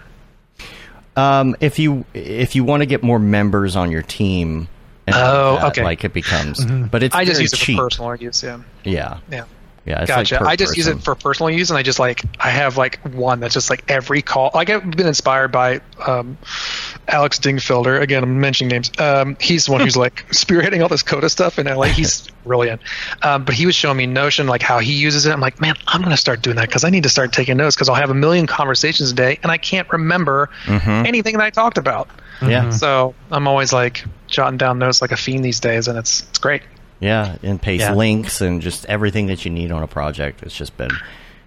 [1.17, 4.69] Um, if you if you want to get more members on your team,
[5.07, 5.83] and Oh, like that, okay.
[5.85, 8.43] like it becomes, but it's I just use it for personal use.
[8.43, 8.59] Yeah.
[8.85, 9.45] Yeah, Yeah.
[9.87, 10.01] Yeah.
[10.03, 10.39] It's like Gotcha.
[10.39, 12.99] per I just use it for personal use, and I just like I have like
[13.15, 14.51] one that's just like every call.
[14.53, 16.37] Like I've been inspired by um,
[17.09, 18.01] Alex Dingfelder.
[18.01, 18.91] Again, I'm mentioning names.
[18.99, 22.81] Um, he's the one who's like spearheading all this Coda stuff, and like he's brilliant.
[23.23, 25.33] Um, but he was showing me Notion, like how he uses it.
[25.33, 27.77] I'm like, man, I'm gonna start doing that because I need to start taking notes
[27.77, 31.07] because I'll have a million conversations a day, and I can't remember Mm-hmm.
[31.07, 32.09] anything that I talked about.
[32.43, 36.21] yeah, So I'm always like jotting down notes like a fiend these days, and it's
[36.29, 36.63] it's great.
[37.01, 37.95] Yeah, and paste Yeah.
[37.95, 40.43] links and just everything that you need on a project.
[40.43, 40.91] It's just been,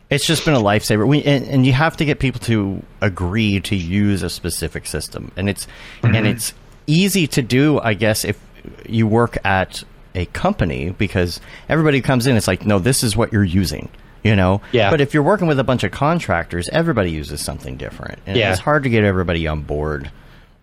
[0.09, 1.07] it's just been a lifesaver.
[1.07, 5.31] We and, and you have to get people to agree to use a specific system,
[5.35, 5.67] and it's
[6.03, 6.15] Mm-hmm.
[6.15, 6.53] and it's
[6.87, 8.39] easy to do, I guess, if
[8.87, 9.83] you work at
[10.15, 11.39] a company because
[11.69, 12.35] everybody comes in.
[12.35, 13.89] It's like, no, this is what you're using.
[14.23, 14.89] You know, Yeah.
[14.89, 18.51] But if you're working with a bunch of contractors, everybody uses something different, and Yeah.
[18.51, 20.11] it's hard to get everybody on board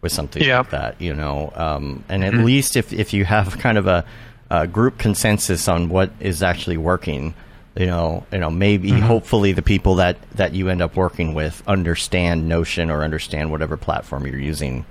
[0.02, 0.58] with something Yeah.
[0.58, 1.00] like that.
[1.00, 2.38] You know, um, and Mm-hmm.
[2.40, 4.04] at least if if you have kind of a,
[4.50, 7.34] a group consensus on what is actually working,
[7.76, 9.00] you know, you know, maybe Mm-hmm.
[9.06, 13.76] hopefully the people that that you end up working with understand Notion or understand whatever
[13.76, 14.84] platform you're using.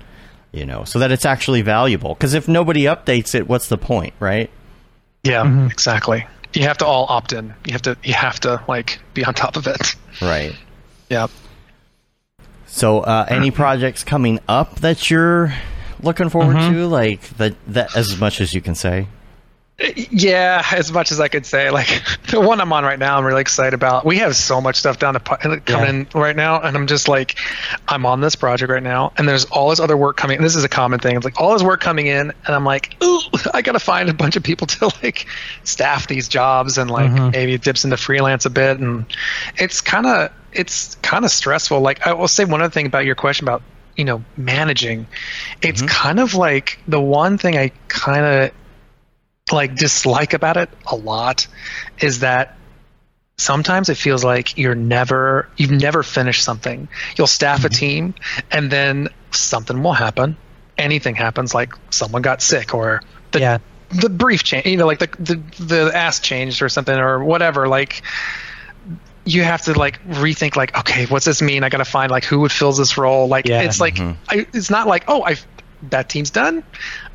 [0.52, 2.14] You know, so that it's actually valuable.
[2.14, 4.48] Because if nobody updates it, what's the point, right?
[5.22, 5.66] Yeah, Mm-hmm.
[5.66, 6.26] exactly.
[6.54, 7.52] You have to all opt in.
[7.66, 9.94] You have to you have to like be on top of it.
[10.22, 10.54] Right.
[11.10, 11.26] Yeah.
[12.66, 15.52] So, uh, any projects coming up that you're
[16.02, 16.74] looking forward Mm-hmm.
[16.74, 19.08] to, like that, that as much as you can say?
[19.78, 23.24] Yeah, as much as I could say, like the one I'm on right now, I'm
[23.24, 24.06] really excited about.
[24.06, 25.88] We have so much stuff down to pi- coming Yeah.
[25.90, 27.36] in right now, and I'm just like,
[27.86, 30.40] I'm on this project right now, and there's all this other work coming.
[30.40, 31.14] This is a common thing.
[31.16, 33.20] It's like all this work coming in, and I'm like, ooh,
[33.54, 35.26] I gotta find a bunch of people to like
[35.64, 37.30] staff these jobs, and like mm-hmm.
[37.32, 39.04] maybe it dips into freelance a bit, and
[39.56, 41.80] it's kind of it's kind of stressful.
[41.80, 43.60] Like I will say one other thing about your question about
[43.94, 45.06] you know managing,
[45.60, 45.88] it's mm-hmm.
[45.88, 48.52] kind of like the one thing I kind of
[49.52, 51.46] like dislike about it a lot
[52.00, 52.56] is that
[53.38, 56.88] sometimes it feels like you're never you've never finished something.
[57.16, 57.74] You'll staff a mm-hmm.
[57.74, 58.14] team
[58.50, 60.36] and then something will happen.
[60.78, 63.58] Anything happens like someone got sick or the, Yeah.
[63.90, 67.68] the brief change you know like the, the the ask changed or something or whatever
[67.68, 68.02] like
[69.24, 71.62] you have to like rethink like okay what's this mean?
[71.62, 73.28] I gotta find like who would fill this role.
[73.28, 73.62] Like Yeah.
[73.62, 74.18] it's like mm-hmm.
[74.28, 75.36] I, it's not like oh i
[75.90, 76.64] that team's done.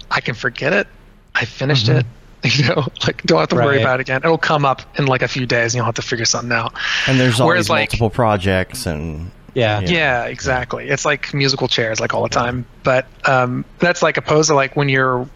[0.10, 0.88] I can forget it.
[1.34, 1.99] I finished mm-hmm.
[1.99, 2.06] it
[2.57, 5.22] you know like don't have to worry about it again it'll come up in like
[5.22, 6.73] a few days and you'll have to figure something out
[7.07, 9.81] And there's always Whereas, like- multiple projects, and Yeah.
[9.81, 9.89] Yeah.
[9.89, 14.49] yeah, exactly it's like musical chairs like all the time but um, that's like opposed
[14.49, 15.27] to like when you're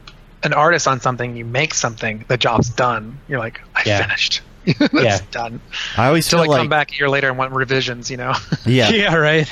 [0.43, 4.01] an artist on something you make something the job's done you're like i Yeah.
[4.01, 4.41] finished
[4.79, 5.19] that's Yeah.
[5.29, 5.59] done
[5.97, 8.17] I always till feel I like come back a year later and want revisions you
[8.17, 8.33] know
[8.65, 8.89] yeah.
[8.89, 9.15] Yeah.
[9.15, 9.47] Right.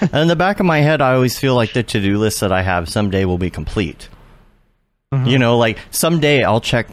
[0.00, 2.50] And in the back of my head, I always feel like the to-do list that
[2.52, 4.08] I have someday will be complete.
[5.14, 5.26] Mm-hmm.
[5.28, 6.86] You know, like someday I'll check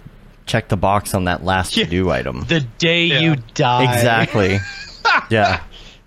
[0.46, 2.42] check the box on that last to-do item.
[2.48, 3.20] the day Yeah.
[3.20, 3.94] you die.
[3.94, 4.58] Exactly.
[5.30, 5.62] yeah.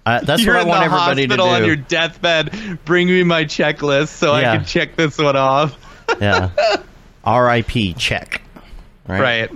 [0.07, 1.62] Uh, that's You're what I in want the everybody to hospital do.
[1.62, 2.78] on your deathbed.
[2.85, 4.53] Bring me my checklist so Yeah.
[4.53, 5.78] I can check this one off.
[6.20, 6.51] yeah.
[7.24, 7.95] R.I.P.
[7.95, 8.43] Check.
[9.09, 9.51] Right.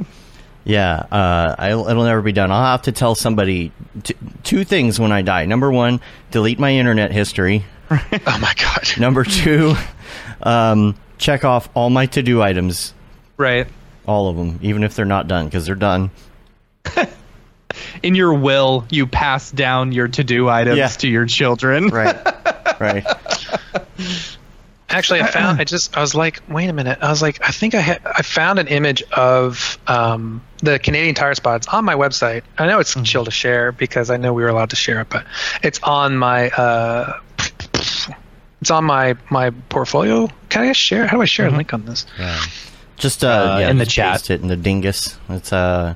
[0.64, 2.50] Yeah, uh, I, it'll never be done.
[2.50, 3.72] I'll have to tell somebody
[4.02, 5.46] t- two things when I die.
[5.46, 7.64] Number one, delete my internet history.
[7.90, 8.98] Oh my god.
[8.98, 9.74] Number two,
[10.42, 12.94] um, check off all my to do items,
[13.36, 13.66] Right.
[14.06, 16.10] all of them, even if they're not done, because they're done.
[18.02, 20.88] In your will, you pass down your to-do items Yeah.
[20.88, 21.88] to your children.
[21.88, 22.16] Right,
[22.80, 23.04] right.
[24.90, 25.60] Actually, I found.
[25.60, 25.94] I just.
[25.96, 26.98] I was like, wait a minute.
[27.02, 28.00] I was like, I think I had.
[28.06, 32.42] I found an image of um, the Canadian tire spots on my website.
[32.56, 35.10] I know it's chill to share because I know we were allowed to share it,
[35.10, 35.26] but
[35.62, 36.48] it's on my.
[36.48, 37.20] Uh,
[38.60, 40.28] it's on my my portfolio.
[40.48, 41.06] Can I share?
[41.06, 42.06] How do I share a link on this?
[42.18, 42.40] Yeah.
[42.96, 44.12] Just uh, Uh, yeah, in the just chat.
[44.14, 45.16] paste it in the dingus.
[45.28, 45.94] It's uh,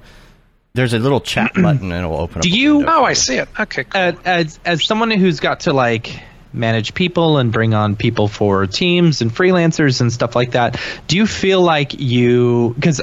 [0.74, 2.40] there's a little chat button and it'll open.
[2.43, 3.48] Do up a you- Oh, I see it.
[3.59, 4.01] Okay, cool.
[4.01, 6.20] Uh, as as someone who's got to like
[6.55, 10.78] manage people and bring on people for teams and freelancers and stuff like that,
[11.09, 13.01] do you feel like you because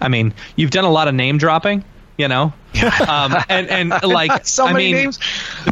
[0.00, 1.82] I mean you've done a lot of name dropping,
[2.18, 2.52] you know,
[3.08, 5.18] um, and and like so I mean, names.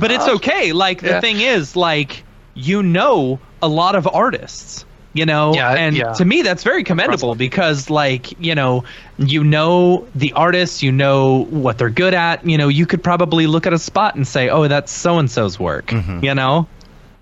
[0.00, 0.72] but it's okay.
[0.72, 1.20] Like the Yeah.
[1.20, 2.24] thing is, like
[2.56, 4.84] you know a lot of artists.
[5.12, 6.12] You know, Yeah, and yeah.
[6.12, 8.84] to me that's very commendable because, like, you know,
[9.16, 12.46] you know the artists, you know what they're good at.
[12.46, 15.30] You know, you could probably look at a spot and say, "Oh, that's so and
[15.30, 16.22] so's work." Mm-hmm.
[16.22, 16.68] You know,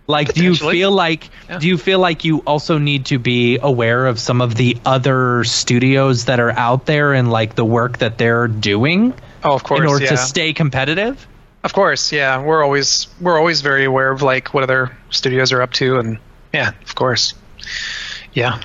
[0.09, 1.59] like, do you feel like Yeah.
[1.61, 5.45] do you feel like you also need to be aware of some of the other
[5.45, 9.79] studios that are out there and like the work that they're doing Oh, of course.
[9.81, 11.29] in order to stay competitive?
[11.65, 12.43] Of course, yeah.
[12.43, 16.19] We're always we're always very aware of like what other studios are up to, and
[16.53, 17.33] yeah, of course,
[18.35, 18.61] yeah.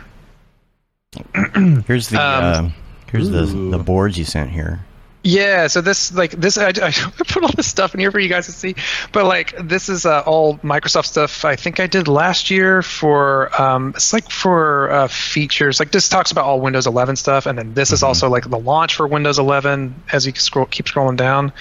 [1.88, 2.70] Here's the Um, uh,
[3.10, 4.86] here's the the boards you sent here.
[5.24, 8.30] Yeah, so this like this I, I put all this stuff in here for you
[8.30, 8.76] guys to see,
[9.12, 11.44] but like this is uh, all Microsoft stuff.
[11.44, 15.80] I think I did last year for um, it's like for uh, features.
[15.80, 18.60] Like this talks about all Windows 11 stuff, and then this is also like the
[18.60, 20.04] launch for Windows 11.
[20.14, 21.52] As you scroll, keep scrolling down,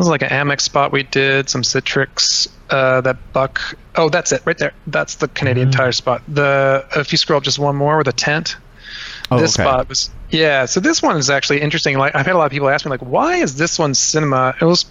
[0.00, 3.60] this is like an Amex spot we did, some Citrix, uh, that Buck.
[3.94, 4.72] Oh, that's it right there.
[4.86, 6.22] That's the Canadian Tire spot.
[6.26, 8.56] The if you scroll up just one more with a tent,
[9.30, 9.62] Oh, this okay.
[9.62, 12.50] spot was yeah so this one is actually interesting like i've had a lot of
[12.50, 14.86] people ask me like why is this one cinema it was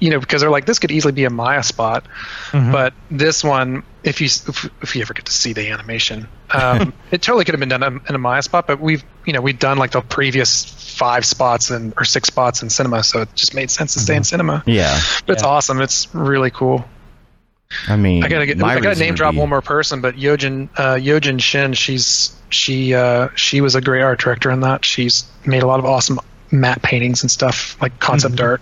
[0.00, 2.06] you know because they're like this could easily be a maya spot.
[2.52, 6.92] But this one if you if, if you ever get to see the animation um,
[7.10, 9.40] it totally could have been done in in a maya spot but we've you know
[9.42, 13.34] we've done like the previous five spots and or six spots in cinema so it
[13.34, 14.62] just made sense to stay in cinema.
[14.66, 15.48] Yeah, but it's Yeah.
[15.50, 15.80] awesome.
[15.80, 16.84] It's really cool.
[17.88, 20.68] I mean, I gotta get, I gotta name drop be- one more person, but Yojin
[20.76, 24.84] uh, Yojin Shin, she's she uh, she was a great art director in that.
[24.84, 26.18] She's made a lot of awesome
[26.50, 28.60] matte paintings and stuff like concept art.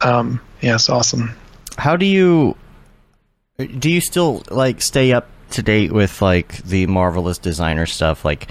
[0.00, 1.34] Um, yeah, it's awesome.
[1.78, 2.56] How do you
[3.78, 8.24] do you still like stay up to date with like the marvelous designer stuff?
[8.24, 8.48] Like,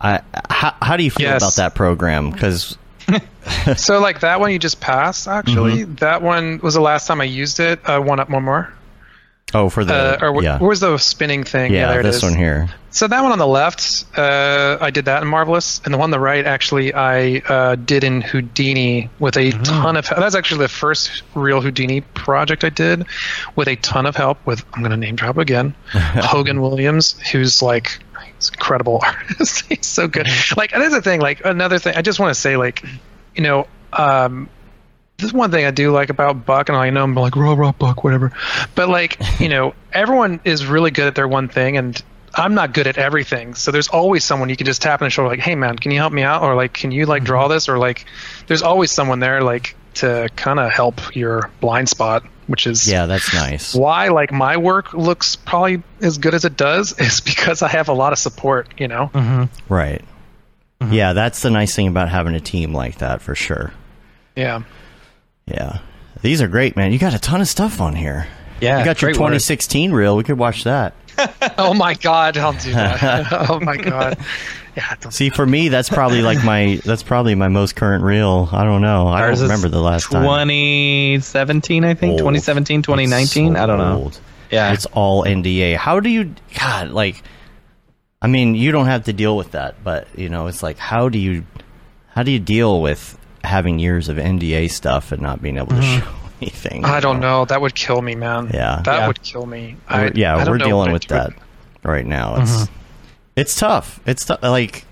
[0.00, 0.20] I
[0.50, 1.42] how how do you feel Yes.
[1.42, 2.30] about that program?
[2.30, 2.76] Because
[3.76, 5.28] so like that one you just passed.
[5.28, 7.80] Actually, that one was the last time I used it.
[7.88, 8.72] Uh, one up, one more.
[9.54, 11.72] Oh, for the Uh, or yeah where's the spinning thing?
[11.72, 12.22] yeah, there it this is.
[12.22, 12.68] one here.
[12.90, 16.04] So that one on the left, uh, I did that in Marvelous, and the one
[16.06, 20.08] on the right, actually, I uh, did in Houdini with a ton of.
[20.08, 23.04] That's actually the first real Houdini project I did,
[23.54, 24.38] with a ton of help.
[24.46, 27.98] With I'm going to name drop again, Hogan Williams, who's like
[28.38, 29.66] he's an incredible artist.
[29.66, 30.26] he's so good.
[30.56, 31.20] Like that's the thing.
[31.20, 32.82] Like another thing, I just want to say, like,
[33.34, 33.66] you know.
[33.92, 34.48] Um,
[35.18, 37.54] this is one thing I do like about Buck, and I know I'm like raw,
[37.54, 38.32] raw Buck, whatever.
[38.74, 42.00] But like, you know, everyone is really good at their one thing, and
[42.34, 43.54] I'm not good at everything.
[43.54, 45.90] So there's always someone you can just tap on the shoulder, like, "Hey, man, can
[45.90, 48.04] you help me out?" Or like, "Can you like draw this?" Or like,
[48.46, 53.06] there's always someone there, like, to kind of help your blind spot, which is Yeah,
[53.06, 53.74] that's nice.
[53.74, 57.88] why like my work looks probably as good as it does is because I have
[57.88, 58.68] a lot of support.
[58.78, 59.48] You know.
[59.70, 60.04] Right.
[60.82, 60.92] Mm-hmm.
[60.92, 63.72] Yeah, that's the nice thing about having a team like that for sure.
[64.36, 64.64] Yeah.
[65.46, 65.78] Yeah.
[66.22, 66.92] These are great, man.
[66.92, 68.26] You got a ton of stuff on here.
[68.60, 69.26] Yeah, You got your great work.
[69.28, 70.16] 2016 reel.
[70.16, 70.94] We could watch that.
[71.58, 72.36] Oh my God!
[72.36, 73.28] I'll do that.
[73.50, 74.18] oh my God.
[74.76, 74.94] Yeah.
[75.08, 78.50] See, for me, that's probably like my that's probably my most current reel.
[78.52, 79.06] I don't know.
[79.08, 80.22] I Ours don't remember the last time.
[80.22, 82.10] 2017, I think.
[82.10, 82.18] Old.
[82.18, 83.54] 2017, It's 2019.
[83.54, 83.96] so I don't know.
[84.04, 84.20] old.
[84.50, 84.74] Yeah.
[84.74, 85.76] It's all NDA.
[85.76, 87.22] How do you God, like
[88.20, 91.08] I mean, you don't have to deal with that, but you know, it's like how
[91.08, 91.46] do you
[92.08, 95.82] how do you deal with having years of NDA stuff and not being able to
[95.82, 96.06] show
[96.40, 96.84] anything?
[96.84, 97.44] I don't know.
[97.44, 98.50] That would kill me, man.
[98.52, 98.82] Yeah.
[98.84, 99.06] That Yeah.
[99.06, 99.76] would kill me.
[99.88, 101.30] I, We're- yeah, I don't we're know dealing with I'd that
[101.82, 102.36] right now.
[102.42, 102.66] It's
[103.36, 104.00] it's tough.
[104.06, 104.42] It's tough.
[104.42, 104.84] Like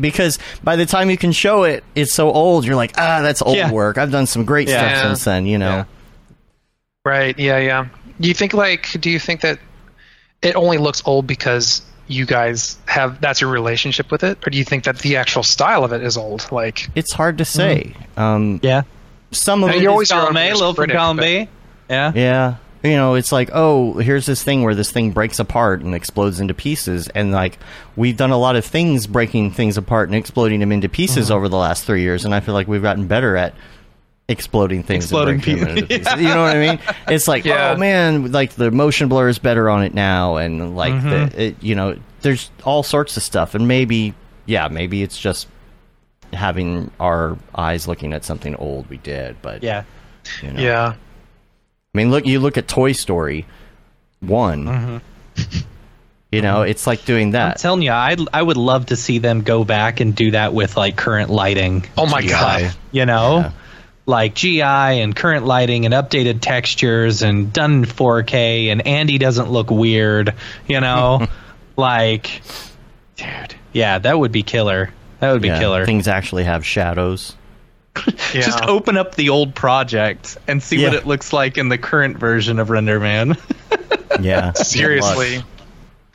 [0.00, 2.64] because by the time you can show it, it's so old.
[2.64, 3.70] You're like, ah, that's old Yeah.
[3.72, 3.98] work.
[3.98, 4.78] I've done some great Yeah.
[4.78, 5.02] stuff Yeah.
[5.08, 5.46] since then.
[5.46, 5.70] You know.
[5.70, 5.84] Yeah.
[7.04, 7.38] Right.
[7.38, 7.58] Yeah.
[7.58, 7.86] Yeah.
[8.20, 8.90] Do you think like?
[9.00, 9.58] Do you think that
[10.42, 14.58] it only looks old because you guys have that's your relationship with it, or do
[14.58, 16.46] you think that the actual style of it is old?
[16.52, 17.94] Like, It's hard to say.
[18.16, 18.82] Um, Yeah.
[19.30, 20.96] some of Hey, it you're is- always your Column own A, worst Lil from critic,
[20.96, 21.48] column but- B.
[21.90, 22.12] Yeah.
[22.14, 22.54] Yeah.
[22.84, 26.40] You know, it's like, oh, here's this thing where this thing breaks apart and explodes
[26.40, 27.06] into pieces.
[27.14, 27.58] And, like,
[27.94, 31.34] we've done a lot of things breaking things apart and exploding them into pieces Mm-hmm.
[31.34, 32.24] over the last three years.
[32.24, 33.54] And I feel like we've gotten better at
[34.32, 36.20] exploding things Exploding and breaking them pe- into pieces.
[36.20, 36.78] You know what I mean?
[37.08, 37.74] It's like, Yeah.
[37.74, 40.36] oh, man, like, the motion blur is better on it now.
[40.36, 41.08] And, like, Mm-hmm.
[41.36, 43.54] the, it, you know, there's all sorts of stuff.
[43.54, 44.14] And maybe,
[44.46, 45.46] yeah, maybe it's just
[46.32, 49.36] having our eyes looking at something old we did.
[49.42, 49.84] But, Yeah.
[50.42, 50.60] you know.
[50.60, 53.44] yeah, I mean, look, you look at Toy Story
[54.20, 55.00] one.
[56.30, 57.42] You know, it's like doing that.
[57.42, 57.58] I'm that.
[57.58, 60.78] telling you, I I would love to see them go back and do that with
[60.78, 61.84] like current lighting.
[61.98, 62.28] Oh my GI.
[62.30, 63.50] god, You know, Yeah.
[64.06, 69.50] Like GI and current lighting and updated textures and done in 4K and Andy doesn't
[69.50, 70.34] look weird.
[70.66, 71.26] You know,
[71.76, 72.42] like,
[73.16, 74.92] dude, yeah, that would be killer.
[75.20, 75.86] That would be Yeah, killer.
[75.86, 77.36] Things actually have shadows.
[78.06, 78.40] yeah.
[78.40, 82.16] Just open up the old project and see what it looks like in the current
[82.16, 83.38] version of RenderMan.
[84.20, 85.42] Yeah, Seriously.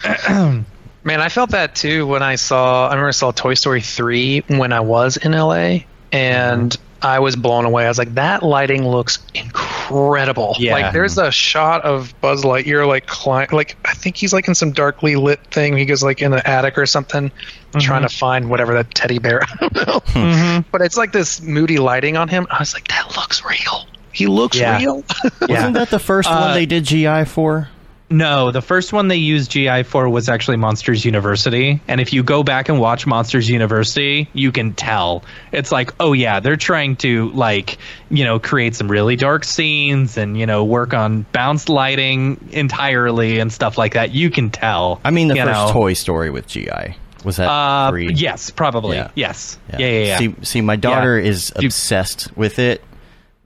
[0.28, 0.66] Man,
[1.08, 2.88] I felt that too when I saw.
[2.88, 5.80] I remember I saw Toy Story three when I was in LA,
[6.12, 6.87] and mm-hmm.
[7.02, 7.86] I was blown away.
[7.86, 10.74] I was like, "That lighting looks incredible!" Yeah.
[10.74, 14.56] Like, there's a shot of Buzz Lightyear like climb, like I think he's like in
[14.56, 15.78] some darkly lit thing.
[15.78, 17.32] He goes like in the attic or something,
[17.80, 19.42] trying to find whatever that teddy bear.
[19.52, 20.70] I don't know, Mm-hmm.
[20.72, 22.48] but it's like this moody lighting on him.
[22.50, 23.88] I was like, "That looks real.
[24.12, 24.78] He looks Yeah.
[24.78, 25.04] real."
[25.42, 27.70] Wasn't that the first Uh, one they did GI for?
[28.10, 31.82] No, the first one they used GI for was actually Monsters University.
[31.88, 35.24] And if you go back and watch Monsters University, you can tell.
[35.52, 37.78] It's like, oh yeah, they're trying to like,
[38.10, 43.40] you know, create some really dark scenes and, you know, work on bounce lighting entirely
[43.40, 44.12] and stuff like that.
[44.12, 45.02] You can tell.
[45.04, 45.70] I mean, the first know.
[45.74, 48.14] Toy Story with GI was that Uh, three?
[48.14, 48.96] yes, probably.
[48.98, 49.12] Yeah.
[49.16, 49.58] Yes.
[49.74, 50.18] Yeah, yeah, yeah.
[50.18, 52.82] See, see, my daughter is obsessed with it.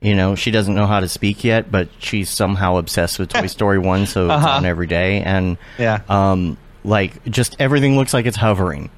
[0.02, 3.46] You know, she doesn't know how to speak yet, but she's somehow obsessed with Toy
[3.46, 4.48] Story One, so it's Uh-huh.
[4.50, 5.22] on every day.
[5.22, 6.00] And Yeah.
[6.08, 8.90] um, like just everything looks like it's hovering.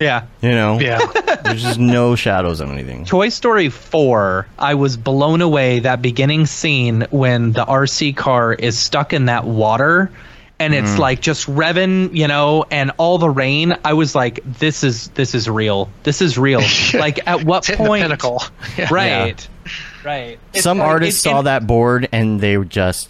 [0.00, 0.24] yeah.
[0.42, 0.98] You know, yeah.
[1.44, 3.06] there's just no shadows on anything.
[3.06, 8.78] Toy Story 4, I was blown away that beginning scene when the RC car is
[8.78, 10.10] stuck in that water
[10.60, 13.76] and it's like just revving, you know, and all the rain.
[13.84, 15.88] I was like this is this is real.
[16.04, 16.60] This is real.
[16.94, 18.42] like at what It's the point pinnacle.
[18.78, 18.88] Yeah.
[18.90, 19.48] Right.
[20.04, 20.38] Right.
[20.54, 23.08] Some It's- artists it- saw it- that board and they just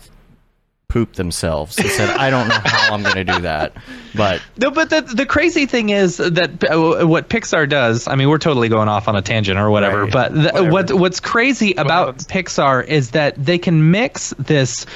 [0.89, 1.75] pooped themselves.
[1.75, 3.73] They said, "I don't know how I'm going to do that,"
[4.15, 8.07] but No, but the the crazy thing is that uh, what Pixar does.
[8.07, 10.05] I mean, we're totally going off on a tangent or whatever.
[10.05, 10.13] Right.
[10.13, 10.71] But the, Whatever.
[10.71, 14.87] what what's crazy about it's- Pixar is that they can mix this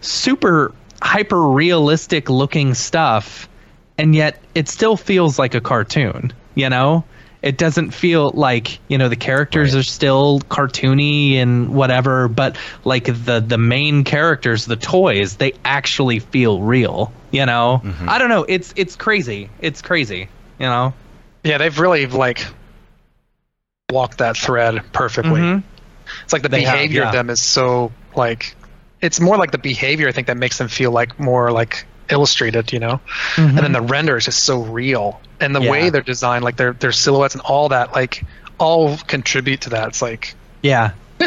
[0.00, 0.72] super
[1.02, 3.48] hyper realistic looking stuff,
[3.96, 6.32] and yet it still feels like a cartoon.
[6.54, 7.04] You know.
[7.40, 9.80] It doesn't feel like you know the characters Right.
[9.80, 16.18] are still cartoony and whatever, but like the the main characters, the toys, they actually
[16.18, 17.12] feel real.
[17.30, 18.08] You know, Mm-hmm.
[18.08, 18.44] I don't know.
[18.48, 19.50] It's it's crazy.
[19.60, 20.28] It's crazy.
[20.58, 20.94] You know.
[21.44, 22.44] Yeah, they've really like
[23.90, 25.40] walked that thread perfectly.
[25.40, 25.62] Mhm.
[26.24, 27.08] It's like the They have, behavior yeah.
[27.08, 28.54] of them is so like
[29.00, 32.72] it's more like the behavior I think that makes them feel like more like illustrated,
[32.72, 33.00] you know.
[33.36, 35.20] And then the render is just so real.
[35.40, 35.70] And the Yeah.
[35.70, 38.24] way they're designed, like their their silhouettes and all that, like
[38.58, 39.88] all contribute to that.
[39.88, 40.92] It's like Yeah.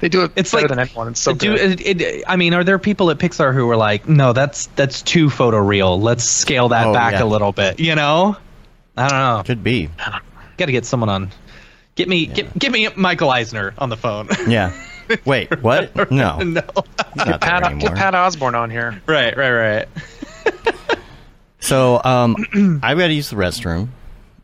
[0.00, 1.08] they do it It's better like- than anyone.
[1.08, 1.80] It's so Do good.
[1.80, 5.02] it, it, I mean, are there people at Pixar who are like, no, that's that's
[5.02, 6.00] too photoreal.
[6.00, 7.24] Let's scale that Oh, back yeah.
[7.24, 7.80] a little bit.
[7.80, 8.36] You know.
[8.96, 9.42] I don't know.
[9.44, 9.88] could be.
[10.58, 11.30] Got to get someone on.
[11.94, 14.28] Get me, get, get me Michael Eisner on the phone.
[14.46, 14.72] Yeah.
[15.24, 16.10] Wait, what?
[16.10, 16.62] No, no.
[16.62, 19.00] he's not there Pat, get Pat Osborne on here.
[19.06, 19.88] right, right, right.
[21.62, 22.36] So, um,
[22.82, 23.88] I've got to use the restroom.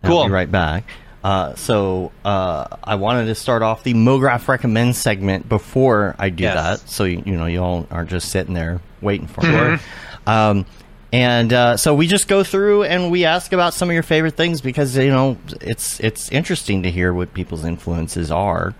[0.04, 0.18] Cool.
[0.20, 0.84] I'll be right back.
[1.24, 6.44] Uh, so, uh, I wanted to start off the MoGraph Recommend segment before I do
[6.44, 6.54] Yes.
[6.80, 6.88] that.
[6.88, 9.78] So, you, you know, you all aren't just sitting there waiting for me.
[10.26, 10.66] Um,
[11.10, 14.34] and uh, so we just go through and we ask about some of your favorite
[14.36, 18.74] things because you know it's it's interesting to hear what people's influences are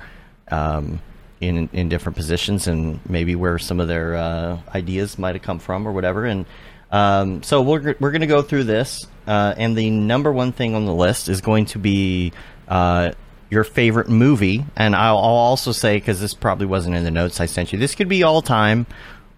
[0.50, 1.00] um,
[1.40, 5.58] in in different positions and maybe where some of their uh, ideas might have come
[5.58, 6.26] from or whatever.
[6.26, 6.44] And
[6.90, 10.74] um, so we're we're going to go through this, uh, and the number one thing
[10.74, 12.32] on the list is going to be.
[12.66, 13.12] Uh,
[13.50, 17.40] your favorite movie, and I'll, I'll also say because this probably wasn't in the notes
[17.40, 17.78] I sent you.
[17.78, 18.84] This could be all time,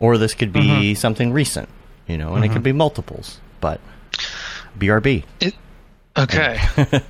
[0.01, 1.69] or this could be something recent,
[2.09, 3.39] you know, and it could be multiples.
[3.61, 3.81] But
[4.77, 5.23] BRB.
[5.39, 5.55] It,
[6.19, 6.59] okay.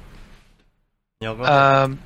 [1.22, 1.98] You go um,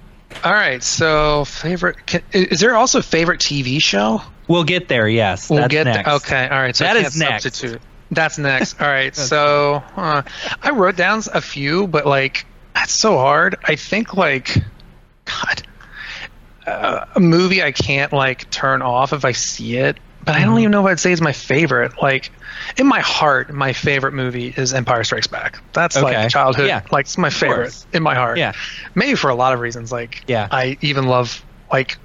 [0.44, 0.80] all right.
[0.82, 2.04] So favorite.
[2.06, 4.20] Can, is there also a favorite TV show?
[4.46, 5.08] We'll get there.
[5.08, 6.04] Yes, We'll that's get next.
[6.06, 6.14] there.
[6.16, 6.48] Okay.
[6.54, 6.74] All right.
[6.74, 7.42] So That I can't next.
[7.44, 7.80] substitute.
[8.10, 8.78] That's next.
[8.80, 9.14] All right.
[9.14, 10.22] so uh,
[10.62, 13.56] I wrote down a few, but like that's so hard.
[13.64, 14.56] I think like
[15.24, 15.62] God,
[16.66, 19.98] uh, a movie I can't like turn off if I see it.
[20.24, 20.48] But I Mm-hmm.
[20.48, 22.00] don't even know if I'd say it's my favorite.
[22.00, 22.32] Like
[22.78, 25.62] in my heart, my favorite movie is Empire Strikes Back.
[25.74, 26.16] That's Okay.
[26.16, 26.66] like childhood.
[26.66, 26.80] Yeah.
[26.90, 28.38] Like it's my favorite in my heart.
[28.38, 28.52] Yeah.
[28.94, 29.92] Maybe for a lot of reasons.
[29.92, 30.48] Like Yeah.
[30.50, 31.98] I even love like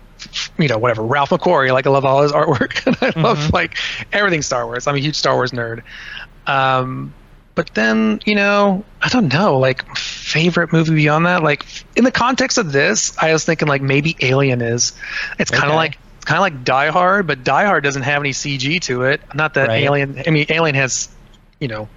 [0.57, 1.71] you know whatever Ralph McQuarrie.
[1.73, 3.53] Like I love all his artwork, and I love Mm-hmm.
[3.55, 3.77] like
[4.11, 4.87] everything Star Wars.
[4.87, 5.83] I'm a huge Star Wars nerd.
[6.47, 7.13] Um,
[7.55, 11.43] but then you know I don't know like favorite movie beyond that.
[11.43, 11.65] Like
[11.95, 14.93] in the context of this, I was thinking like maybe Alien is.
[15.37, 15.75] It's kind of Okay.
[15.77, 15.99] like.
[16.25, 19.19] Kind of like Die Hard, but Die Hard doesn't have any CG to it.
[19.33, 19.83] Not that Right.
[19.83, 20.21] Alien.
[20.27, 21.09] I mean, Alien has,
[21.59, 21.87] you know,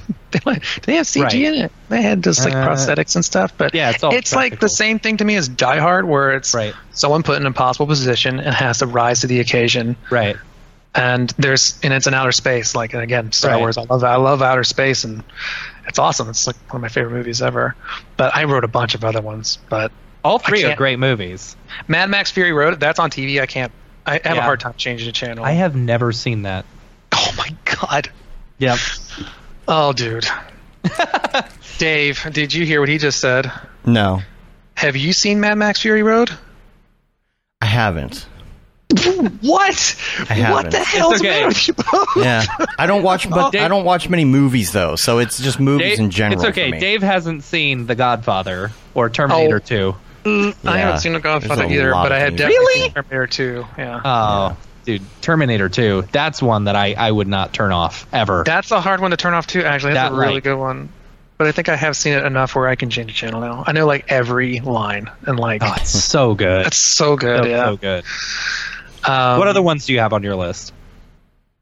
[0.30, 0.40] they
[0.84, 1.34] they have CG Right.
[1.34, 1.72] in it.
[1.88, 3.52] They had just like Uh, prosthetics and stuff.
[3.56, 6.32] But yeah, it's all it's like the same thing to me as Die Hard, where
[6.32, 6.74] it's Right.
[6.92, 9.96] someone put in an impossible position and has to rise to the occasion.
[10.10, 10.36] Right.
[10.94, 12.74] And there's and it's an outer space.
[12.74, 13.60] Like and again, Star Right.
[13.60, 13.78] Wars.
[13.78, 15.22] I love I love outer space, and
[15.86, 16.28] it's awesome.
[16.28, 17.74] It's like one of my favorite movies ever.
[18.16, 19.58] But I wrote a bunch of other ones.
[19.70, 19.90] But
[20.24, 21.56] All three are great movies.
[21.88, 23.40] Mad Max Fury Road, that's on TV.
[23.40, 23.72] I can't.
[24.04, 25.44] I have a hard time changing the channel.
[25.44, 26.64] I have never seen that.
[27.12, 28.10] oh my god.
[28.58, 28.78] Yep.
[29.68, 30.26] Oh, dude.
[31.78, 33.50] Dave, did you hear what he just said?
[33.84, 34.22] No,
[34.76, 36.30] Have you seen Mad Max Fury Road?
[37.60, 38.26] I haven't.
[39.40, 39.96] What?
[40.28, 40.70] I What haven't.
[40.72, 41.28] the hell's okay.
[41.28, 42.08] the matter with you both?
[42.16, 42.44] Yeah,
[42.78, 45.92] I don't watch, but Dave- I don't watch many movies though, so it's just movies
[45.92, 46.40] Dave, in general.
[46.40, 46.68] it's okay.
[46.68, 46.80] for me.
[46.80, 49.58] Dave hasn't seen The Godfather or Terminator Oh.
[49.60, 49.94] 2.
[50.24, 52.80] Mm, I haven't seen The Godfather either, but I of had definitely Really?
[52.82, 53.66] seen Terminator 2.
[53.78, 54.00] Yeah.
[54.04, 56.04] Oh, dude, Terminator 2.
[56.12, 58.42] That's one that I, I would not turn off ever.
[58.44, 59.62] That's a hard one to turn off too.
[59.62, 60.88] Actually, that's That, a really like- good one.
[61.38, 63.64] But I think I have seen it enough where I can change the channel now.
[63.66, 66.66] I know like every line and like oh, it's so good.
[66.66, 67.42] that's so good.
[67.44, 67.64] so, yeah.
[67.64, 68.04] so good.
[69.04, 70.72] Um, What other ones do you have on your list?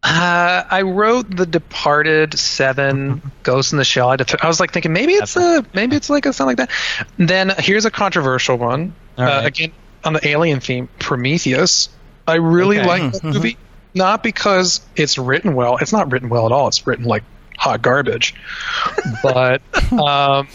[0.03, 4.11] Uh, I wrote The Departed, Seven, Ghost in the Shell.
[4.11, 6.69] I, th- I was like thinking maybe it's a maybe it's like a something like
[6.69, 7.07] that.
[7.19, 8.95] Then here's a controversial one.
[9.17, 9.73] All Uh, again
[10.05, 11.89] on the alien theme, Prometheus.
[12.27, 12.89] I really Okay.
[12.89, 13.09] like hmm.
[13.11, 13.31] that hmm.
[13.31, 13.57] movie,
[13.95, 15.79] not because it's written well.
[15.79, 16.69] It's not written well at all.
[16.69, 17.25] It's written like
[17.59, 18.35] hot garbage.
[19.23, 20.49] but um,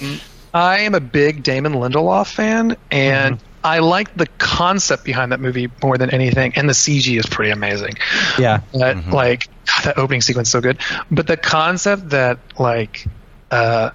[0.54, 3.46] I am a big Damon Lindelof fan, and mm-hmm.
[3.66, 6.54] I like the concept behind that movie more than anything.
[6.56, 7.96] And the CG is pretty amazing
[8.38, 8.62] Yeah.
[8.74, 9.12] that mm-hmm.
[9.12, 10.78] like God, that opening sequence is so good
[11.10, 13.08] but the concept that like
[13.52, 13.90] uh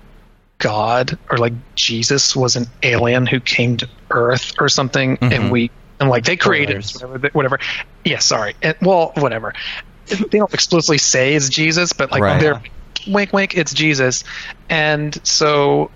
[0.59, 5.51] god or like jesus was an alien who came to earth or something and mm-hmm.
[5.51, 5.71] we
[6.01, 7.59] and like they created whatever, whatever.
[8.05, 8.55] Yeah sorry.
[8.63, 9.55] And, well whatever.
[10.07, 12.41] They don't explicitly say it's jesus but like Right.
[12.41, 12.63] they're
[13.07, 14.25] wink wink it's jesus.
[14.69, 15.91] And so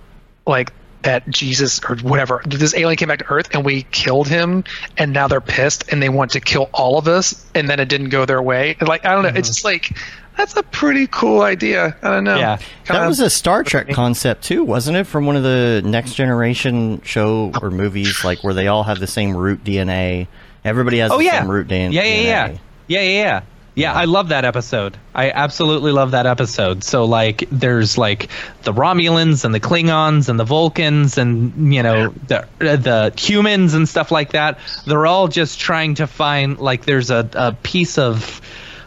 [0.47, 0.73] like
[1.05, 4.65] that Jesus or whatever, this alien came back to Earth and we killed him,
[4.97, 7.89] and now they're pissed and they want to kill all of us, and then it
[7.89, 8.77] didn't go their way.
[8.81, 9.43] Like I don't know, it's mm-hmm.
[9.43, 9.97] just like
[10.37, 11.97] that's a pretty cool idea.
[12.03, 12.37] I don't know.
[12.37, 12.57] Yeah.
[12.57, 15.05] that Kinda- was a Star Trek concept too, wasn't it?
[15.07, 19.07] From one of the Next Generation show or movies, like where they all have the
[19.07, 20.27] same root DNA.
[20.65, 21.41] Everybody has Oh the yeah.
[21.41, 21.93] same root DNA.
[21.93, 22.47] yeah, yeah, yeah,
[22.89, 23.41] yeah, yeah, yeah.
[23.77, 24.97] Yeah, I love that episode.
[25.17, 26.85] I absolutely love that episode.
[26.85, 28.29] So like, there's like
[28.63, 33.75] the Romulans and the Klingons and the Vulcans and you know the uh, the humans
[33.75, 34.61] and stuff like that.
[34.87, 38.41] They're all just trying to find like there's a, a piece of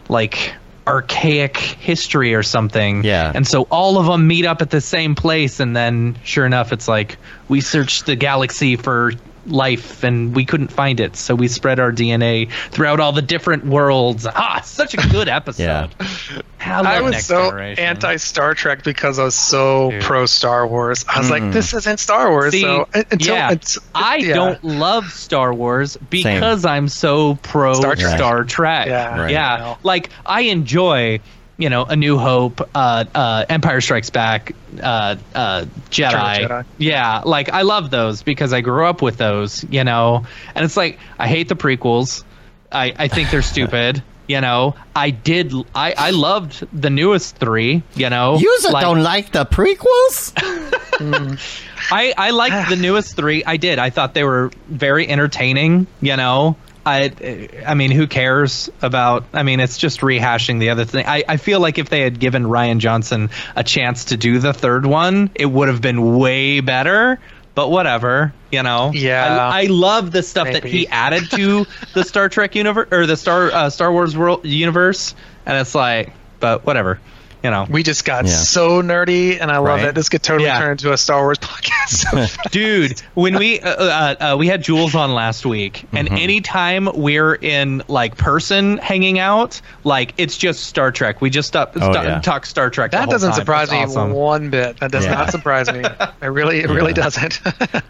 [0.08, 0.54] like
[0.88, 3.04] archaic history or something.
[3.04, 3.30] Yeah.
[3.34, 6.72] And so all of them meet up at the same place, and then sure enough,
[6.72, 9.12] it's like we searched the galaxy for
[9.48, 13.66] life and we couldn't find it, so we spread our DNA throughout all the different
[13.66, 14.26] worlds.
[14.26, 15.62] Ah, such a good episode.
[15.62, 16.40] Yeah.
[16.60, 17.84] I, love I was Next so Generation.
[17.84, 20.02] anti Star Trek because I was so Dude.
[20.02, 21.04] pro Star Wars.
[21.08, 22.52] I was like, this isn't Star Wars.
[22.52, 24.34] See, so uh, until yeah, it's, I yeah.
[24.34, 28.48] don't love Star Wars because I'm so pro Star Star Trek.
[28.48, 28.86] Trek.
[28.88, 29.30] Yeah, Right.
[29.30, 29.56] yeah.
[29.58, 29.78] know.
[29.82, 31.20] Like I enjoy,
[31.58, 36.46] you know, A New Hope, uh, uh, Empire Strikes Back, uh, uh, Jedi.
[36.46, 36.64] Jedi.
[36.78, 40.24] Yeah, like I love those because I grew up with those, you know.
[40.54, 42.24] And it's like I hate the prequels.
[42.72, 44.02] I I think they're stupid.
[44.28, 45.52] You know, I did.
[45.74, 47.82] I I loved the newest three.
[47.94, 50.32] You know, You Like- don't like the prequels?
[51.90, 53.42] I, I liked the newest three.
[53.44, 53.78] I did.
[53.78, 55.86] I thought they were very entertaining.
[56.02, 56.56] You know,
[56.88, 59.24] I I mean, who cares about?
[59.32, 61.04] I mean, it's just rehashing the other thing.
[61.06, 64.52] I, I feel like if they had given Rian Johnson a chance to do the
[64.52, 67.20] third one, it would have been way better.
[67.54, 68.92] But whatever, you know.
[68.94, 69.48] Yeah.
[69.50, 73.16] I, I love the stuff that he added to the Star Trek universe or the
[73.16, 77.00] Star uh, Star Wars world universe, and it's like, but whatever.
[77.42, 78.32] You know, We just got Yeah.
[78.32, 79.84] so nerdy, and I love Right.
[79.86, 79.94] it.
[79.94, 80.58] This could totally Yeah.
[80.58, 82.48] turn into a Star Wars podcast.
[82.50, 87.34] dude when we uh, uh, uh, we had jules on last week and anytime we're
[87.34, 92.04] in like person hanging out like it's just star trek we just stop, Oh, stop
[92.04, 92.20] yeah.
[92.20, 93.38] talk star trek the that whole doesn't time.
[93.38, 94.12] surprise It's me awesome.
[94.12, 94.78] one bit.
[94.80, 95.14] That does Yeah.
[95.14, 95.82] not surprise me.
[96.22, 97.40] It really, it really doesn't.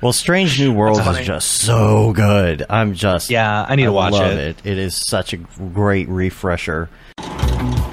[0.02, 2.64] Well, Strange New Worlds That's is just so good.
[2.68, 4.38] I'm just Yeah, I need to watch love it.
[4.64, 4.70] it.
[4.72, 6.88] It is such a great refresher.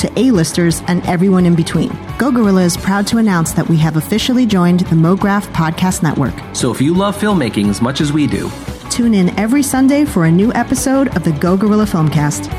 [0.00, 1.96] to A-listers and everyone in between.
[2.18, 6.34] Go Gorilla is proud to announce that we have officially joined the MoGraph Podcast Network.
[6.54, 8.50] So if you love filmmaking as much as we do,
[8.90, 12.50] Tune in every Sunday for a new episode of the Go Gorilla Filmcast.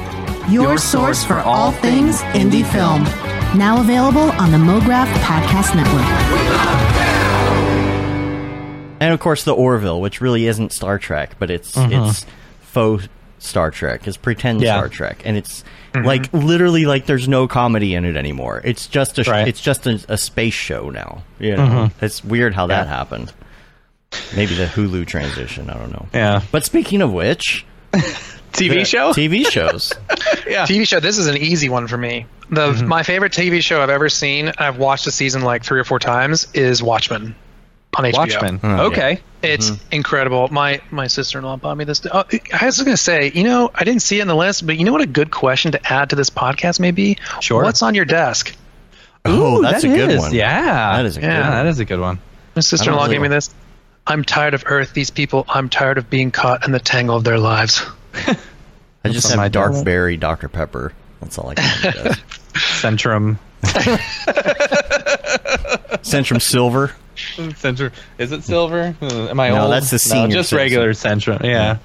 [0.49, 3.03] Your, Your source for all things indie film.
[3.59, 6.07] Now available on the MoGraph Podcast Network.
[9.01, 11.91] And of course, the Orville, which really isn't Star Trek, but it's mm-hmm.
[11.91, 12.25] it's
[12.61, 13.09] faux
[13.41, 14.07] Star Trek.
[14.07, 14.77] It's pretend Yeah.
[14.77, 15.63] Star Trek, and it's
[15.93, 16.05] mm-hmm.
[16.05, 18.61] like literally like there's no comedy in it anymore.
[18.63, 19.47] It's just a sh- Right.
[19.47, 21.23] it's just a, a space show now.
[21.39, 22.05] You know, mm-hmm.
[22.05, 23.33] it's weird how that happened.
[24.35, 25.69] Maybe the Hulu transition.
[25.69, 26.07] I don't know.
[26.13, 26.41] Yeah.
[26.51, 29.93] But speaking of which, tv the show TV shows.
[30.47, 30.99] yeah TV show.
[30.99, 32.25] This is an easy one for me.
[32.49, 32.87] The mm-hmm.
[32.87, 34.51] my favorite TV show I've ever seen.
[34.57, 36.47] I've watched the season like three or four times.
[36.53, 37.35] Is Watchmen
[37.97, 38.17] on HBO.
[38.17, 39.87] watchmen Oh, okay It's mm-hmm.
[39.93, 40.47] incredible.
[40.49, 42.01] My my sister in law bought me this.
[42.11, 42.23] Oh,
[42.53, 44.77] I was going to say, you know, I didn't see it in the list, but
[44.77, 47.17] you know what a good question to add to this podcast may be?
[47.41, 47.63] Sure.
[47.63, 48.55] What's on your desk?
[49.25, 50.33] oh, Ooh, that's that a good is- one.
[50.33, 51.27] yeah that is a Yeah.
[51.27, 51.41] good.
[51.41, 51.51] one.
[51.51, 52.19] that is a good one
[52.55, 53.49] My sister in law really- gave me this.
[54.07, 54.93] I'm tired of Earth.
[54.93, 55.45] These people.
[55.47, 57.83] I'm tired of being caught in the tangle of their lives.
[59.03, 59.85] I just on my have dark desk.
[59.85, 60.91] berry Dr Pepper.
[61.19, 61.99] That's all I can do.
[62.55, 63.37] centrum
[66.03, 66.93] Centrum Silver.
[67.15, 70.57] Centrum is it silver Uh, am i No, old that's the senior no, just citizen.
[70.57, 71.77] regular centrum yeah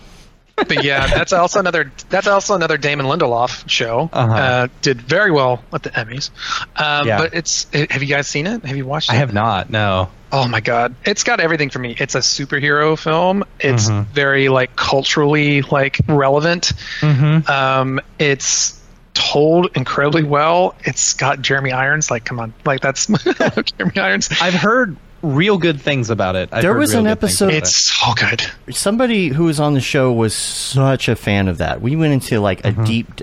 [0.57, 1.93] But yeah, that's also another.
[2.09, 4.09] That's also another Damon Lindelof show.
[4.11, 4.33] Uh-huh.
[4.35, 6.31] Uh, did very well at the Emmys.
[6.77, 7.19] Um, Yeah.
[7.19, 7.67] But it's.
[7.75, 8.65] Have you guys seen it?
[8.65, 9.13] Have you watched it?
[9.13, 11.95] i have not no Oh my god, it's got everything for me.
[11.99, 13.45] It's a superhero film.
[13.61, 14.11] It's Mm-hmm.
[14.15, 16.73] very like culturally like relevant.
[17.01, 17.51] Mm-hmm.
[17.51, 18.81] Um, it's
[19.13, 20.75] told incredibly well.
[20.85, 22.11] It's got Jeremy Irons.
[22.11, 23.07] Like, come on, like that's
[23.77, 24.31] Jeremy Irons.
[24.41, 24.97] i've heard
[25.27, 28.43] real good things about it I've There was an episode- It's so good.
[28.71, 31.81] somebody who was on the show was such a fan of that.
[31.81, 32.85] We went into like a mm-hmm.
[32.85, 33.21] deep.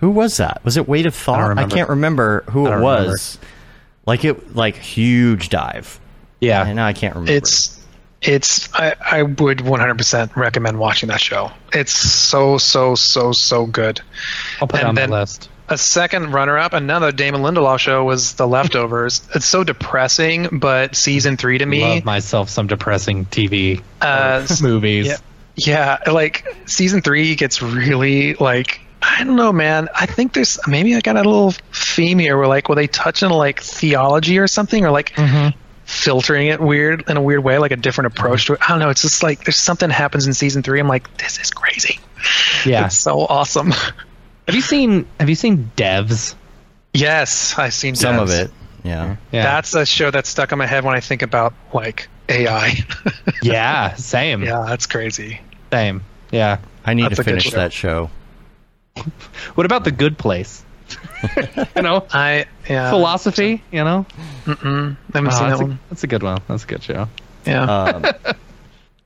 [0.00, 0.60] Who was that?
[0.64, 1.40] Was it Weight of Thought?
[1.40, 1.74] I, remember.
[1.74, 3.38] can't remember who it don't was.
[4.06, 5.98] Like it, like huge dive.
[6.40, 7.32] yeah And now I can't remember.
[7.32, 7.80] It's
[8.20, 11.50] it's I, I would 100% recommend watching that show.
[11.72, 14.00] It's so so so so good.
[14.60, 18.04] i'll put it on then- the list A second runner up, another Damon Lindelof show
[18.04, 19.26] was The Leftovers.
[19.34, 24.46] it's so depressing, but season three to me, love myself some depressing tv Uh, uh
[24.62, 25.06] movies
[25.56, 25.98] yeah.
[26.04, 29.88] yeah, like season three gets really like I don't know, man.
[29.94, 33.22] I think there's maybe I got a little theme here where like will they touch
[33.22, 35.56] on like theology or something or like mm-hmm.
[35.84, 38.20] filtering it weird in a weird way, like a different mm-hmm.
[38.20, 38.60] approach to it.
[38.62, 38.90] I don't know.
[38.90, 40.80] It's just like there's something happens in season three.
[40.80, 42.00] I'm like, this is crazy.
[42.64, 43.72] yeah It's so awesome.
[44.46, 46.34] have you seen have you seen devs
[46.92, 48.50] yes, I've seen some of it.
[48.84, 49.16] Yeah.
[49.32, 52.74] yeah That's a show that's stuck in my head when I think about like AI.
[53.42, 55.40] yeah same yeah, that's crazy.
[55.72, 57.56] same yeah I need That's to finish show.
[57.56, 58.10] that show.
[59.54, 60.64] what about the good place
[61.76, 62.90] you know I yeah.
[62.90, 64.04] philosophy you know
[64.44, 64.96] Mm-mm.
[65.14, 65.78] I haven't Oh, seen that's, that a, one.
[65.88, 67.08] that's a good one that's a good show
[67.46, 67.62] Yeah.
[67.64, 68.04] Um,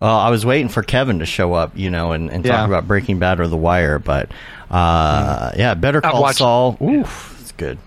[0.01, 2.66] well, I was waiting for Kevin to show up, you know, and, and talk Yeah.
[2.66, 4.31] about Breaking Bad or The Wire, but
[4.70, 5.61] uh, hmm.
[5.61, 6.77] yeah, Better Call watched- Saul.
[6.83, 7.79] Oof, it's good.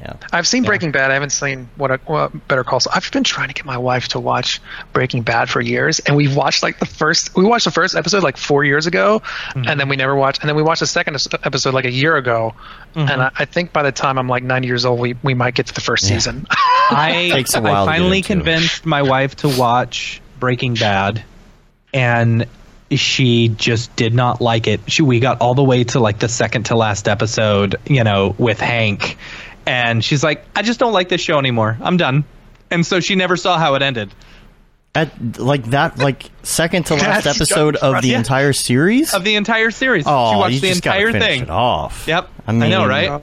[0.00, 0.14] Yeah.
[0.32, 1.10] I've seen Breaking Bad.
[1.10, 2.92] I haven't seen what, a, what Better Call Saul.
[2.94, 4.60] I've been trying to get my wife to watch
[4.92, 7.34] Breaking Bad for years, and we've watched like the first.
[7.36, 9.68] We watched the first episode like four years ago, mm-hmm.
[9.68, 10.40] and then we never watched.
[10.40, 12.54] And then we watched the second episode like a year ago.
[12.94, 13.20] And mm-hmm.
[13.20, 15.66] I, I think by the time I'm like 90 years old, we, we might get
[15.66, 16.46] to the first season.
[16.50, 21.24] I, Takes a while I finally convinced my wife to watch Breaking Bad,
[21.92, 22.46] and
[22.90, 24.80] she just did not like it.
[24.90, 28.34] She we got all the way to like the second to last episode, you know,
[28.38, 29.16] with Hank,
[29.66, 31.76] and she's like, I just don't like this show anymore.
[31.80, 32.24] I'm done.
[32.70, 34.12] And so she never saw how it ended.
[34.94, 38.18] At like that, like second to last episode of the Yeah.
[38.18, 39.12] entire series.
[39.12, 40.04] Of the entire series.
[40.06, 41.42] oh, she you watched the just gotta entire finish thing.
[41.42, 42.04] It off.
[42.08, 42.28] Yep.
[42.46, 43.22] I mean, know, right?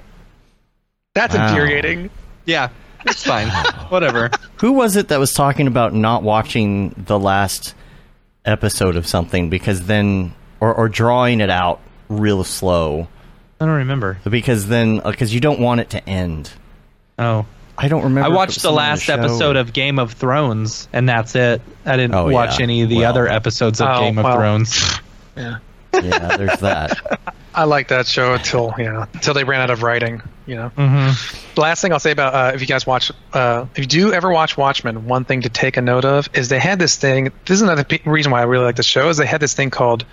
[1.15, 1.47] That's Wow.
[1.47, 2.09] infuriating.
[2.45, 2.69] Yeah.
[3.05, 3.47] It's fine.
[3.89, 4.29] Whatever.
[4.57, 7.73] Who was it that was talking about not watching the last
[8.45, 13.07] episode of something because then, or, or drawing it out real slow
[13.59, 14.19] I don't remember.
[14.29, 16.51] because then uh, because you don't want it to end.
[17.17, 17.45] Oh.
[17.77, 18.29] I don't remember.
[18.29, 19.15] I watched the last show.
[19.15, 21.61] episode of Game of Thrones, and that's it.
[21.85, 22.63] I didn't Oh, watch yeah.
[22.63, 23.09] any of the Well.
[23.09, 24.35] other episodes of Oh, Game of well.
[24.37, 24.99] Thrones.
[25.37, 25.57] Yeah.
[25.93, 27.19] Yeah, there's that.
[27.55, 30.21] I like that show until know until they ran out of writing.
[30.45, 30.71] You know.
[30.77, 31.59] Mm-hmm.
[31.59, 34.29] Last thing I'll say about uh, if you guys watch, uh, if you do ever
[34.31, 37.31] watch Watchmen, one thing to take a note of is they had this thing.
[37.45, 39.53] This is another p- reason why I really like the show is they had this
[39.53, 40.05] thing called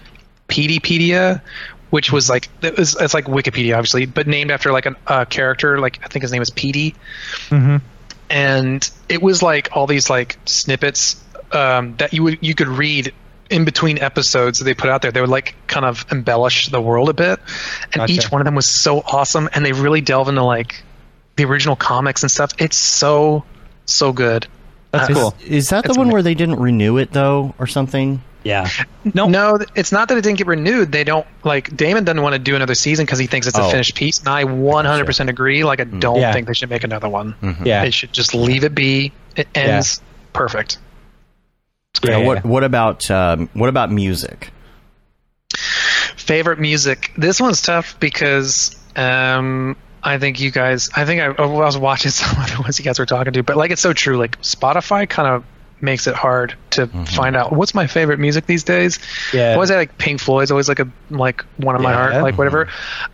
[0.48, 1.42] PDpedia,
[1.90, 5.24] which was like it was, it's like Wikipedia obviously, but named after like a uh,
[5.24, 5.78] character.
[5.78, 6.94] Like I think his name was PD,
[7.50, 7.76] Mm-hmm.
[8.30, 13.12] and it was like all these like snippets um, that you would you could read
[13.52, 15.12] in between episodes that they put out there.
[15.12, 17.38] They would like kind of embellish the world a bit,
[17.84, 18.12] and Gotcha.
[18.12, 20.82] each one of them was so awesome, and they really delve into like
[21.36, 22.52] the original comics and stuff.
[22.58, 23.44] It's so
[23.86, 24.46] so good.
[24.92, 25.34] That's Uh, cool.
[25.46, 26.12] Is that the one amazing.
[26.12, 28.22] where they didn't renew it though, or something?
[28.44, 28.68] Yeah.
[29.14, 29.28] No.
[29.28, 30.90] No, it's not that it didn't get renewed.
[30.90, 33.62] They don't like Damon doesn't want to do another season because he thinks it's a
[33.62, 33.70] Oh.
[33.70, 35.62] finished piece, and I 100% agree.
[35.64, 36.32] Like I don't Yeah.
[36.32, 37.34] think they should make another one.
[37.64, 37.84] Yeah.
[37.84, 39.12] They should just leave it be.
[39.36, 40.00] It ends
[40.32, 40.78] perfect.
[42.04, 42.18] Yeah.
[42.18, 42.26] Yeah.
[42.26, 44.50] What What about um, What about music?
[46.16, 51.46] favorite music this one's tough because um i think you guys i think i, I
[51.46, 53.92] was watching some of the ones you guys were talking to but like it's so
[53.92, 55.44] true like spotify kind of
[55.80, 57.52] makes it hard to find out.
[57.52, 58.98] What's my favorite music these days?
[59.32, 59.54] Yeah.
[59.54, 62.10] always like pink floyd's always like a like one of my Yeah.
[62.10, 62.68] heart like whatever.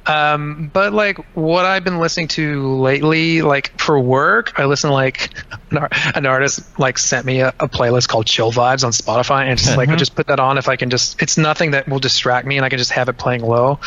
[0.07, 4.95] Um but like what i've been listening to lately like for work i listen to
[4.95, 5.31] like
[5.71, 9.43] an, ar- an artist like sent me a, a playlist called chill vibes on spotify
[9.43, 11.73] and it's just like i just put that on if i can just it's nothing
[11.73, 13.79] that will distract me and i can just have it playing low.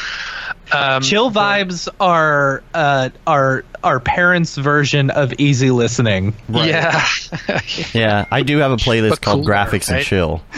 [0.74, 6.34] Um Chill vibes are uh, are our parents' version of easy listening.
[6.50, 7.06] yeah.
[7.94, 10.04] Yeah, I do have a playlist But called cooler, Graphics and?
[10.06, 10.42] Chill.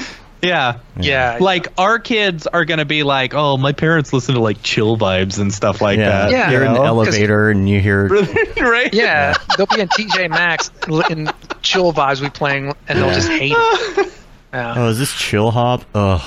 [0.43, 0.79] Yeah.
[0.99, 4.97] yeah Like our kids are gonna be like, oh, my parents listen to like chill
[4.97, 6.31] vibes and stuff like Yeah, that.
[6.31, 6.51] Yeah.
[6.51, 6.95] you're in the You know?
[6.95, 8.09] 'Cause- elevator and you hear.
[8.57, 8.93] right?
[8.93, 11.29] yeah they'll be in tj maxx li- in
[11.61, 14.13] chill vibes we playing and they'll just hate it
[14.53, 14.73] yeah.
[14.75, 15.85] Oh, is this Chill Hop?
[15.95, 16.21] Ugh.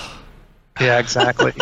[0.80, 1.52] Yeah, exactly.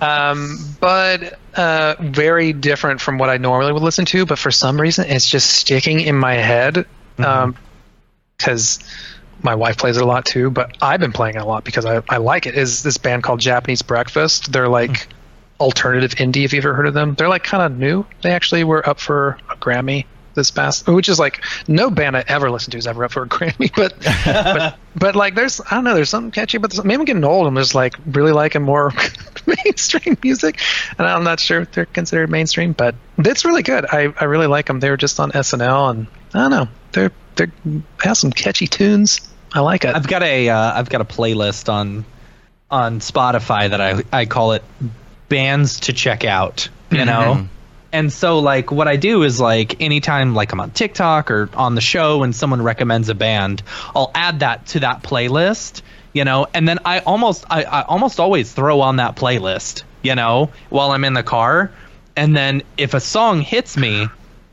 [0.00, 4.26] um, but uh, very different from what I normally would listen to.
[4.26, 8.78] But for some reason, it's just sticking in my head because
[9.46, 10.50] my wife plays it a lot too.
[10.50, 12.54] But I've been playing it a lot because I, I like it.
[12.54, 14.52] Is this band called Japanese Breakfast?
[14.52, 15.12] They're like hmm.
[15.60, 16.44] alternative indie.
[16.44, 18.04] If you've ever heard of them, they're like kind of new.
[18.22, 20.04] They actually were up for a Grammy
[20.34, 23.22] this past, which is like no band I ever listened to is ever up for
[23.22, 23.72] a Grammy.
[23.74, 23.94] But
[24.24, 26.58] but but like there's I don't know there's something catchy.
[26.58, 27.46] But maybe I'm getting old.
[27.46, 28.92] I'm just like really liking more
[29.46, 30.60] mainstream music,
[30.98, 33.86] and I'm not sure if they're considered mainstream, but it's really good.
[33.86, 34.80] I I really like them.
[34.80, 37.46] They were just on SNL, and I don't know they're they
[38.02, 39.20] have some catchy tunes.
[39.56, 39.96] I like it.
[39.96, 42.04] I've got a uh, I've got a playlist on
[42.70, 44.62] on Spotify that I I call it
[45.30, 46.68] bands to check out.
[46.90, 47.48] You know.
[47.92, 51.74] And so like what I do is like anytime like I'm on TikTok or on
[51.74, 53.62] the show and someone recommends a band,
[53.94, 55.80] I'll add that to that playlist,
[56.12, 60.14] you know, and then I almost I, I almost always throw on that playlist, you
[60.14, 61.70] know, while I'm in the car.
[62.14, 64.08] And then if a song hits me,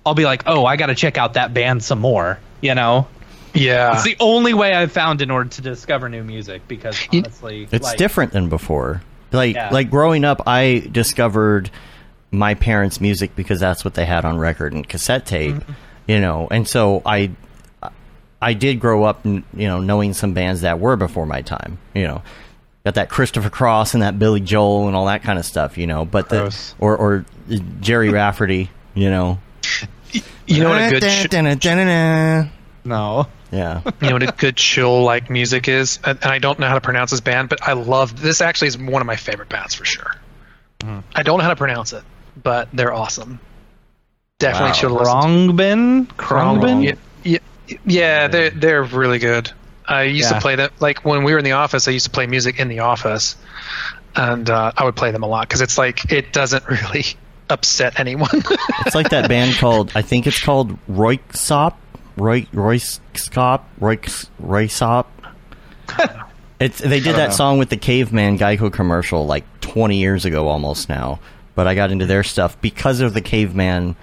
[0.06, 3.08] I'll be like, "Oh, I got to check out that band some more," you know.
[3.54, 7.68] Yeah, It's the only way I've found in order to discover new music because honestly,
[7.72, 9.02] It's like, different than before.
[9.32, 9.70] Like Yeah.
[9.72, 11.70] like growing up, I discovered
[12.32, 15.72] my parents' music because that's what they had on record and cassette tape, Mm-hmm.
[16.08, 16.48] you know.
[16.50, 17.32] And so I
[18.42, 22.04] I did grow up, you know, knowing some bands that were before my time, you
[22.04, 22.22] know.
[22.84, 25.88] Got that Christopher Cross and that Billy Joel and all that kind of stuff, you
[25.88, 26.04] know.
[26.06, 27.26] But the or or
[27.80, 29.40] Gerry Rafferty, you know.
[30.46, 31.28] you know what a good sh-
[33.54, 33.82] yeah.
[34.02, 36.76] You know what a good chill like music is, and and I don't know how
[36.76, 38.42] to pronounce this band, but I love this.
[38.42, 40.16] Actually, is one of my favorite bands for sure.
[41.16, 42.04] I don't know how to pronounce it,
[42.42, 43.40] but they're awesome.
[44.40, 44.74] Definitely Wow.
[44.74, 45.14] chill to listen.
[45.58, 46.08] Khruangbin?
[46.18, 46.84] Khruangbin?
[47.24, 49.50] Yeah, yeah, yeah, they're they're really good.
[49.88, 50.36] I used Yeah.
[50.36, 51.88] to play them like when we were in the office.
[51.88, 53.36] I used to play music in the office,
[54.16, 57.06] and uh, I would play them a lot because it's like it doesn't really
[57.50, 58.30] upset anyone.
[58.86, 61.76] It's like that band called I think it's called Röyksopp,
[62.18, 63.98] Roy Royskop, Roy
[64.40, 65.06] Roysop.
[66.60, 67.36] It's they did that know.
[67.36, 71.20] song with the caveman Geico commercial like 20 years ago almost now.
[71.56, 73.88] But I got into their stuff because of the caveman.
[73.90, 73.96] You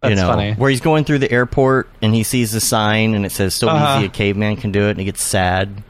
[0.00, 0.52] That's know, funny.
[0.54, 3.68] where he's going through the airport and he sees the sign and it says "So
[3.68, 3.98] Uh-huh.
[3.98, 5.82] easy a caveman can do it," and he gets sad.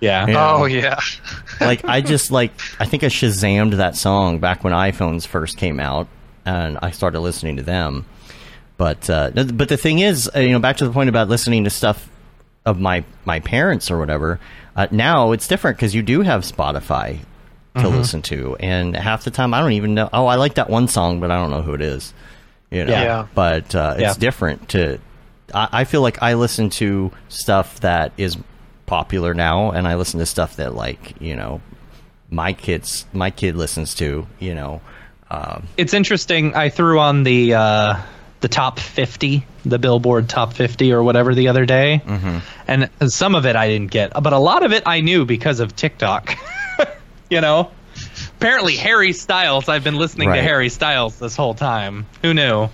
[0.00, 0.26] Yeah.
[0.28, 0.52] Yeah.
[0.54, 0.98] Oh yeah.
[1.60, 5.78] like I just like I think I shazammed that song back when iPhones first came
[5.78, 6.08] out,
[6.46, 8.06] and I started listening to them.
[8.76, 11.64] But uh, but the thing is, uh, you know, back to the point about listening
[11.64, 12.08] to stuff
[12.66, 14.40] of my my parents or whatever.
[14.76, 17.18] Uh, now it's different because you do have Spotify
[17.76, 20.08] to listen to, and half the time I don't even know.
[20.12, 22.12] Oh, I like that one song, but I don't know who it is.
[22.70, 23.02] You know, Yeah.
[23.02, 23.26] Yeah.
[23.34, 24.14] but uh, it's Yeah.
[24.14, 24.98] different to.
[25.52, 28.36] I, I feel like I listen to stuff that is
[28.86, 31.60] popular now, and I listen to stuff that like you know
[32.30, 34.26] my kids my kid listens to.
[34.40, 34.80] You know,
[35.30, 36.54] um, it's interesting.
[36.54, 37.96] I threw on the uh,
[38.44, 42.38] the top fifty, the Billboard top fifty or whatever the other day, Mm-hmm.
[42.68, 45.60] and some of it I didn't get, but a lot of it I knew because
[45.60, 46.36] of TikTok.
[47.30, 47.70] you know,
[48.36, 49.70] apparently Harry Styles.
[49.70, 50.36] I've been listening Right.
[50.36, 52.04] to Harry Styles this whole time.
[52.20, 52.68] Who knew?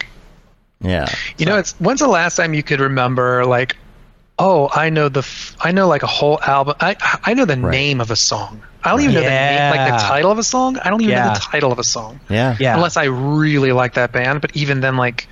[0.81, 1.07] yeah,
[1.39, 3.77] You know, it's when's the last time you could remember like,
[4.39, 6.75] oh, I know the, f- I know like a whole album.
[6.81, 7.71] I I know the Right.
[7.71, 8.63] name of a song.
[8.83, 10.79] I don't even know the name, like the title of a song.
[10.79, 12.19] I don't even know the title of a song.
[12.29, 12.75] yeah, Yeah.
[12.75, 15.29] Unless I really like that band, but even then, like,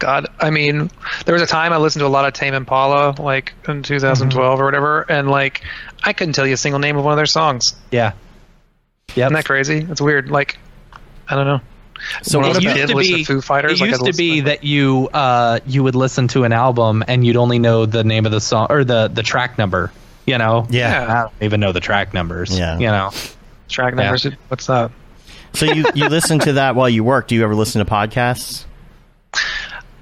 [0.00, 0.90] God, I mean,
[1.26, 4.32] there was a time I listened to a lot of Tame Impala, like in 2012
[4.32, 4.60] Mm-hmm.
[4.60, 5.62] or whatever, and like,
[6.02, 7.74] I couldn't tell you a single name of one of their songs.
[7.92, 8.12] Yeah.
[9.14, 9.86] yeah, Isn't that crazy?
[9.88, 10.30] It's weird.
[10.30, 10.58] Like,
[11.28, 11.60] I don't know.
[12.22, 14.04] So When I what was a about- kid, listen to Foo Fighters, It like, used
[14.06, 17.58] to be to- that you uh, you would listen to an album and you'd only
[17.58, 19.92] know the name of the song or the the track number.
[20.26, 20.66] You know.
[20.70, 21.04] Yeah.
[21.08, 22.58] I don't even know the track numbers.
[22.58, 22.78] Yeah.
[22.78, 23.10] You know.
[23.68, 24.24] Track numbers.
[24.48, 24.90] What's that?
[25.52, 27.28] so you you listen to that while you work?
[27.28, 28.64] Do you ever listen to podcasts?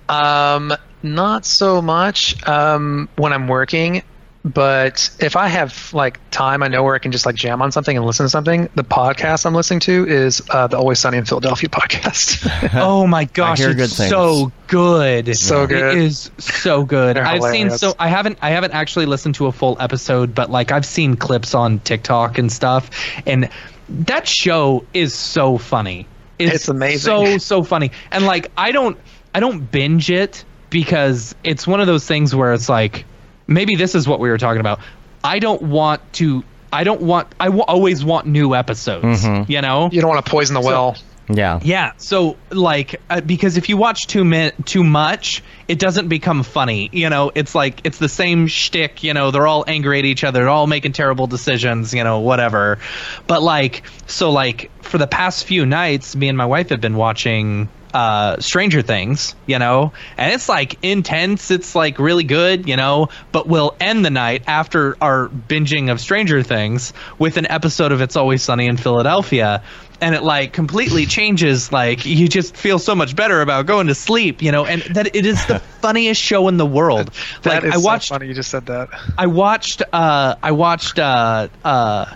[0.09, 4.03] Um, not so much um, when I'm working,
[4.45, 7.73] but if I have like time, I know where I can just like jam on
[7.73, 8.69] something and listen to something.
[8.75, 12.49] The podcast I'm listening to is uh, the Always Sunny in Philadelphia podcast.
[12.81, 15.37] Oh my gosh, it's good so good.
[15.37, 15.97] So good.
[15.97, 17.17] It is so good.
[17.17, 20.51] They're I've seen so I haven't I haven't actually listened to a full episode, but
[20.51, 22.91] like I've seen clips on TikTok and stuff,
[23.27, 23.49] and
[23.89, 26.07] that show is so funny.
[26.39, 26.99] It's amazing.
[26.99, 27.91] So so funny.
[28.11, 28.99] And like I don't
[29.39, 33.05] I don't binge it because it's one of those things where it's like
[33.47, 34.81] maybe this is what we were talking about.
[35.23, 36.43] I don't want to
[36.73, 39.91] I don't want I w- always want new episodes, you know?
[39.93, 40.97] you don't want to poison the well.
[41.29, 41.93] Yeah, Yeah.
[41.99, 46.89] So like uh, because if you watch too mi- too much, it doesn't become funny.
[46.91, 49.05] You know, it's like it's the same shtick.
[49.05, 50.41] You know, they're all angry at each other.
[50.41, 51.95] They're all making terrible decisions.
[51.95, 52.81] You know, whatever.
[53.29, 56.97] But like, so like for the past few nights, me and my wife have been
[56.97, 62.77] watching uh Stranger Things, you know, and it's like intense, it's like really good, you
[62.77, 67.93] know, but we'll end the night after our binging of Stranger Things with an episode
[67.93, 69.63] of It's Always Sunny in Philadelphia
[70.01, 73.95] and it like completely changes like you just feel so much better about going to
[73.95, 77.11] sleep, you know, and that it is the funniest show in the world.
[77.43, 78.29] That like is I watched so funny.
[78.29, 78.89] You just said that.
[79.17, 82.15] I watched uh I watched uh uh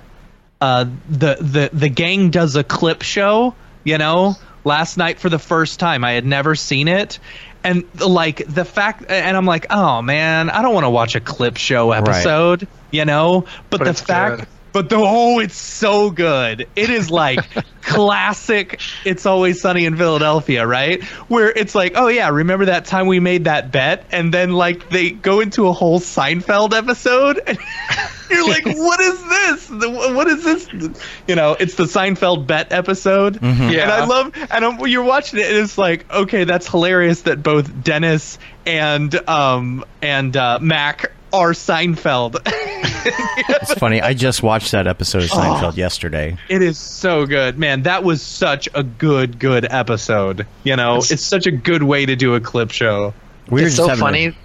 [0.60, 3.54] uh the the the gang does a clip show,
[3.84, 6.04] you know, last night for the first time.
[6.04, 7.18] I had never seen it.
[7.64, 11.20] And like the fact and I'm like, "Oh man, I don't want to watch a
[11.20, 13.46] clip show episode." You know?
[13.70, 14.48] But, But the fact good.
[14.72, 16.66] But the oh, it's so good.
[16.76, 17.40] It is like
[17.82, 18.80] classic.
[19.04, 21.02] It's always sunny in Philadelphia, right?
[21.28, 24.88] Where it's like, oh yeah, remember that time we made that bet, and then like
[24.88, 27.58] they go into a whole Seinfeld episode, and
[28.30, 29.70] you're like, what is this?
[29.70, 31.02] What is this?
[31.26, 33.90] You know, it's the Seinfeld bet episode, and Yeah.
[33.92, 34.32] I love.
[34.50, 39.14] And I'm, you're watching it, and it's like, okay, that's hilarious that both Dennis and
[39.28, 42.40] um and uh, Mac are Seinfeld.
[42.46, 44.00] it's funny.
[44.00, 45.36] I just watched that episode of Oh.
[45.36, 46.36] Seinfeld yesterday.
[46.48, 47.82] It is so good, man.
[47.82, 50.46] That was such a good, good episode.
[50.64, 53.14] You know, it's, such a good way to do a clip show.
[53.48, 54.36] We were it's so having a- funny.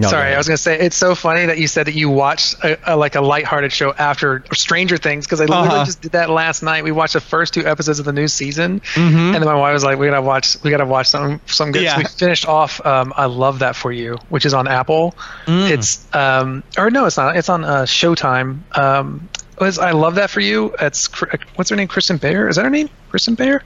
[0.00, 0.34] No, Sorry, ahead.
[0.34, 2.96] I was gonna say it's so funny that you said that you watched a, a,
[2.96, 5.84] like a lighthearted show after Stranger Things because I literally Uh-huh.
[5.86, 6.84] just did that last night.
[6.84, 9.18] We watched the first two episodes of the new season, Mm-hmm.
[9.18, 11.82] and then my wife was like, "We gotta watch, we gotta watch some some good."
[11.82, 11.94] Yeah.
[11.94, 12.84] So we finished off.
[12.86, 15.16] Um, I love that for you, which is on Apple.
[15.46, 15.70] Mm.
[15.70, 17.36] It's um, or no, it's not.
[17.36, 18.60] It's on uh, Showtime.
[18.78, 19.28] Um,
[19.60, 20.74] was I love that for you.
[20.80, 21.08] It's
[21.56, 21.88] what's her name?
[21.88, 22.48] Kristen Bear.
[22.48, 22.88] Is that her name?
[23.10, 23.64] Kristen Bear.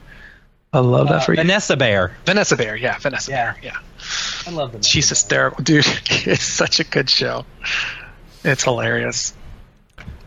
[0.72, 1.38] I love that for you.
[1.40, 2.12] Uh, Vanessa Bayer.
[2.24, 2.74] Vanessa Bayer.
[2.76, 3.52] Yeah, Vanessa Yeah.
[3.52, 3.56] Bear.
[3.62, 3.76] Yeah.
[4.47, 4.82] I love them.
[4.82, 5.86] She's hysterical, dude.
[6.27, 7.44] It's such a good show.
[8.44, 9.35] It's hilarious.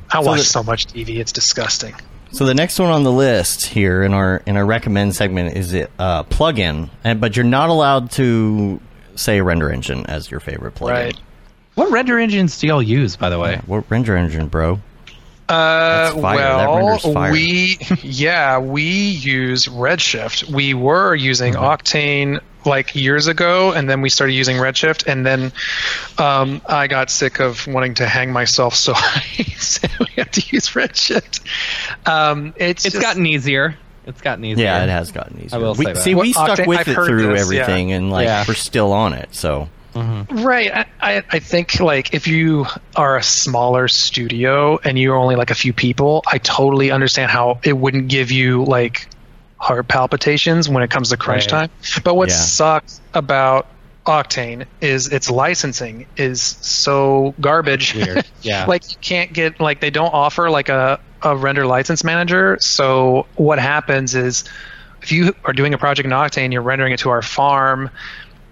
[0.10, 1.18] I watch the- so much TV.
[1.18, 1.96] It's disgusting.
[2.32, 5.74] So the next one on the list here in our in our recommend segment is
[5.74, 8.82] it uh, plugin, and but you're not allowed to
[9.16, 10.90] say render engine as your favorite plugin.
[10.92, 11.20] Right.
[11.76, 13.62] What render engines do y'all use, by the way?
[13.66, 14.82] What render engine, bro?
[15.48, 16.36] Uh, That's fire.
[16.38, 17.32] Well, renders fire.
[17.32, 20.52] we yeah we use Redshift.
[20.52, 21.64] We were using Mm-hmm.
[21.64, 25.52] Octane like years ago, and then we started using Redshift, and then
[26.18, 29.20] um, I got sick of wanting to hang myself, so I
[29.58, 31.42] said we have to use Redshift.
[32.08, 33.78] Um, it's It's just- gotten easier.
[34.08, 34.66] It's gotten easier.
[34.66, 35.58] Yeah, it has gotten easier.
[35.58, 36.02] I will we, say that.
[36.04, 38.46] See, we Well, stuck Octane- with I've it through this, everything, and like Yeah.
[38.48, 39.30] we're still on it.
[39.34, 40.72] So Right.
[40.76, 42.66] I, I, I think like if you
[42.98, 47.60] are a smaller studio and you're only like a few people, I totally understand how
[47.64, 49.08] it wouldn't give you like
[49.66, 51.68] heart palpitations when it comes to crunch Right.
[51.68, 51.70] time.
[52.04, 52.36] But what Yeah.
[52.36, 53.66] sucks about
[54.06, 57.96] Octane is its licensing is so garbage.
[57.96, 58.24] Weird.
[58.44, 58.66] Yeah.
[58.68, 62.58] like you can't get like they don't offer like a, a render license manager.
[62.62, 64.44] So what happens is
[65.02, 67.90] if you are doing a project in Octane, you're rendering it to our farm.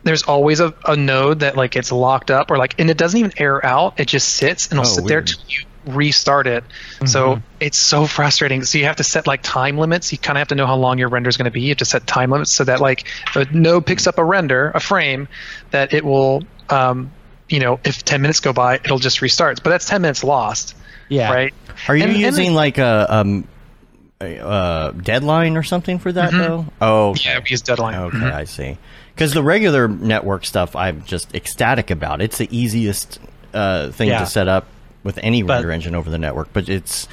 [0.04, 3.20] There's always a, a node that like gets locked up or like and it doesn't
[3.20, 4.00] even air out.
[4.00, 6.64] It just sits and it'll Oh, sit there till you restart it.
[7.06, 8.64] So it's so frustrating.
[8.64, 10.12] So you have to set like time limits.
[10.12, 11.62] You kind of have to know how long your render is going to be.
[11.62, 14.24] You have to set time limits so that like if a node picks up a
[14.24, 15.28] render, a frame,
[15.72, 17.12] that it will, um,
[17.50, 19.62] you know, if 10 minutes go by, it'll just restart.
[19.64, 20.76] But that's 10 minutes lost,
[21.10, 21.32] yeah.
[21.34, 21.54] right?
[21.88, 23.48] Are you And- and using like a um
[24.22, 26.66] uh, deadline or something for that though?
[26.82, 27.32] Oh, okay.
[27.32, 27.96] Yeah, we use deadline.
[27.96, 28.78] Okay, I see.
[29.14, 32.22] Because the regular network stuff, I'm just ecstatic about.
[32.22, 33.20] It's the easiest
[33.54, 34.20] uh, thing Yeah.
[34.20, 34.66] to set up
[35.04, 36.50] with any But- render engine over the network.
[36.54, 37.08] But it's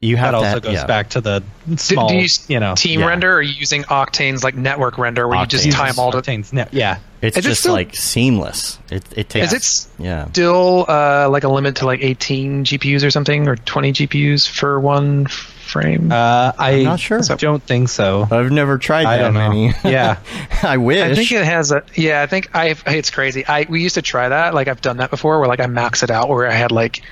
[0.00, 0.86] you have That also ha- goes yeah.
[0.86, 1.42] back to the
[1.76, 3.06] small, do you you know, team yeah.
[3.06, 5.72] render or are you using Octane's like network render where you just Octane.
[5.72, 6.68] time all the Octane's net.
[6.72, 6.98] Yeah.
[7.22, 8.78] It's Is it just still- like seamless.
[8.90, 10.26] It it takes Is it yeah.
[10.28, 14.78] still uh, like a limit to like 18 GPUs or something or 20 GPUs for
[14.78, 15.26] one
[15.74, 16.10] frame?
[16.12, 17.20] Uh, I not sure.
[17.20, 18.26] don't think so.
[18.30, 19.48] I've never tried that I don't know.
[19.50, 19.72] many.
[19.84, 20.18] Yeah.
[20.62, 21.00] I wish.
[21.02, 22.22] I think it has a yeah.
[22.22, 23.44] I think I it's crazy.
[23.46, 24.54] I we used to try that.
[24.54, 27.02] Like I've done that before, where like I max it out, where I had like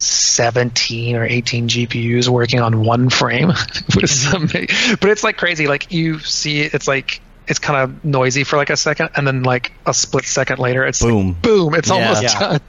[0.00, 3.50] seventeen or eighteen GPUs working on one frame.
[3.50, 4.96] it was amazing.
[5.00, 5.66] But it's like crazy.
[5.66, 9.42] Like you see, it's like it's kind of noisy for like a second, and then
[9.42, 11.32] like a split second later, it's like, Boom.
[11.42, 11.74] boom.
[11.74, 11.94] It's Yeah.
[11.94, 12.38] almost Yeah.
[12.40, 12.60] done.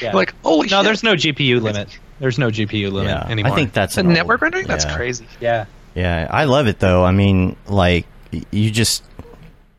[0.00, 0.12] Yeah.
[0.12, 0.84] Like holy no, shit.
[0.84, 1.98] there's no GPU limit.
[2.20, 3.26] There's no GPU limit yeah.
[3.28, 3.52] anymore.
[3.52, 4.66] I think that's the an network old- rendering.
[4.66, 4.96] That's yeah.
[4.96, 5.26] crazy.
[5.40, 5.66] Yeah.
[5.94, 7.04] Yeah, I love it though.
[7.04, 8.06] I mean, like
[8.50, 9.04] you just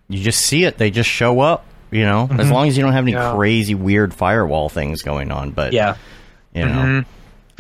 [0.08, 1.66] you just see it; they just show up.
[1.92, 3.34] You know, as long as you don't have any Yeah.
[3.36, 5.52] crazy weird firewall things going on.
[5.52, 5.96] But Yeah.
[6.54, 7.04] you know,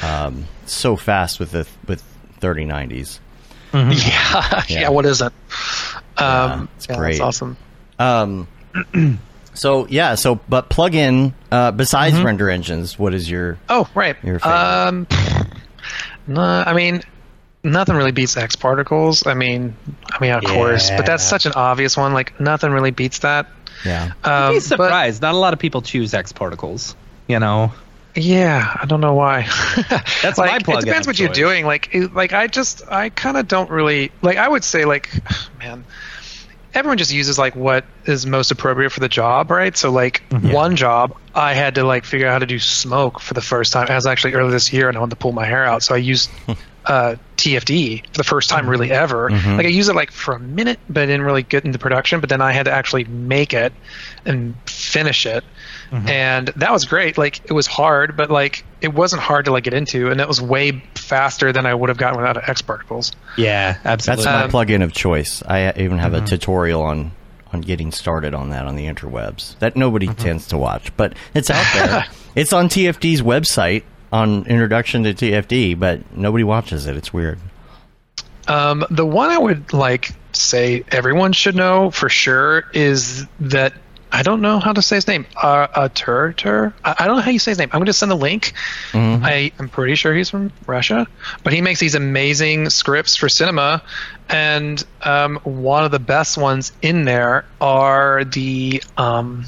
[0.02, 2.02] um, so fast with the with
[2.40, 3.20] thirty nineties.
[3.74, 3.92] Yeah.
[3.92, 4.64] yeah.
[4.70, 4.90] Yeah.
[4.90, 5.34] What is it?
[6.18, 7.12] Um, it's yeah, great.
[7.18, 7.58] That's awesome.
[8.00, 8.48] Um,
[9.56, 14.16] so yeah, so but plug in uh, besides render engines, what is your Oh, right.
[14.24, 14.56] Your favorite.
[14.56, 15.08] Um,
[16.28, 17.02] no, I mean,
[17.64, 19.26] nothing really beats X particles.
[19.26, 19.76] I mean,
[20.12, 22.14] I mean, of course, but that's such an obvious one.
[22.14, 23.48] Like, nothing really beats that.
[23.84, 24.12] yeah?
[24.24, 25.22] Um, Be but surprised.
[25.22, 26.96] Not a lot of people choose X particles.
[27.28, 27.74] You know.
[28.16, 29.48] yeah, I don't know why.
[30.22, 31.66] That's like, my plugin It depends of what you're doing.
[31.66, 34.38] Like, it- like I just, I kind of don't really like.
[34.38, 35.10] I would say, like,
[35.60, 35.86] man.
[36.76, 39.76] Everyone just uses like what is most appropriate for the job, right?
[39.76, 40.54] So like mhm.
[40.54, 43.74] one job, I had to like figure out how to do smoke for the first
[43.74, 43.88] time.
[43.88, 45.96] It was actually earlier this year, and I wanted to pull my hair out, so
[45.96, 46.30] I used
[46.86, 49.30] uh, TFD for the first time really ever.
[49.30, 52.20] Like I used it like for a minute, but I didn't really get into production.
[52.20, 53.74] But then I had to actually make it
[54.26, 55.44] and finish it,
[55.92, 57.18] and that was great.
[57.18, 60.28] Like it was hard, but like it wasn't hard to like get into, and it
[60.28, 63.12] was way faster than I would have gotten without X particles.
[63.38, 64.26] Yeah, absolutely.
[64.26, 65.44] That's my Um, plugin of choice.
[65.48, 67.12] I even have a tutorial on
[67.54, 71.50] on getting started on that on the interwebs that nobody tends to watch, but it's
[71.50, 72.06] out there.
[72.36, 73.84] it's on TFD's website
[74.16, 76.96] on Introduction to TFD, but nobody watches it.
[76.96, 77.38] It's weird.
[78.48, 83.74] Um, the one I would like say everyone should know for sure is that
[84.14, 85.26] I don't know how to say his name.
[85.36, 86.74] Uh, Tur Tur.
[86.86, 87.68] I, I don't know how you say his name.
[87.74, 88.54] I'm going to send a link.
[88.94, 91.08] I am pretty sure he's from Russia,
[91.44, 93.84] but he makes these amazing scripts for cinema,
[94.30, 99.44] and um, one of the best ones in there are the um,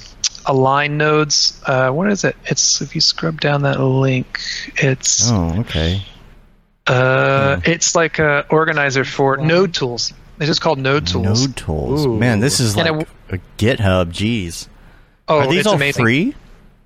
[0.47, 1.61] align nodes.
[1.65, 2.35] Uh, what is it?
[2.45, 4.39] It's if you scrub down that link,
[4.77, 6.03] it's Oh, okay.
[6.87, 10.13] uh, it's like a organizer for node tools.
[10.39, 11.47] It's just called node tools.
[11.47, 12.07] Node tools.
[12.07, 14.11] Man, this is And like a GitHub.
[14.11, 14.67] Jeez.
[15.27, 16.03] oh, Are these it's all amazing.
[16.05, 16.35] free?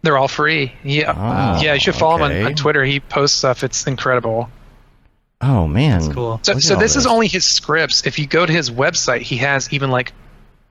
[0.03, 0.73] They're all free.
[0.83, 1.73] Yeah, Oh, yeah.
[1.75, 2.83] You should follow him on, on Twitter.
[2.83, 3.63] He posts stuff.
[3.63, 4.49] It's incredible.
[5.41, 6.39] Oh man, that's cool.
[6.43, 8.05] So, so all this is only his scripts.
[8.05, 10.13] If you go to his website, he has even like,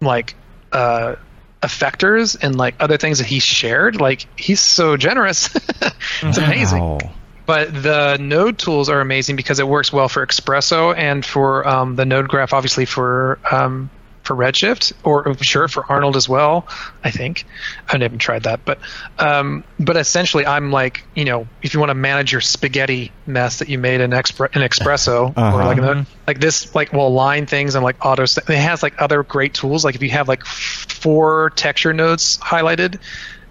[0.00, 0.34] like,
[0.72, 1.16] uh,
[1.62, 4.00] effectors and like other things that he shared.
[4.00, 5.54] Like he's so generous.
[6.22, 7.00] it's amazing.
[7.46, 11.96] But the node tools are amazing because it works well for XPresso and for um,
[11.96, 13.90] the node graph, obviously for um,
[14.30, 16.68] for Redshift, or sure for Arnold as well.
[17.02, 17.44] I think
[17.88, 18.78] I haven't tried that, but
[19.18, 23.58] um, but essentially, I'm like you know, if you want to manage your spaghetti mess
[23.58, 25.56] that you made in, Expre- in XPresso, Uh-huh.
[25.56, 28.22] or like the, like this, like will align things and like auto.
[28.22, 29.84] It has like other great tools.
[29.84, 33.00] Like if you have like four texture nodes highlighted,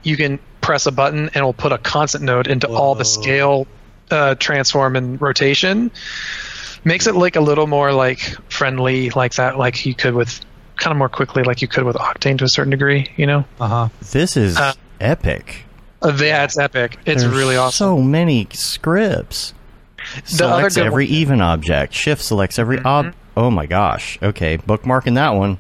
[0.04, 3.68] you can press a button and it'll put a constant node into all the scale,
[4.12, 5.92] uh, transform, and rotation
[6.86, 8.20] makes it like a little more like
[8.50, 10.40] friendly like that like you could with
[10.80, 13.44] kind of more quickly like you could with octane to a certain degree you know
[13.60, 13.90] Uh huh.
[14.12, 15.64] This is Uh, epic.
[16.02, 19.54] uh, yeah it's epic it's There's really awesome So many scripts.
[20.24, 21.14] Selects every one- Mm-hmm.
[21.22, 21.94] even object.
[21.94, 23.14] Shift selects every ob.
[23.38, 24.18] Oh my gosh.
[24.24, 25.58] Okay, bookmarking that one.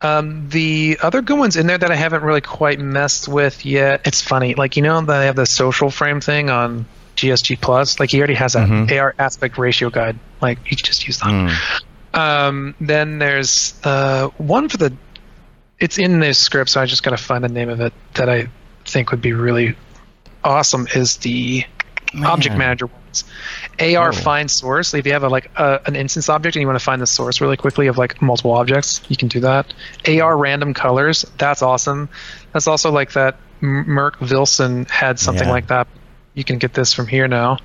[0.00, 4.00] um, the other good ones in there that i haven't really quite messed with yet
[4.04, 6.86] it's funny like you know they have the social frame thing on
[7.16, 8.96] gsg plus like he already has that Mhm.
[8.96, 11.52] ar aspect ratio guide like you just use that Mm.
[12.18, 14.92] Um, then there's uh, one for the.
[15.78, 18.28] It's in this script, so I just got to find the name of it that
[18.28, 18.48] I
[18.84, 19.76] think would be really
[20.42, 20.88] awesome.
[20.94, 21.64] Is the
[22.24, 23.24] object manager ones.
[23.80, 24.12] AR Oh.
[24.12, 24.94] find source.
[24.94, 27.06] If you have a, like a, an instance object and you want to find the
[27.06, 29.72] source really quickly of like multiple objects, you can do that.
[30.06, 31.24] AR random colors.
[31.36, 32.08] That's awesome.
[32.52, 33.36] That's also like that.
[33.60, 35.52] Merk Vilson had something Yeah.
[35.52, 35.86] like that.
[36.34, 37.58] You can get this from here now.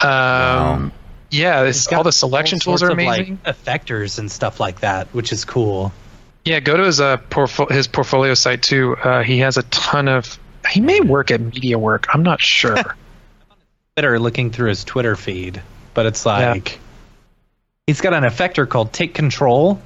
[0.00, 0.92] Um,
[1.30, 3.38] Yeah, it's, He's all the selection all tools sorts are of, amazing.
[3.44, 5.92] like effectors and stuff like that, which is cool.
[6.44, 8.96] Yeah, go to his uh, portfo- his portfolio site too.
[8.96, 10.38] Uh, he has a ton of.
[10.70, 12.06] He may work at Media Work.
[12.12, 12.76] I'm not sure.
[13.96, 15.60] Twitter, looking through his Twitter feed,
[15.94, 16.78] but it's like
[17.86, 19.80] he's got an effector called Take Control,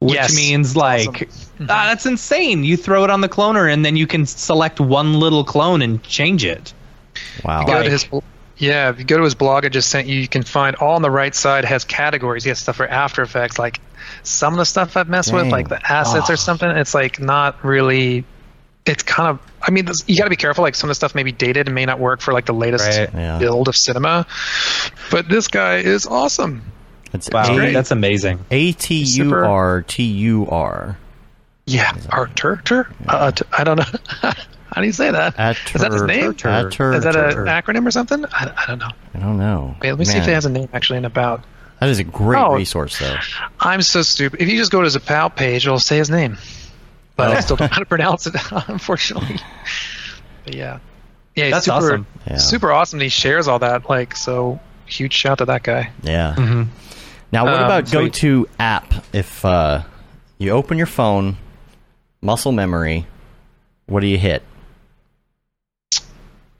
[0.00, 0.34] which Yes.
[0.34, 1.28] means like
[1.60, 2.64] ah, that's insane.
[2.64, 6.02] You throw it on the cloner, and then you can select one little clone and
[6.02, 6.72] change it.
[7.44, 7.64] Wow.
[7.64, 8.08] go Like- to his.
[8.60, 10.20] Yeah, if you go to his blog, I just sent you.
[10.20, 12.44] You can find all on the right side has categories.
[12.44, 13.58] He has stuff for After Effects.
[13.58, 13.80] Like
[14.22, 16.68] some of the stuff I've messed with, like the assets or something.
[16.68, 18.24] It's like not really.
[18.86, 19.40] It's kind of.
[19.62, 20.62] I mean, you got to be careful.
[20.62, 22.52] Like some of the stuff may be dated and may not work for like the
[22.54, 23.08] latest Right.
[23.14, 23.38] Yeah.
[23.38, 24.26] build of cinema.
[25.10, 26.62] But this guy is awesome.
[27.12, 28.44] It's Wow, A- that's amazing.
[28.50, 30.96] A T U R T U R.
[31.66, 32.88] Yeah, Artur, Tur?
[33.08, 34.32] Uh, t- I don't know.
[34.72, 35.34] How do you say that?
[35.74, 36.32] Is that his name?
[36.34, 38.24] Atur- Is that an acronym or something?
[38.26, 38.90] I, I don't know.
[39.14, 39.74] I don't know.
[39.80, 41.44] Wait, let me see if Man, it has a name actually in about.
[41.80, 42.54] That is a great Oh.
[42.54, 43.16] resource, though.
[43.58, 44.40] I'm so stupid.
[44.40, 46.36] If you just go to his about page, it'll say his name,
[47.16, 47.32] but Oh.
[47.32, 48.34] I still don't know how to pronounce it,
[48.68, 49.38] unfortunately.
[50.44, 50.78] But yeah,
[51.34, 52.06] yeah, he's That's super, awesome.
[52.26, 52.36] Yeah.
[52.36, 53.00] super awesome.
[53.00, 54.60] He shares all that, like so.
[54.86, 55.90] Huge shout to that guy.
[56.02, 56.34] Yeah.
[56.36, 56.62] Mm-hmm.
[57.32, 57.98] Now, what Um, about sweet.
[57.98, 58.92] go to app?
[59.12, 59.82] If uh,
[60.38, 61.36] you open your phone,
[62.20, 63.06] muscle memory,
[63.86, 64.42] what do you hit?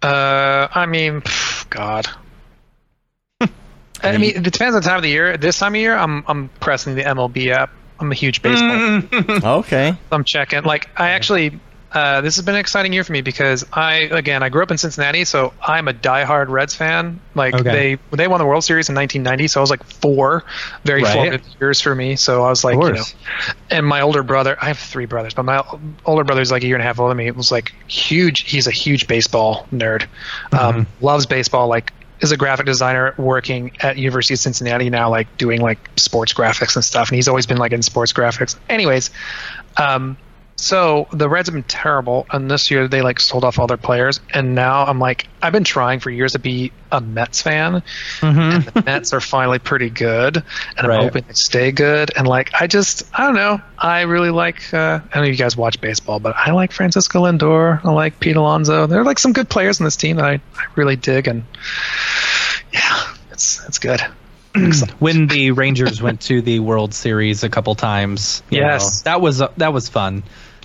[0.02, 2.06] Uh, I mean, pff, God.
[4.02, 5.36] I mean, it depends on the time of the year.
[5.36, 7.70] This time of year, I'm I'm pressing the MLB app.
[7.98, 9.02] I'm a huge baseball.
[9.60, 9.94] Okay.
[10.10, 10.62] I'm checking.
[10.62, 11.60] Like, I actually,
[11.92, 14.70] uh, this has been an exciting year for me because I, again, I grew up
[14.70, 17.20] in Cincinnati, so I'm a diehard Reds fan.
[17.34, 17.98] Like, Okay.
[18.10, 20.44] they they won the World Series in 1990, so I was like four,
[20.84, 21.12] very Right.
[21.12, 22.14] formative years for me.
[22.16, 23.02] So I was like, you know,
[23.70, 25.62] and my older brother, I have three brothers, but my
[26.04, 27.26] older brother's like a year and a half older than me.
[27.26, 28.48] It was like huge.
[28.50, 30.06] He's a huge baseball nerd.
[30.52, 31.66] Um, loves baseball.
[31.68, 36.34] Like is a graphic designer working at University of Cincinnati now, like doing like sports
[36.34, 37.08] graphics and stuff.
[37.08, 38.56] And he's always been like in sports graphics.
[38.68, 39.10] Anyways,
[39.78, 40.18] um,
[40.60, 43.78] so the Reds have been terrible, and this year they like sold off all their
[43.78, 47.82] players, and now I'm like, I've been trying for years to be a Mets fan,
[48.20, 50.44] and the Mets are finally pretty good,
[50.76, 52.10] and I'm hoping they stay good.
[52.14, 54.74] And like, I just, I don't know, I really like.
[54.74, 57.90] Uh, I don't know if you guys watch baseball, but I like Francisco Lindor, I
[57.90, 58.86] like Pete Alonso.
[58.86, 61.44] There are like some good players in this team that I, I really dig, and
[62.70, 64.02] yeah, it's it's good.
[64.98, 68.42] when the Rangers went to the World Series a couple times.
[68.50, 69.06] Yes.
[69.06, 70.22] know, that was that was fun.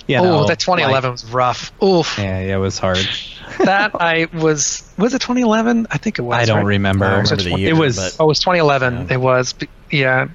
[0.07, 1.71] You oh, that 2011 was rough.
[1.83, 2.17] Oof.
[2.19, 2.97] yeah, yeah, it was hard.
[3.63, 5.87] that I was was it 2011?
[5.89, 6.37] I think it was.
[6.37, 6.65] I don't right?
[6.65, 7.05] remember.
[7.05, 8.93] I don't remember the it year, it was but- Oh, it was 2011.
[8.93, 9.13] Yeah.
[9.13, 9.55] It was.
[9.91, 10.27] Yeah,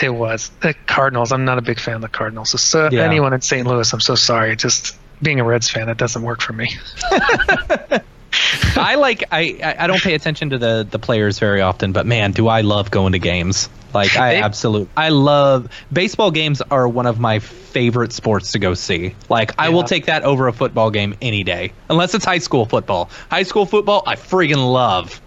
[0.00, 0.50] it was.
[0.60, 1.32] The Cardinals.
[1.32, 2.50] I'm not a big fan of the Cardinals.
[2.50, 3.02] So, so Yeah.
[3.02, 3.66] anyone in St.
[3.66, 4.56] Louis, I'm so sorry.
[4.56, 6.74] Just being a Reds fan, it doesn't work for me.
[8.76, 12.32] I like I I don't pay attention to the the players very often, but man,
[12.32, 13.68] do I love going to games.
[13.94, 18.58] Like I They- absolute I love baseball games are one of my favorite sports to
[18.58, 19.14] go see.
[19.28, 21.72] Like I will take that over a football game any day.
[21.88, 23.10] Unless it's high school football.
[23.30, 25.20] High school football I friggin' love.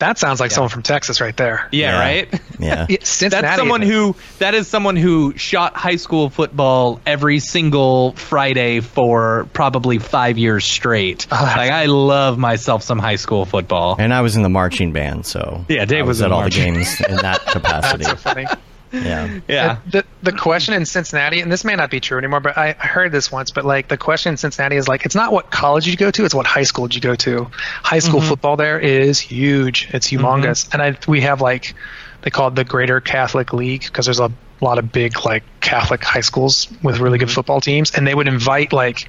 [0.00, 0.54] That sounds like Yeah.
[0.56, 1.68] someone from Texas right there.
[1.72, 1.98] Yeah, Yeah.
[2.00, 2.28] right?
[2.32, 2.40] Yeah.
[2.90, 3.42] Yeah, Cincinnati.
[3.46, 9.46] That's someone who that is someone who shot high school football every single Friday for
[9.54, 11.26] probably five years straight.
[11.32, 13.96] Oh, like I love myself some high school football.
[13.98, 16.32] And I was in the marching band, so Yeah, Dave I was was in at
[16.32, 18.04] all the games in that capacity.
[18.04, 18.46] That's so funny.
[18.92, 19.40] Yeah.
[19.46, 19.78] Yeah.
[19.88, 22.86] The the question in Cincinnati, and this may not be true anymore, but I I
[22.86, 23.50] heard this once.
[23.50, 26.24] But like the question in Cincinnati is like, it's not what college you go to,
[26.24, 27.50] it's what high school did you go to.
[27.82, 28.28] High school mm-hmm.
[28.28, 29.88] football there is huge.
[29.92, 30.80] It's humongous, mm-hmm.
[30.80, 31.74] and I we have like
[32.22, 36.02] they call it the Greater Catholic League because there's a lot of big like Catholic
[36.02, 37.34] high schools with really good mm-hmm.
[37.34, 39.08] football teams, and they would invite like.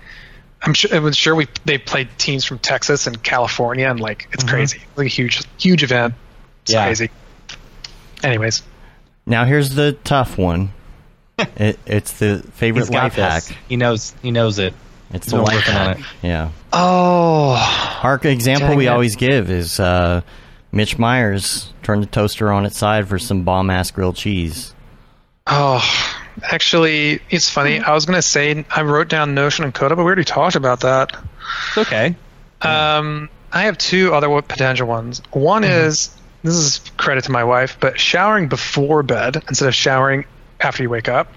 [0.63, 0.93] I'm sure.
[0.93, 4.79] I'm sure we they played teams from Texas and California, and like it's crazy.
[4.95, 6.13] Like a huge, huge event.
[6.61, 6.85] It's Yeah.
[6.85, 7.09] crazy.
[8.21, 8.61] Anyways,
[9.31, 10.73] Now here's the tough one.
[11.55, 13.43] it, it's the favorite He's life hack.
[13.69, 14.13] He knows.
[14.21, 14.73] He knows it.
[15.13, 15.99] It's He's the been life working on hack.
[15.99, 16.05] it.
[16.27, 16.51] Yeah.
[16.73, 18.89] oh, Our example we it.
[18.89, 20.21] always give is uh,
[20.73, 24.75] Mitch Myers turned the toaster on its side for some bomb ass grilled cheese.
[25.47, 25.81] Oh,
[26.43, 27.79] actually, it's funny.
[27.79, 30.81] I was gonna say I wrote down Notion and Coda, but we already talked about
[30.81, 31.15] that.
[31.69, 32.15] It's okay.
[32.61, 35.21] Um, I have two other potential ones.
[35.31, 40.25] One is this is credit to my wife, but showering before bed instead of showering
[40.59, 41.31] after you wake up.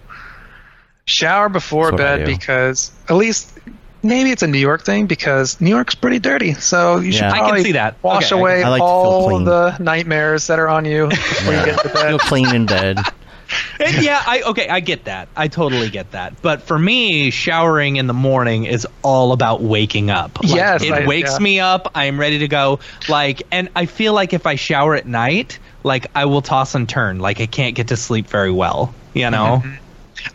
[1.07, 3.59] Shower before That's bed because at least
[4.03, 6.55] maybe it's a New York thing because New York's pretty dirty.
[6.55, 7.29] So you should Yeah.
[7.33, 7.97] I can probably see that.
[8.03, 11.09] wash Okay, away can- I like all the nightmares that are on you
[11.45, 12.09] when you get to bed.
[12.09, 12.99] Feel clean in bed.
[13.81, 15.29] And yeah, I okay, I get that.
[15.37, 16.41] I totally get that.
[16.41, 20.43] But for me, showering in the morning is all about waking up.
[20.43, 21.39] Like, Yes, it I- wakes yeah.
[21.39, 21.91] me up.
[21.95, 22.81] I am ready to go.
[23.09, 26.89] Like, and I feel like if I shower at night, like I will toss and
[26.89, 27.19] turn.
[27.19, 28.95] Like I can't get to sleep very well.
[29.13, 29.75] You know, mm-hmm.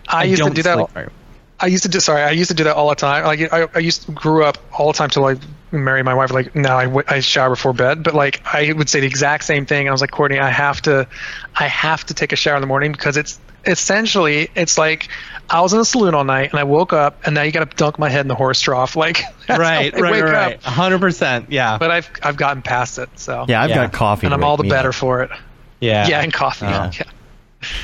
[0.07, 1.11] I, used to do that.
[1.59, 2.21] I used to do sorry.
[2.21, 3.25] I used to do that all the time.
[3.25, 5.35] Like I, I used to grew up all the time to I
[5.71, 6.31] married my wife.
[6.31, 9.43] Like now I, w- I shower before bed, but like I would say the exact
[9.43, 9.87] same thing.
[9.87, 11.07] I was like Courtney, I have to,
[11.55, 15.09] I have to take a shower in the morning because it's essentially it's like
[15.49, 17.69] I was in a saloon all night and I woke up and now you got
[17.69, 18.95] to dunk my head in the horse trough.
[18.99, 20.63] Like Right, right, wake right, up.
[20.63, 21.51] hundred percent.
[21.51, 23.09] Yeah, But I've I've gotten past it.
[23.19, 23.75] So Yeah, I've Yeah.
[23.87, 24.27] got coffee.
[24.27, 24.95] and I'm all the me better up.
[24.95, 25.31] for it.
[25.79, 26.65] yeah, Yeah, and coffee.
[26.67, 26.91] Yeah.
[26.93, 27.03] Yeah.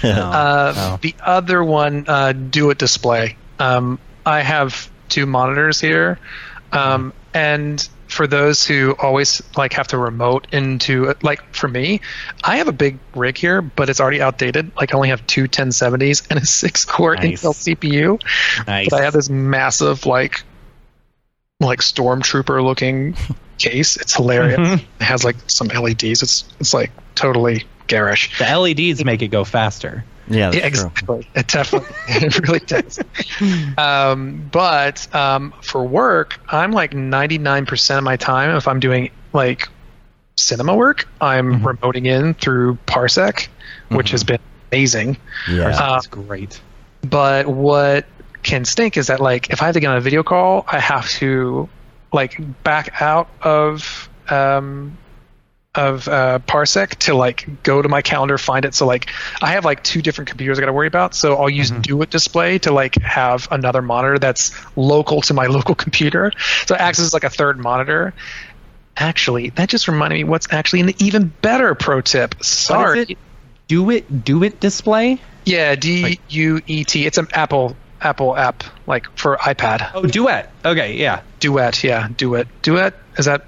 [0.03, 0.99] No, Uh, no.
[1.01, 3.35] The other one, uh, Duet Display.
[3.59, 6.17] Um, I have two monitors here,
[6.71, 11.99] um, and for those who always like have to remote into like for me,
[12.43, 14.71] I have a big rig here, but it's already outdated.
[14.77, 17.43] Like I only have two 1070s and a six core Nice.
[17.43, 18.87] Intel CPU, nice.
[18.89, 20.43] but I have this massive like
[21.59, 23.15] like stormtrooper looking
[23.57, 23.97] case.
[23.97, 24.59] It's hilarious.
[24.59, 24.79] Mhm.
[24.99, 26.23] It has like some LEDs.
[26.23, 28.37] It's it's like totally garish.
[28.39, 30.03] The LEDs make it go faster.
[30.27, 30.67] Yeah, that's Yeah, true.
[30.67, 31.27] exactly.
[31.35, 32.99] It definitely, it really does.
[33.77, 39.67] Um, but um, for work, I'm like 99% of my time, if I'm doing like
[40.37, 41.65] cinema work, I'm Mm-hmm.
[41.65, 43.47] remoting in through Parsec,
[43.89, 44.39] which has been
[44.71, 45.17] amazing.
[45.47, 45.69] Yeah.
[45.77, 46.61] Uh, That's great.
[47.01, 48.05] But what
[48.43, 50.79] can stink is that like if I have to get on a video call, I
[50.79, 51.69] have to
[52.13, 54.97] like back out of um,
[55.75, 58.73] of uh, Parsec to like go to my calendar, find it.
[58.73, 59.09] So like
[59.41, 61.15] I have like two different computers I got to worry about.
[61.15, 65.75] So I'll use Duet Display to like have another monitor that's local to my local
[65.75, 66.31] computer.
[66.65, 68.13] So it acts as like a third monitor.
[68.97, 72.41] Actually, that just reminded me what's actually an even better pro tip.
[72.43, 72.99] Sorry.
[72.99, 73.17] What is it?
[73.67, 75.19] Do it, Duet Display.
[75.43, 77.05] Yeah, D U E T.
[77.05, 79.91] It's an Apple Apple app like for iPad.
[79.93, 80.51] Oh, duet.
[80.63, 81.21] Okay, yeah.
[81.39, 82.47] Duet, yeah, Duet.
[82.61, 83.45] Duet is that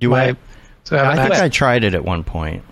[0.00, 0.36] Do my?
[0.84, 0.88] I?
[0.88, 1.34] So I I think?
[1.42, 2.64] I tried it at one point.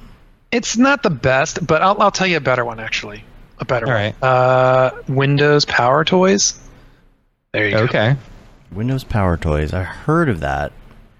[0.52, 3.24] It's not the best, but I'll I'll tell you a better one actually.
[3.58, 4.00] A better All one.
[4.02, 4.22] right.
[4.22, 6.58] Uh, Windows PowerToys.
[7.52, 7.82] There you go.
[7.84, 8.16] Okay.
[8.72, 9.74] Windows PowerToys.
[9.74, 10.72] I heard of that.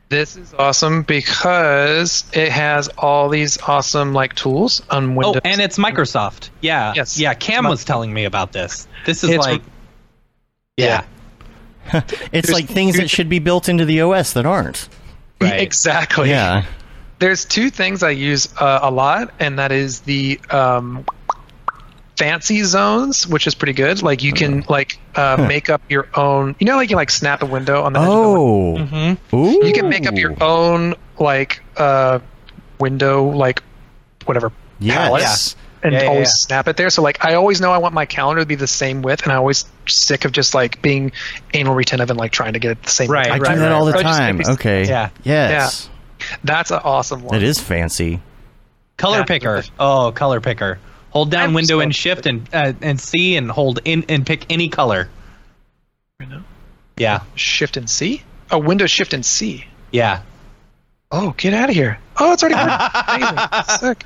[0.09, 5.43] This is awesome because it has all these awesome like tools on Windows.
[5.45, 6.51] Oh, and it's Microsoft.
[6.61, 6.93] Yeah.
[6.97, 7.19] Yes.
[7.19, 7.35] Yeah.
[7.35, 8.89] Cam was telling me about this.
[9.07, 9.63] This is It's- like.
[10.77, 11.05] yeah,
[11.93, 14.89] It's There's- like things that should be built into the OS that aren't.
[15.41, 15.61] Right.
[15.61, 16.31] exactly.
[16.31, 16.65] Yeah.
[17.21, 21.05] There's two things I use uh, a lot, and that is the um,
[22.17, 24.03] FancyZones, which is pretty good.
[24.03, 26.57] Like you can like uh, make up your own.
[26.59, 28.41] You know, like you like snap a window on the edge of the window?
[28.41, 28.79] Oh.
[28.79, 29.19] Mhm.
[29.63, 29.67] Ooh.
[29.67, 32.19] You can make up your own like uh,
[32.79, 33.63] window, like
[34.27, 34.97] whatever Yes.
[34.97, 36.33] palettes, and Yeah, yeah, always yeah.
[36.33, 36.91] snap it there.
[36.91, 39.33] So like I always know I want my calendar to be the same width, and
[39.33, 41.13] I always sick of just like being
[41.55, 43.11] anal retentive and like trying to get it the same.
[43.11, 43.45] Right, I width.
[43.45, 44.41] do right, that all the So I just time.
[44.55, 44.85] Okay.
[44.87, 45.11] Yeah.
[45.23, 45.89] Yes.
[46.45, 47.37] That's an awesome one.
[47.37, 48.21] It is fancy.
[48.97, 49.25] Color Yeah.
[49.25, 49.63] picker.
[49.79, 50.79] Oh, color picker.
[51.11, 54.25] Hold down I'm window so and shift and uh, and C and hold in and
[54.27, 55.09] pick any color.
[56.21, 56.43] Window,
[56.97, 57.23] Yeah.
[57.35, 58.23] Shift and C.
[58.51, 59.65] Oh, Windows Shift and C.
[59.91, 60.23] Yeah.
[61.11, 61.99] Oh, get out of here!
[62.19, 62.71] Oh, it's already working.
[63.09, 63.79] Amazing.
[63.79, 64.05] Sick.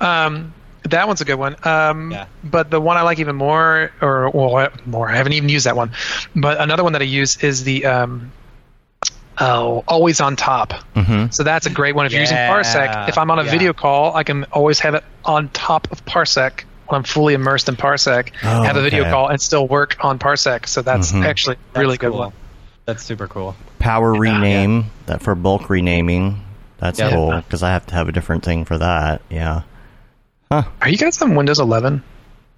[0.00, 1.56] Um, that one's a good one.
[1.64, 2.26] Um, Yeah.
[2.44, 5.74] But the one I like even more, or well, more, I haven't even used that
[5.76, 5.90] one.
[6.36, 8.30] But another one that I use is the um,
[9.38, 10.72] oh, always on top.
[10.94, 11.30] Mm-hmm.
[11.30, 13.08] So that's a great one if you're using Parsec.
[13.08, 13.50] If I'm on a Yeah.
[13.50, 17.68] video call, I can always have it on top of Parsec when I'm fully immersed
[17.68, 19.10] in Parsec, Oh, have a video okay.
[19.10, 20.68] call and still work on Parsec.
[20.68, 21.24] So that's Mhm.
[21.26, 22.18] actually a really That's good cool.
[22.20, 22.32] one.
[22.86, 23.56] That's super cool.
[23.80, 26.42] PowerRename that for bulk renaming.
[26.78, 27.10] That's Yeah.
[27.10, 29.20] cool because I have to have a different thing for that.
[29.30, 29.62] Yeah.
[30.50, 32.02] Are you guys on Windows 11?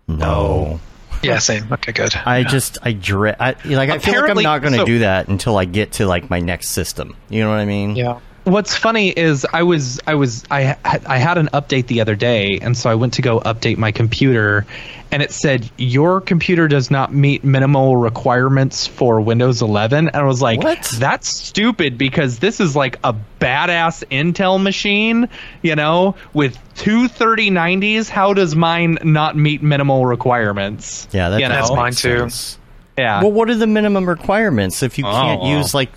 [0.07, 0.79] No.
[1.23, 1.73] Yeah, same.
[1.73, 2.15] Okay, good.
[2.15, 3.37] I just I dread.
[3.41, 3.91] I like.
[3.91, 6.31] I feel like I'm not going to so- do that until I get to like
[6.31, 7.17] my next system.
[7.29, 7.97] You know what I mean?
[7.97, 8.21] yeah.
[8.49, 12.15] What's funny is I was I was I had- I had an update the other
[12.15, 14.65] day, and so I went to go update my computer,
[15.13, 20.23] and it said your computer does not meet minimal requirements for Windows 11, and I
[20.25, 20.83] was like, What?
[20.99, 25.29] That's stupid because this is like a badass Intel machine,
[25.63, 28.09] you know, with two 3090s.
[28.09, 31.07] How does mine not meet minimal requirements?
[31.13, 31.61] Yeah, that You know?
[31.69, 32.19] make mine too.
[32.21, 32.59] sense.
[32.97, 33.21] Yeah.
[33.23, 35.57] Well, what are the minimum requirements if you oh, can't Oh.
[35.59, 35.91] use like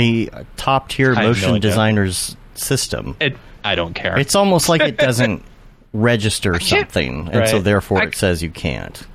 [0.00, 3.16] a top tier I have no motion designer's system?
[3.20, 4.18] it, I don't care.
[4.18, 5.44] It's almost like it doesn't
[5.92, 9.06] register something, and so therefore I- it says you can't.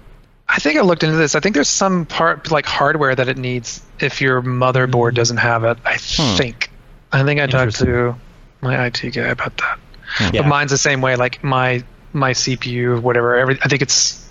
[0.47, 1.35] I think I looked into this.
[1.35, 5.15] I think there's some part like hardware that it needs if your motherboard hmm.
[5.15, 5.77] doesn't have it.
[5.83, 6.37] I hmm.
[6.37, 6.71] think.
[7.11, 8.15] I think I talked to
[8.61, 9.79] my IT guy about that.
[10.05, 10.35] Hmm.
[10.35, 10.41] Yeah.
[10.41, 11.15] But mine's the same way.
[11.15, 11.83] Like my
[12.13, 13.35] my CPU, whatever.
[13.35, 14.23] Every I think it's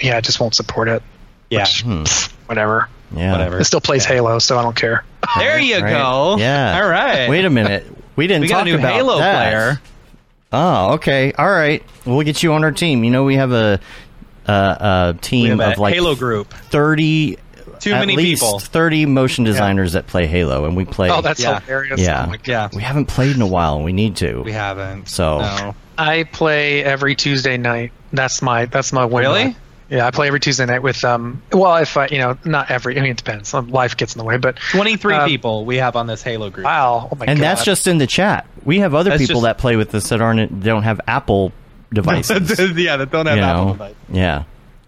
[0.00, 1.02] yeah, it just won't support it.
[1.50, 1.60] yeah.
[1.60, 2.88] Which, pff, whatever.
[3.14, 3.32] Yeah.
[3.32, 3.60] Whatever.
[3.60, 5.04] It still plays Halo, so I don't care.
[5.36, 5.90] There you Right.
[5.92, 6.36] go.
[6.38, 6.80] Yeah.
[6.80, 7.28] All right.
[7.28, 7.86] Wait a minute.
[8.16, 9.34] We didn't we talk got a new about Halo that.
[9.50, 9.80] player.
[10.52, 11.32] Oh, okay.
[11.32, 11.82] All right.
[12.06, 13.04] We'll get you on our team.
[13.04, 13.80] You know, we have a
[14.46, 16.52] uh, a We team have a of like Halo group.
[16.52, 17.38] thirty.
[17.80, 18.58] Too at many least people.
[18.58, 21.10] Thirty motion designers that play Halo, and we play.
[21.10, 21.60] Oh, that's Yeah.
[21.60, 22.00] hilarious.
[22.00, 22.26] Yeah.
[22.28, 22.34] Oh.
[22.44, 22.68] Yeah.
[22.74, 23.76] we haven't played in a while.
[23.76, 24.40] and We need to.
[24.42, 25.08] We haven't.
[25.08, 25.74] So- No.
[25.96, 27.92] I play every Tuesday night.
[28.12, 29.32] That's my that's my window.
[29.34, 29.56] Really?
[29.90, 31.40] Yeah, I play every Tuesday night with um.
[31.52, 32.98] Well, if I you know not every.
[32.98, 33.54] I mean, it depends.
[33.54, 36.64] Life gets in the way, but 23 Uh, people we have on this Halo group.
[36.66, 37.08] wow.
[37.10, 37.44] Oh my and god.
[37.44, 38.46] that's just in the chat.
[38.64, 41.52] We have other That's people just- that play with us that aren't don't have Apple
[41.92, 42.50] devices.
[42.76, 43.72] yeah, that don't have you Apple know?
[43.72, 43.94] device.
[44.10, 44.44] Yeah.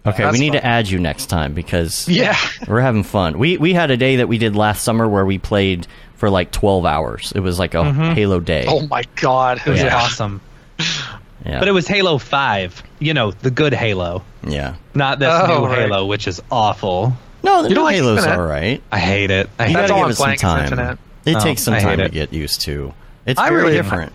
[0.07, 2.37] Okay, that's we need to add you next time because yeah.
[2.69, 3.39] we're having fun.
[3.39, 5.87] We we had a day that we did last summer where we played
[6.17, 7.33] for like twelve hours.
[7.35, 8.65] It was like a Halo day.
[8.69, 9.61] Oh my god.
[9.65, 9.97] It was Yeah.
[9.97, 10.41] awesome.
[11.45, 11.59] yeah.
[11.59, 12.83] But it was Halo 5.
[12.99, 14.23] You know, the good Halo.
[14.47, 14.75] yeah.
[14.95, 15.79] Not this Oh, new right.
[15.81, 17.13] Halo, which is awful.
[17.43, 18.39] No, the You new don't like Halo's Infinite?
[18.39, 18.83] all right.
[18.93, 19.49] I hate it.
[19.59, 20.63] I You hate That's gotta all give I'm it some time.
[20.65, 20.99] Infinite.
[21.27, 22.93] It Oh, takes some I hate time to get used to.
[23.27, 24.13] It's I very really- different.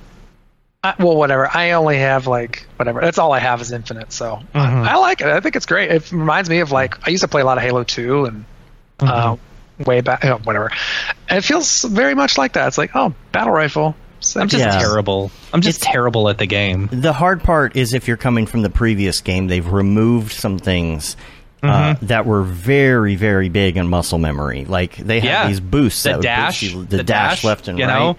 [0.84, 1.50] I, well, whatever.
[1.52, 3.02] I only have like whatever.
[3.02, 4.12] That's all I have is Infinite.
[4.14, 4.58] So Mm-hmm.
[4.58, 5.28] I, I like it.
[5.28, 5.90] I think it's great.
[5.92, 8.46] It reminds me of like I used to play a lot of Halo 2 and
[9.00, 9.08] Mm-hmm.
[9.08, 10.72] uh, way back, you know, whatever.
[11.28, 12.68] And it feels very much like that.
[12.68, 13.96] It's like oh, battle rifle.
[14.26, 14.80] So I'm just Yeah.
[14.80, 15.32] terrible.
[15.54, 16.90] I'm just It's- terrible at the game.
[16.92, 21.16] The hard part is if you're coming from the previous game, they've removed some things
[21.64, 22.06] uh, Mm-hmm.
[22.08, 24.66] that were very, very big in muscle memory.
[24.68, 25.48] Like they have Yeah.
[25.48, 27.98] these boosts The that would boost dash, you- the, dash, left and you right.
[28.00, 28.18] know,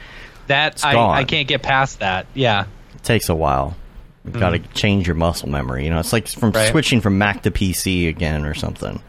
[0.48, 0.96] that I.
[0.96, 2.26] I can't get past that.
[2.34, 2.64] Yeah.
[2.96, 3.76] It takes a while.
[4.24, 5.84] You've got to change your muscle memory.
[5.84, 6.58] You know, it's like from Mm-hmm.
[6.58, 6.70] Right.
[6.72, 9.00] switching from Mac to PC again or something.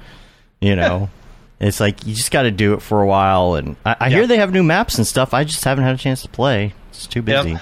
[0.61, 1.09] You know,
[1.59, 3.55] it's like you just got to do it for a while.
[3.55, 5.33] And I, I hear they have new maps and stuff.
[5.33, 6.73] I just haven't had a chance to play.
[6.97, 7.43] It's too Yep.
[7.45, 7.57] busy.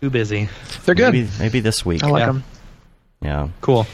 [0.00, 0.48] Too busy.
[0.84, 1.12] they're good.
[1.14, 2.02] Maybe, maybe this week.
[2.04, 2.26] I like Yeah.
[2.26, 2.44] them.
[3.22, 3.48] Yeah.
[3.60, 3.86] Cool.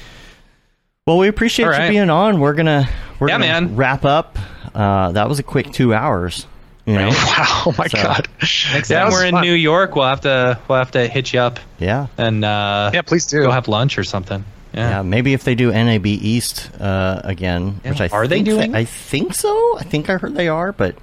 [1.06, 2.40] Well, we appreciate All you being on.
[2.40, 2.88] We're gonna
[3.18, 3.76] we're Yeah, gonna man.
[3.76, 4.38] wrap up.
[4.74, 6.46] Uh, that was a quick two hours.
[6.86, 7.62] You know, Wow.
[7.66, 8.28] Oh my So, god.
[8.72, 9.42] Next Yeah, time we're in fun.
[9.44, 13.02] New York, we'll have to we'll have to hit you up yeah, and uh, Yeah,
[13.02, 13.42] please do.
[13.42, 14.44] go have lunch or something.
[14.72, 14.90] yeah.
[14.90, 15.02] Yeah.
[15.02, 18.84] Maybe if they do NAB East uh, again, which I Are they think doing I
[18.84, 19.78] think so.
[19.78, 20.96] I think I heard they are, but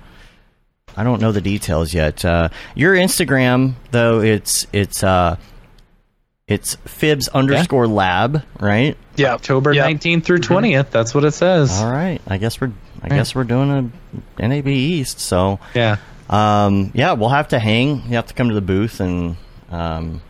[0.97, 2.25] I don't know the details yet.
[2.25, 5.37] Uh, your Instagram though, it's it's uh,
[6.47, 8.97] it's Fibs underscore Lab, right?
[9.15, 9.33] yeah.
[9.33, 9.85] October Yeah.
[9.87, 10.89] 19th through 20th.
[10.91, 11.71] That's what it says.
[11.81, 12.19] All right.
[12.27, 12.71] I guess we're
[13.01, 13.91] I guess we're doing
[14.39, 15.19] a NAB East.
[15.19, 15.97] So Yeah.
[16.29, 18.01] Um, yeah, we'll have to hang.
[18.07, 19.37] You have to come to the booth, and
[19.71, 20.21] um,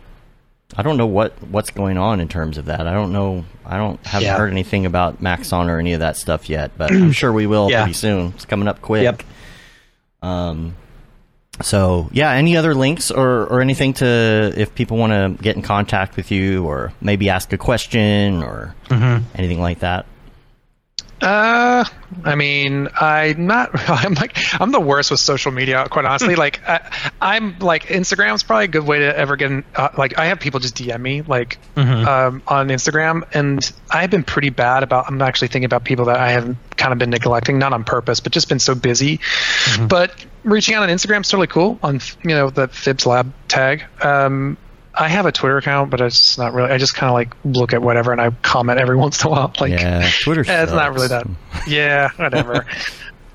[0.76, 2.86] I don't know what what's going on in terms of that.
[2.86, 3.44] I don't know.
[3.66, 4.36] I don't haven't Yeah.
[4.38, 7.68] heard anything about Maxon or any of that stuff yet, but I'm sure we will
[7.70, 7.82] Yeah.
[7.82, 8.32] pretty soon.
[8.36, 9.02] It's coming up quick.
[9.02, 9.22] Yep.
[10.22, 10.74] Um,
[11.60, 15.62] so yeah, any other links or or anything to if people want to get in
[15.62, 19.24] contact with you or maybe ask a question or Mm-hmm.
[19.34, 20.06] anything like that.
[21.20, 21.84] Uh,
[22.24, 23.70] I mean, I'm not.
[23.88, 26.34] I'm like, I'm the worst with social media, quite honestly.
[26.36, 29.50] like, I, I'm like, Instagram's probably a good way to ever get.
[29.50, 34.10] In, uh, like, I have people just DM me like um, on Instagram, and I've
[34.10, 35.06] been pretty bad about.
[35.08, 38.20] I'm actually thinking about people that I have kind of been neglecting, not on purpose,
[38.20, 39.20] but just been so busy.
[39.88, 41.78] But reaching out on Instagram is totally cool.
[41.82, 43.84] On you know the Fibs Lab tag.
[44.02, 44.56] Um,
[45.00, 46.70] I have a Twitter account, but it's not really.
[46.70, 49.30] I just kind of like look at whatever and I comment every once in a
[49.30, 49.52] while.
[49.60, 50.40] Like, Yeah, Twitter.
[50.46, 51.26] it's not really that.
[51.68, 52.66] Yeah, whatever.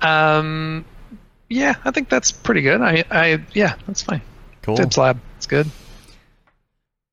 [0.01, 0.85] um,
[1.49, 2.81] yeah, I think that's pretty good.
[2.81, 4.21] I, I, yeah, that's fine.
[4.63, 4.75] Cool.
[4.77, 5.69] Fibs Lab, it's good.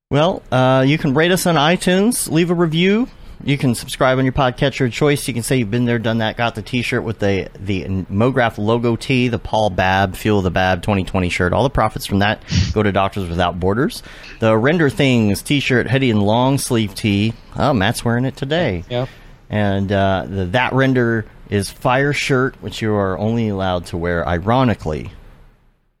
[0.09, 3.07] Well, uh, you can rate us on iTunes, leave a review.
[3.43, 5.27] You can subscribe on your podcatcher of choice.
[5.27, 8.57] You can say you've been there, done that, got the T-shirt with the the MoGraph
[8.57, 11.53] logo tee, the Paul Babb Fuel the Babb 2020 shirt.
[11.53, 12.43] All the profits from that
[12.73, 14.03] go to Doctors Without Borders.
[14.39, 17.33] The Render Things T-shirt, hoodie, and long sleeve tee.
[17.55, 18.83] Oh, Matt's wearing it today.
[18.89, 19.09] Yep.
[19.49, 24.27] And uh, the that render is fire shirt, which you are only allowed to wear
[24.27, 25.11] ironically,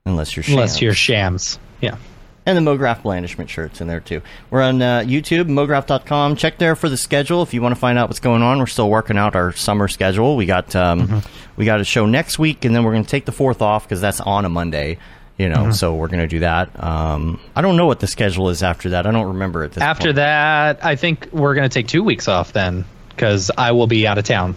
[0.05, 1.59] unless you're Unless you're shams.
[1.81, 1.97] Yeah.
[2.45, 4.21] And the MoGraph blandishment shirts in there too.
[4.49, 6.35] We're on uh, YouTube, MoGraph.com.
[6.37, 8.57] Check there for the schedule if you want to find out what's going on.
[8.57, 10.35] We're still working out our summer schedule.
[10.35, 11.21] We got um,
[11.55, 13.83] we got a show next week, and then we're going to take the fourth off
[13.83, 14.97] because that's on a Monday.
[15.37, 16.83] You know, so we're going to do that.
[16.83, 19.07] Um, I don't know what the schedule is after that.
[19.07, 20.17] I don't remember this After point.
[20.17, 24.05] that, I think we're going to take two weeks off then because I will be
[24.05, 24.55] out of town.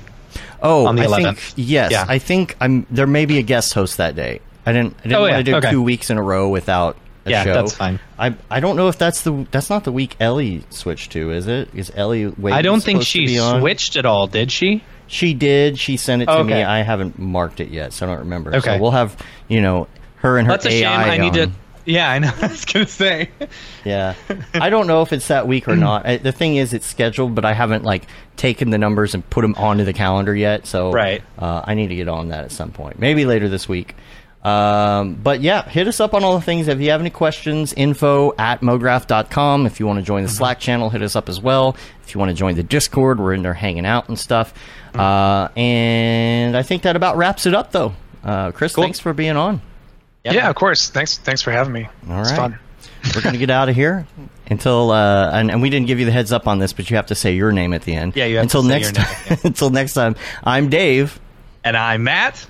[0.63, 1.23] Oh, on the I 11th.
[1.39, 1.93] think yes.
[1.93, 2.05] Yeah.
[2.09, 2.87] I think I'm.
[2.91, 4.41] There may be a guest host that day.
[4.67, 4.95] I didn't.
[5.01, 5.71] I didn't Oh, want yeah, to do okay.
[5.71, 7.55] two weeks in a row without Yeah, show.
[7.55, 8.01] that's fine.
[8.19, 11.31] I I don't know if that's the that's not the week Ellie switched to.
[11.31, 11.69] Is it?
[11.75, 12.27] Is Ellie?
[12.27, 14.83] Wade I don't think she switched at all, did she?
[15.07, 15.79] She did.
[15.79, 16.55] She sent it to me.
[16.63, 18.53] I haven't marked it yet, so I don't remember.
[18.53, 18.81] So Okay.
[18.81, 19.17] we'll have
[19.49, 19.87] you know
[20.17, 20.85] her and her That's a shame.
[20.89, 21.49] AI I need on.
[21.49, 21.51] to.
[21.87, 22.33] Yeah, I know.
[22.41, 23.29] I was going to say.
[23.85, 24.15] Yeah,
[24.55, 26.07] I don't know if it's that week or not.
[26.07, 28.07] I, the thing is, it's scheduled, but I haven't like
[28.39, 30.67] taken the numbers and put them onto the calendar yet.
[30.67, 31.23] So Right.
[31.39, 33.95] uh, I need to get on that at some point, maybe later this week.
[34.45, 36.69] Um, but yeah, hit us up on all the things.
[36.69, 39.65] If you have any questions, info at mograph.com.
[39.65, 41.77] If you want to join the Slack channel, hit us up as well.
[42.03, 44.53] If you want to join the Discord, we're in there hanging out and stuff.
[44.95, 47.95] Uh, and I think that about wraps it up, though.
[48.23, 49.63] Uh, Chris, thanks for being on.
[50.25, 50.49] Yeah.
[50.49, 50.91] of course.
[50.91, 51.17] Thanks.
[51.19, 51.89] Thanks for having me.
[52.09, 52.37] All it's right.
[52.37, 52.59] fun.
[53.15, 54.07] We're going to get out of here
[54.47, 56.97] until, uh, and, and we didn't give you the heads up on this, but you
[56.97, 58.15] have to say your name at the end.
[58.17, 59.39] Yeah, you have until to say next your time.
[59.45, 60.17] until next time.
[60.43, 61.21] I'm Dave.
[61.63, 62.47] And I'm Matt.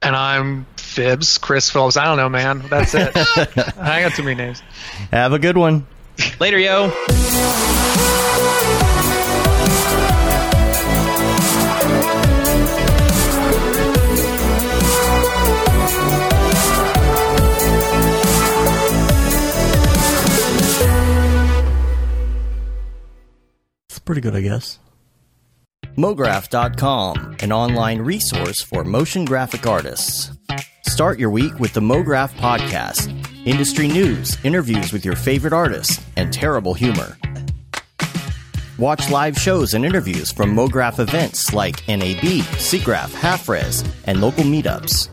[0.00, 1.96] And I'm Fibs, Chris Phillips.
[1.96, 2.60] I don't know, man.
[2.68, 3.10] That's it.
[3.76, 4.62] I got too many names.
[5.10, 5.86] Have a good one.
[6.38, 6.92] Later, yo.
[23.88, 24.78] It's pretty good, I guess.
[25.96, 30.33] MoGraph.com, an online resource for motion graphic artists.
[30.82, 33.10] Start your week with the MoGraph Podcast
[33.46, 37.16] industry news, interviews with your favorite artists, and terrible humor.
[38.78, 45.08] Watch live shows and interviews from MoGraph events like NAB, SIGGRAPH, HalfRes, and local meetups.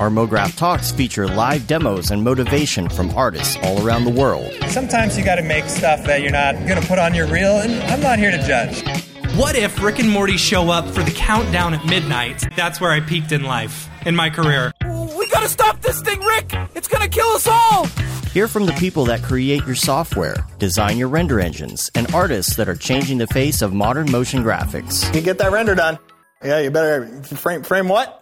[0.00, 4.52] Our MoGraph Talks feature live demos and motivation from artists all around the world.
[4.68, 8.00] Sometimes you gotta make stuff that you're not gonna put on your reel, and I'm
[8.00, 9.11] not here to judge.
[9.36, 12.44] What if Rick and Morty show up for the countdown at midnight?
[12.54, 14.72] That's where I peaked in life, in my career.
[14.82, 16.54] We gotta stop this thing, Rick!
[16.74, 17.86] It's gonna kill us all!
[18.34, 22.68] Hear from the people that create your software, design your render engines, and artists that
[22.68, 25.14] are changing the face of modern motion graphics.
[25.14, 25.98] You get that render done.
[26.44, 28.21] Yeah, you better frame frame what?